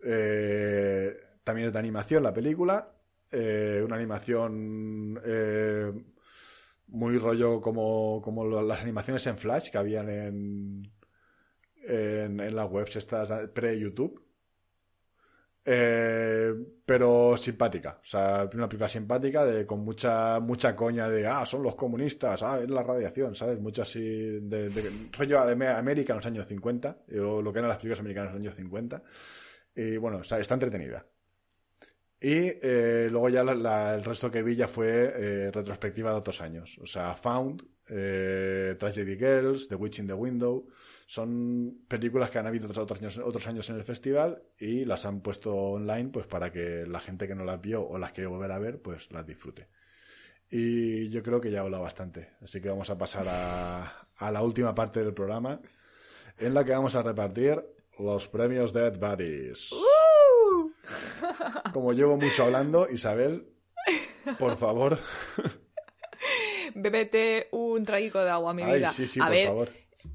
[0.04, 2.92] Eh, también es de animación la película.
[3.32, 5.20] una animación
[6.88, 10.92] muy rollo como, como las animaciones en Flash que habían en,
[11.88, 14.25] en, en las webs estas pre-YouTube.
[15.68, 16.54] Eh,
[16.86, 21.64] pero simpática, o sea, una película simpática de, con mucha mucha coña de, ah, son
[21.64, 23.60] los comunistas, ah, es la radiación, ¿sabes?
[23.60, 27.78] Mucho así de, de rollo América en los años 50, o lo que eran las
[27.78, 29.04] películas americanas en los años 50.
[29.76, 31.06] Y bueno, o sea, está entretenida.
[32.22, 36.78] Y eh, luego ya el resto que vi ya fue eh, retrospectiva de otros años.
[36.82, 40.68] O sea, Found, eh, Tragedy Girls, The Witch in the Window.
[41.08, 45.22] Son películas que han habido otros años, otros años en el festival y las han
[45.22, 48.52] puesto online pues para que la gente que no las vio o las quiere volver
[48.52, 49.68] a ver pues las disfrute.
[50.50, 52.30] Y yo creo que ya he hablado bastante.
[52.42, 55.62] Así que vamos a pasar a, a la última parte del programa
[56.38, 57.64] en la que vamos a repartir
[58.00, 59.72] los premios Dead Buddies.
[59.72, 60.72] ¡Uh!
[61.74, 63.48] Como llevo mucho hablando, Isabel,
[64.40, 65.00] por favor.
[66.76, 68.92] Bébete un traguico de agua, mi vida.
[68.92, 69.70] Sí, sí, por favor.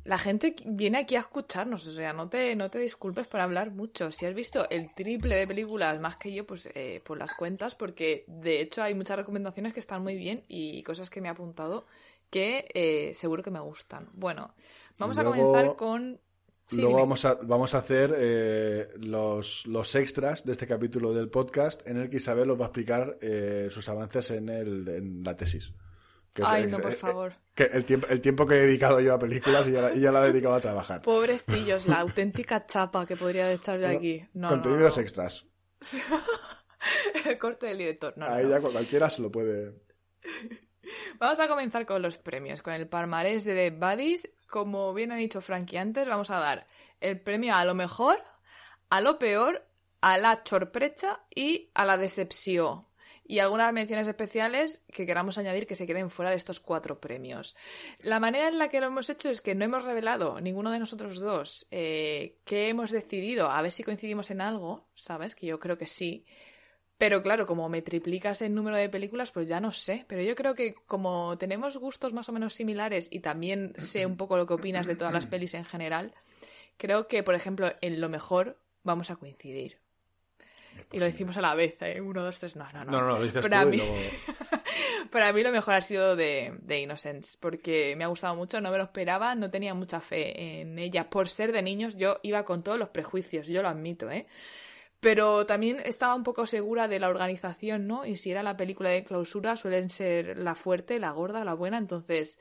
[0.04, 3.70] La gente viene aquí a escucharnos, o sea, no te, no te disculpes por hablar
[3.70, 4.10] mucho.
[4.10, 7.74] Si has visto el triple de películas más que yo, pues eh, por las cuentas,
[7.74, 11.30] porque de hecho hay muchas recomendaciones que están muy bien y cosas que me he
[11.30, 11.86] apuntado
[12.30, 14.08] que eh, seguro que me gustan.
[14.12, 14.54] Bueno,
[14.98, 16.20] vamos a comenzar con
[16.78, 21.86] Luego vamos a, vamos a hacer eh, los, los, extras de este capítulo del podcast
[21.86, 25.36] en el que Isabel os va a explicar eh, sus avances en, el, en la
[25.36, 25.72] tesis.
[26.42, 27.34] Ay, no, por favor.
[27.54, 30.12] Que el, tiempo, el tiempo que he dedicado yo a películas y ya, la, ya
[30.12, 31.02] la he dedicado a trabajar.
[31.02, 34.24] Pobrecillos, la auténtica chapa que podría echar yo aquí.
[34.34, 35.44] No, contenidos extras.
[37.26, 38.14] el corte del director.
[38.16, 39.74] No, Ahí ya cualquiera se lo puede.
[41.18, 44.30] Vamos a comenzar con los premios, con el palmarés de The Buddies.
[44.48, 46.66] Como bien ha dicho Frankie antes, vamos a dar
[47.00, 48.22] el premio a lo mejor,
[48.88, 49.66] a lo peor,
[50.00, 52.86] a la sorpresa y a la decepción.
[53.30, 57.56] Y algunas menciones especiales que queramos añadir que se queden fuera de estos cuatro premios.
[58.00, 60.80] La manera en la que lo hemos hecho es que no hemos revelado ninguno de
[60.80, 65.36] nosotros dos eh, qué hemos decidido, a ver si coincidimos en algo, ¿sabes?
[65.36, 66.24] Que yo creo que sí.
[66.98, 70.04] Pero claro, como me triplicas el número de películas, pues ya no sé.
[70.08, 74.16] Pero yo creo que como tenemos gustos más o menos similares y también sé un
[74.16, 76.14] poco lo que opinas de todas las pelis en general,
[76.78, 79.79] creo que, por ejemplo, en lo mejor vamos a coincidir.
[80.92, 82.00] Y lo decimos a la vez, ¿eh?
[82.00, 82.56] Uno, dos, tres.
[82.56, 82.90] No, no, no.
[82.90, 83.76] No, no, lo dices para tú mí...
[83.76, 83.94] luego...
[85.10, 88.70] para mí lo mejor ha sido de, de Innocence, porque me ha gustado mucho, no
[88.70, 91.08] me lo esperaba, no tenía mucha fe en ella.
[91.08, 94.26] Por ser de niños, yo iba con todos los prejuicios, yo lo admito, ¿eh?
[95.00, 98.04] Pero también estaba un poco segura de la organización, ¿no?
[98.04, 101.78] Y si era la película de clausura, suelen ser la fuerte, la gorda, la buena.
[101.78, 102.38] Entonces,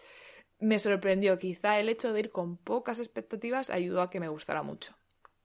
[0.60, 1.38] me sorprendió.
[1.38, 4.94] Quizá el hecho de ir con pocas expectativas ayudó a que me gustara mucho.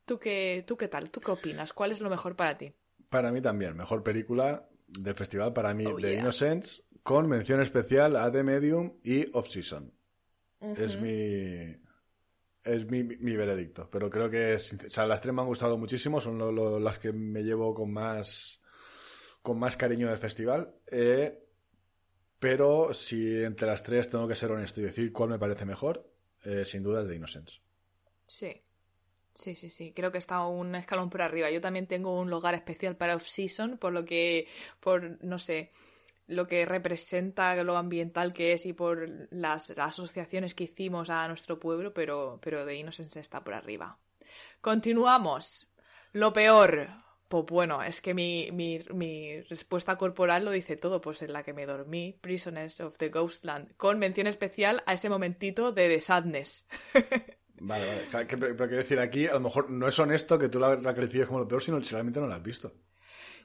[0.04, 1.10] ¿Tú qué, ¿Tú qué tal?
[1.10, 1.72] ¿Tú qué opinas?
[1.72, 2.74] ¿Cuál es lo mejor para ti?
[3.14, 3.76] Para mí también.
[3.76, 6.20] Mejor película del festival para mí, Oh, de yeah.
[6.20, 9.92] Innocence, con mención especial a The Medium y Off Season.
[10.60, 11.76] Es mi.
[12.64, 13.88] Es mi, mi veredicto.
[13.90, 14.54] Pero creo que.
[14.54, 16.20] O sea, las tres me han gustado muchísimo.
[16.20, 18.60] Son lo- lo- las que me llevo con más.
[19.42, 20.74] Con más cariño del festival.
[20.90, 21.38] Eh,
[22.38, 26.10] pero si entre las tres tengo que ser honesto y decir cuál me parece mejor,
[26.44, 27.58] eh, sin duda es The Innocence.
[28.26, 28.62] Sí.
[29.34, 29.92] Sí, sí, sí.
[29.92, 31.50] Creo que está un escalón por arriba.
[31.50, 34.46] Yo también tengo un lugar especial para Off-Season, por lo que,
[34.80, 35.72] por, no sé,
[36.28, 41.58] lo que representa lo ambiental que es y por las, asociaciones que hicimos a nuestro
[41.58, 43.98] pueblo, pero, pero de Innocence está por arriba.
[44.60, 45.68] Continuamos.
[46.12, 46.88] Lo peor.
[47.28, 51.42] Pues bueno, es que mi, mi, mi respuesta corporal lo dice todo, pues en la
[51.42, 56.00] que me dormí, Prisoners of the Ghostland, con mención especial a ese momentito de The
[56.00, 56.68] Sadness.
[57.60, 58.26] Vale, vale.
[58.26, 61.26] Que- pero quiero decir, aquí a lo mejor no es honesto que tú la, califiques
[61.26, 62.72] como lo peor, sino si realmente no la has visto.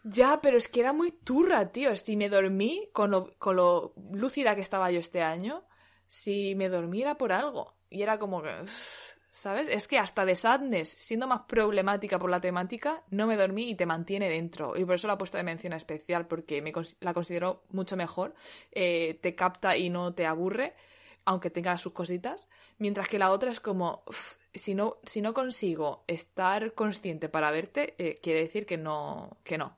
[0.04, 1.96] Ya, pero es que era muy turra, tío.
[1.96, 5.64] Si me dormí con lo, con lo lúcida que estaba yo este año,
[6.08, 7.76] si me dormí era por algo.
[7.90, 8.50] Y era como que,
[9.30, 9.68] ¿sabes?
[9.68, 13.76] Es que hasta de Sadness, siendo más problemática por la temática, no me dormí y
[13.76, 14.76] te mantiene dentro.
[14.78, 16.72] Y por eso la he puesto de mención especial, porque me,
[17.02, 18.34] la considero mucho mejor.
[18.72, 20.76] Eh, te capta y no te aburre,
[21.26, 22.48] aunque tenga sus cositas.
[22.78, 24.04] Mientras que la otra es como,
[24.54, 29.58] si no, si no consigo estar consciente para verte, eh, quiere decir que no, que
[29.58, 29.78] no.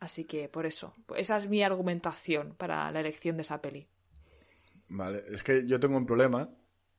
[0.00, 3.86] Así que por eso, esa es mi argumentación para la elección de esa peli.
[4.88, 6.50] Vale, es que yo tengo un problema.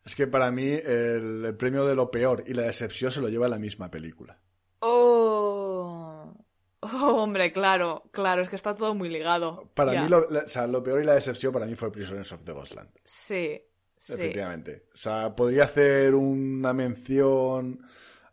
[0.06, 3.30] Es que para mí el, el premio de lo peor y la decepción se lo
[3.30, 4.40] lleva la misma película.
[6.84, 9.70] Oh, hombre, claro, claro, es que está todo muy ligado.
[9.74, 12.32] Para mí, lo, la- o sea, lo peor y la decepción para mí fue Prisoners
[12.32, 12.90] of the Ghostland.
[13.04, 13.62] Sí,
[14.00, 14.14] sí.
[14.14, 14.88] Efectivamente.
[14.94, 17.80] O sea, podría hacer una mención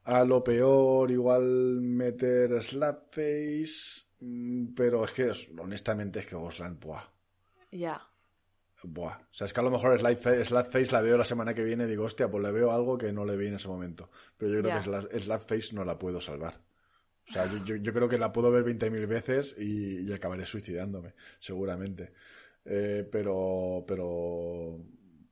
[0.05, 1.43] a lo peor, igual
[1.81, 7.03] meter Slapface, mm, pero es que, honestamente, es que Ghostland, buah.
[7.71, 8.01] Ya.
[8.83, 9.19] Buah.
[9.19, 11.85] O sea, es que a lo mejor Slapface, Slapface la veo la semana que viene
[11.85, 14.11] y digo, hostia, pues le veo algo que no le vi en ese momento.
[14.39, 16.61] Pero yo creo que Sla- Slapface no la puedo salvar.
[17.31, 21.15] O sea, yo, yo- creo que la puedo ver 20.000 veces y, y acabaré suicidándome,
[21.39, 22.13] seguramente.
[22.65, 24.79] Eh, pero, pero,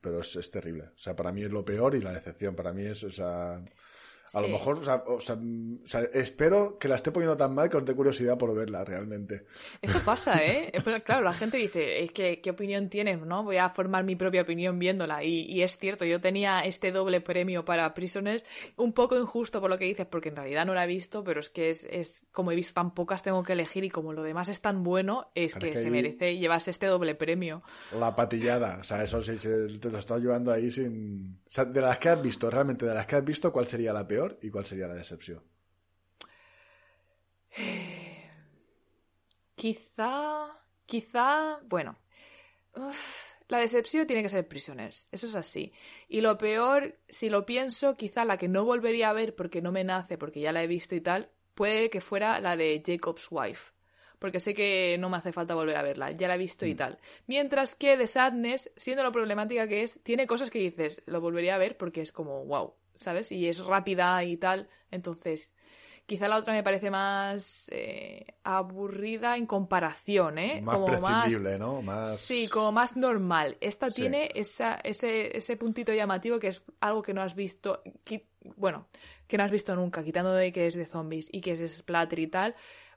[0.01, 0.85] pero es, es terrible.
[0.97, 2.55] O sea, para mí es lo peor y la decepción.
[2.57, 3.63] Para mí es esa...
[4.35, 5.39] A lo mejor, o sea,
[6.13, 9.47] espero que la esté poniendo tan mal que os dé curiosidad por verla realmente.
[9.81, 10.73] Eso pasa, ¿eh?
[11.05, 13.21] claro, la gente dice, es que, ¿qué opinión tienes?
[13.21, 13.43] ¿no?
[13.43, 15.25] Voy a formar mi propia opinión viéndola.
[15.25, 18.45] Y, es cierto, yo tenía este doble premio para Prisoners,
[18.77, 21.41] un poco injusto por lo que dices, porque en realidad no la he visto, pero
[21.41, 24.49] es que es, como he visto tan pocas, tengo que elegir y como lo demás
[24.49, 27.63] es tan bueno, es que, se merece llevarse este doble premio.
[27.99, 31.39] La patillada, o sea, eso sí, te lo está ayudando ahí sin...
[31.49, 33.93] O sea, de las que has visto, realmente de las que has visto, ¿cuál sería
[33.93, 34.18] la peor?
[34.43, 35.43] Y cuál sería la decepción?
[39.55, 41.99] Quizá, quizá, bueno,
[43.49, 45.73] la decepción tiene que ser Prisoners, eso es así.
[46.07, 49.73] Y lo peor, si lo pienso, quizá la que no volvería a ver porque no
[49.73, 53.27] me nace, porque ya la he visto y tal, puede que fuera la de Jacob's
[53.31, 53.73] Wife.
[54.19, 56.75] Porque sé que no me hace falta volver a verla, ya la he visto y
[56.75, 56.77] mm.
[56.77, 56.99] tal.
[57.27, 61.55] Mientras que The Sadness, siendo lo problemática que es, tiene cosas que dices, lo volvería
[61.55, 63.33] a ver porque es como, wow, ¿sabes?
[63.33, 64.69] Y es rápida y tal.
[64.91, 65.55] Entonces,
[66.09, 70.61] quizá la otra me parece más eh, aburrida en comparación, ¿eh?
[70.63, 71.83] Más prescindible, ¿no?
[71.83, 72.19] Más...
[72.19, 73.59] Sí, como más normal.
[73.61, 77.83] Esta tiene esa, ese, ese puntito llamativo que es algo que no has visto,
[78.57, 78.89] bueno,
[79.27, 82.19] que no has visto nunca, quitando de que es de zombies y que es splatter
[82.19, 82.55] y tal.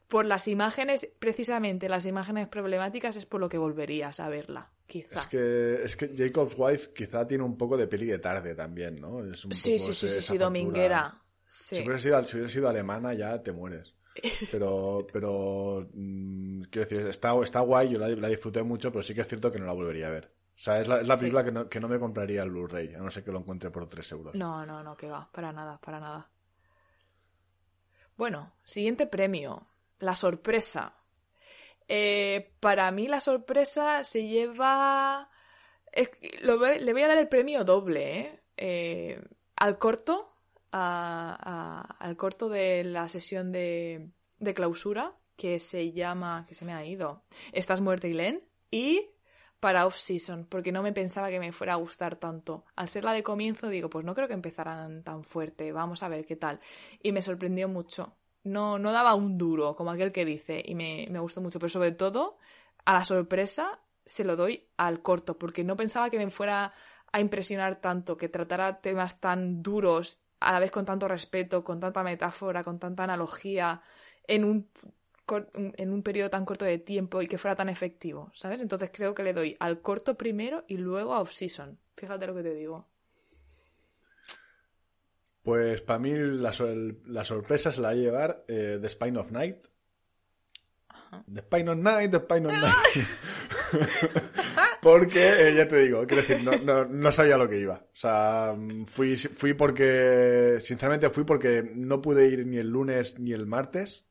[0.08, 4.70] Por las imágenes, precisamente las imágenes problemáticas es por lo que volverías a verla.
[5.00, 9.00] Es que, es que Jacob's Wife quizá tiene un poco de peli de tarde también,
[9.00, 9.22] ¿no?
[9.34, 11.14] sí, sí, sí, sí, dominguera.
[11.48, 13.94] Si, hubiera sido, si sido alemana ya te mueres.
[14.52, 19.22] Pero, pero mm, quiero decir, está, está guay, yo la, disfruté mucho, pero sí que
[19.22, 20.32] es cierto que no la volvería a ver.
[20.56, 22.94] O sea, es la, es la película que, no, que no me compraría el Blu-ray,
[22.94, 24.36] a no ser que lo encuentre por 3 euros.
[24.36, 26.30] No, no, no, que va, para nada, para nada.
[28.18, 29.68] Bueno, siguiente premio.
[30.00, 30.94] La sorpresa.
[31.94, 35.30] Eh, para mí la sorpresa se lleva...
[36.42, 38.40] le voy a dar el premio doble, ¿eh?
[38.56, 39.22] eh
[39.58, 40.34] al corto,
[40.72, 44.10] al corto de la sesión de,
[44.56, 48.42] clausura, que se llama, que se me ha ido, Estás muerta, Len,
[48.72, 49.10] y
[49.60, 52.64] para off-season, porque no me pensaba que me fuera a gustar tanto.
[52.78, 56.08] Al ser la de comienzo, digo, pues no creo que empezaran tan fuerte, vamos a
[56.08, 56.62] ver qué tal.
[57.04, 61.08] Y me sorprendió mucho no, no daba un duro, como aquel que dice, y me,
[61.10, 62.38] me gustó mucho, pero sobre todo,
[62.86, 66.74] a la sorpresa se lo doy al corto, porque no pensaba que me fuera
[67.12, 71.80] a impresionar tanto, que tratara temas tan duros, a la vez con tanto respeto, con
[71.80, 73.82] tanta metáfora, con tanta analogía,
[74.28, 74.70] en un,
[75.54, 78.62] en un periodo tan corto de tiempo y que fuera tan efectivo, ¿sabes?
[78.62, 81.78] Entonces creo que le doy al corto primero y luego a off-season.
[81.96, 82.88] Fíjate lo que te digo.
[85.44, 89.58] Pues para mí la, sorpresa se la va a llevar eh, The Spine of Night.
[91.34, 93.08] The Spine of Night, The Spine of Night.
[94.82, 97.86] porque, eh, ya te digo, quiero decir, no, no, sabía lo que iba.
[97.92, 98.56] O sea,
[98.86, 104.06] fui, fui porque, sinceramente fui porque no pude ir ni el lunes ni el martes.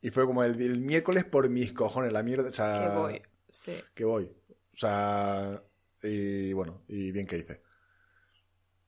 [0.00, 2.48] Y fue como el, el miércoles por mis cojones, la mierda.
[2.48, 3.72] O sea, que voy, sí.
[3.94, 4.24] Que voy.
[4.24, 5.62] O sea,
[6.02, 7.60] y bueno, y bien que hice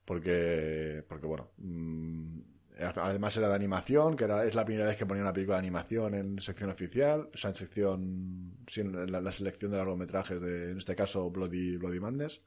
[0.05, 2.41] porque, porque bueno, mm,
[2.79, 5.61] además era de animación, que era, es la primera vez que ponía una película de
[5.61, 10.73] animación en sección oficial, o sea, en sección, sí, en la, selección de largometrajes de,
[10.73, 12.41] en este caso, Bloody, Bloody Madness.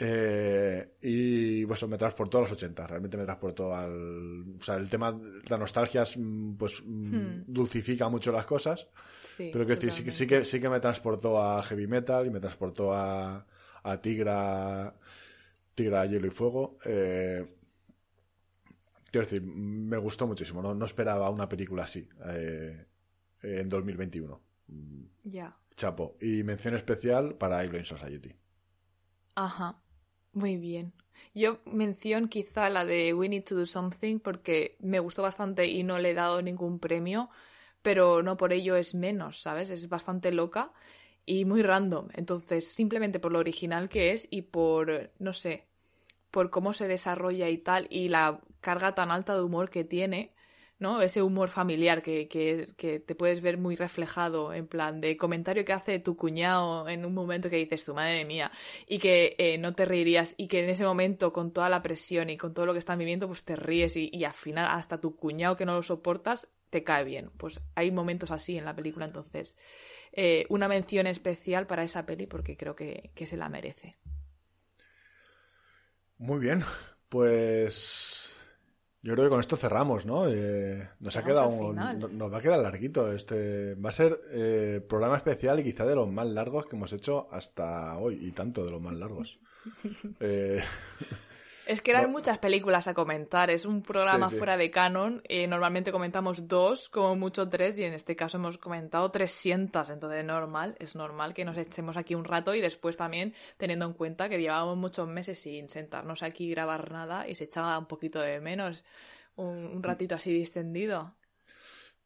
[0.00, 4.56] Eh, y pues me transportó a los 80, realmente me transportó al...
[4.60, 7.44] O sea, el tema, la nostalgia mm, pues mm, hmm.
[7.48, 8.86] dulcifica mucho las cosas,
[9.36, 12.30] pero que decir, sí que, sí, que, sí que me transportó a heavy metal y
[12.30, 13.44] me transportó a,
[13.82, 14.94] a Tigra
[15.78, 16.76] Tigra, Hielo y Fuego.
[16.84, 17.46] Eh,
[19.12, 20.60] quiero decir, me gustó muchísimo.
[20.60, 22.84] No, esperaba una película así eh,
[23.42, 24.40] en 2021.
[25.22, 25.56] Ya.
[25.76, 26.16] Chapo.
[26.20, 28.34] Y mención especial para Alien Society.
[29.36, 29.80] Ajá.
[30.32, 30.92] Muy bien.
[31.32, 35.84] Yo mención quizá la de We Need to Do Something porque me gustó bastante y
[35.84, 37.30] no le he dado ningún premio,
[37.82, 39.70] pero no por ello es menos, ¿sabes?
[39.70, 40.72] Es bastante loca
[41.24, 42.08] y muy random.
[42.14, 45.67] Entonces, simplemente por lo original que es y por, no sé,
[46.30, 50.34] por cómo se desarrolla y tal, y la carga tan alta de humor que tiene,
[50.78, 51.02] ¿no?
[51.02, 55.72] Ese humor familiar que, que, te puedes ver muy reflejado, en plan de comentario que
[55.72, 58.52] hace tu cuñado en un momento que dices, tu madre mía,
[58.86, 62.30] y que eh, no te reirías, y que en ese momento, con toda la presión
[62.30, 65.16] y con todo lo que están viviendo, pues te ríes, y, al final hasta tu
[65.16, 67.30] cuñado que no lo soportas, te cae bien.
[67.38, 69.58] Pues hay momentos así en la película, entonces,
[70.12, 73.96] eh, una mención especial para esa peli porque creo que, que se la merece.
[76.18, 76.64] Muy bien,
[77.08, 78.30] pues
[79.02, 80.28] yo creo que con esto cerramos, ¿no?
[80.28, 85.16] Eh, nos ha quedado nos va a quedar larguito este va a ser eh, programa
[85.16, 88.70] especial y quizá de los más largos que hemos hecho hasta hoy y tanto de
[88.72, 89.38] los más largos.
[90.20, 90.62] Eh,
[91.68, 93.50] Es que eran muchas películas a comentar.
[93.50, 95.20] Es un programa fuera de canon.
[95.28, 99.90] Eh, normalmente comentamos dos, como mucho tres, y en este caso hemos comentado 300.
[99.90, 103.92] Entonces, normal, es normal que nos echemos aquí un rato y después también teniendo en
[103.92, 107.84] cuenta que llevábamos muchos meses sin sentarnos aquí y grabar nada y se echaba un
[107.84, 108.82] poquito de menos
[109.36, 111.16] un, ratito así distendido.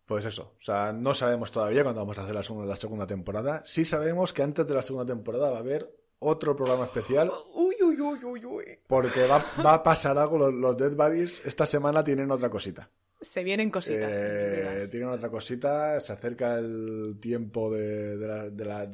[0.06, 3.06] Pues eso, o sea, no sabemos todavía cuándo vamos a hacer la segunda, la segunda
[3.06, 3.62] temporada.
[3.64, 7.30] Sí sabemos que antes de la segunda temporada va a haber otro programa especial.
[7.54, 7.71] Uy,
[8.02, 8.78] uy, uy, uy, uy.
[8.86, 10.38] Porque va, a pasar algo.
[10.38, 12.88] Los, los, Dead Buddies esta semana tienen otra cosita.
[13.20, 14.10] Se vienen cositas.
[14.12, 16.00] Eh, tienen otra cosita.
[16.00, 18.16] Se acerca el tiempo de,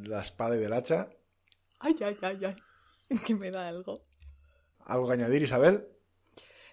[0.02, 1.08] la, espada y del hacha.
[1.80, 2.56] Ay, ay, ay, ay.
[3.26, 4.02] Que me da algo.
[4.84, 5.86] ¿Algo que añadir, Isabel?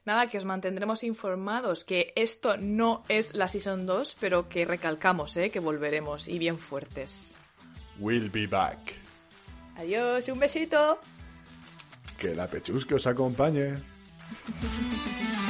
[0.04, 5.36] Nada, que os mantendremos informados que esto no es la Season 2, pero que recalcamos,
[5.38, 5.50] ¿eh?
[5.50, 7.36] que volveremos y bien fuertes.
[8.00, 8.94] We'll be back.
[9.78, 11.00] Adiós, un besito.
[12.18, 13.78] Que la pechusque os acompañe.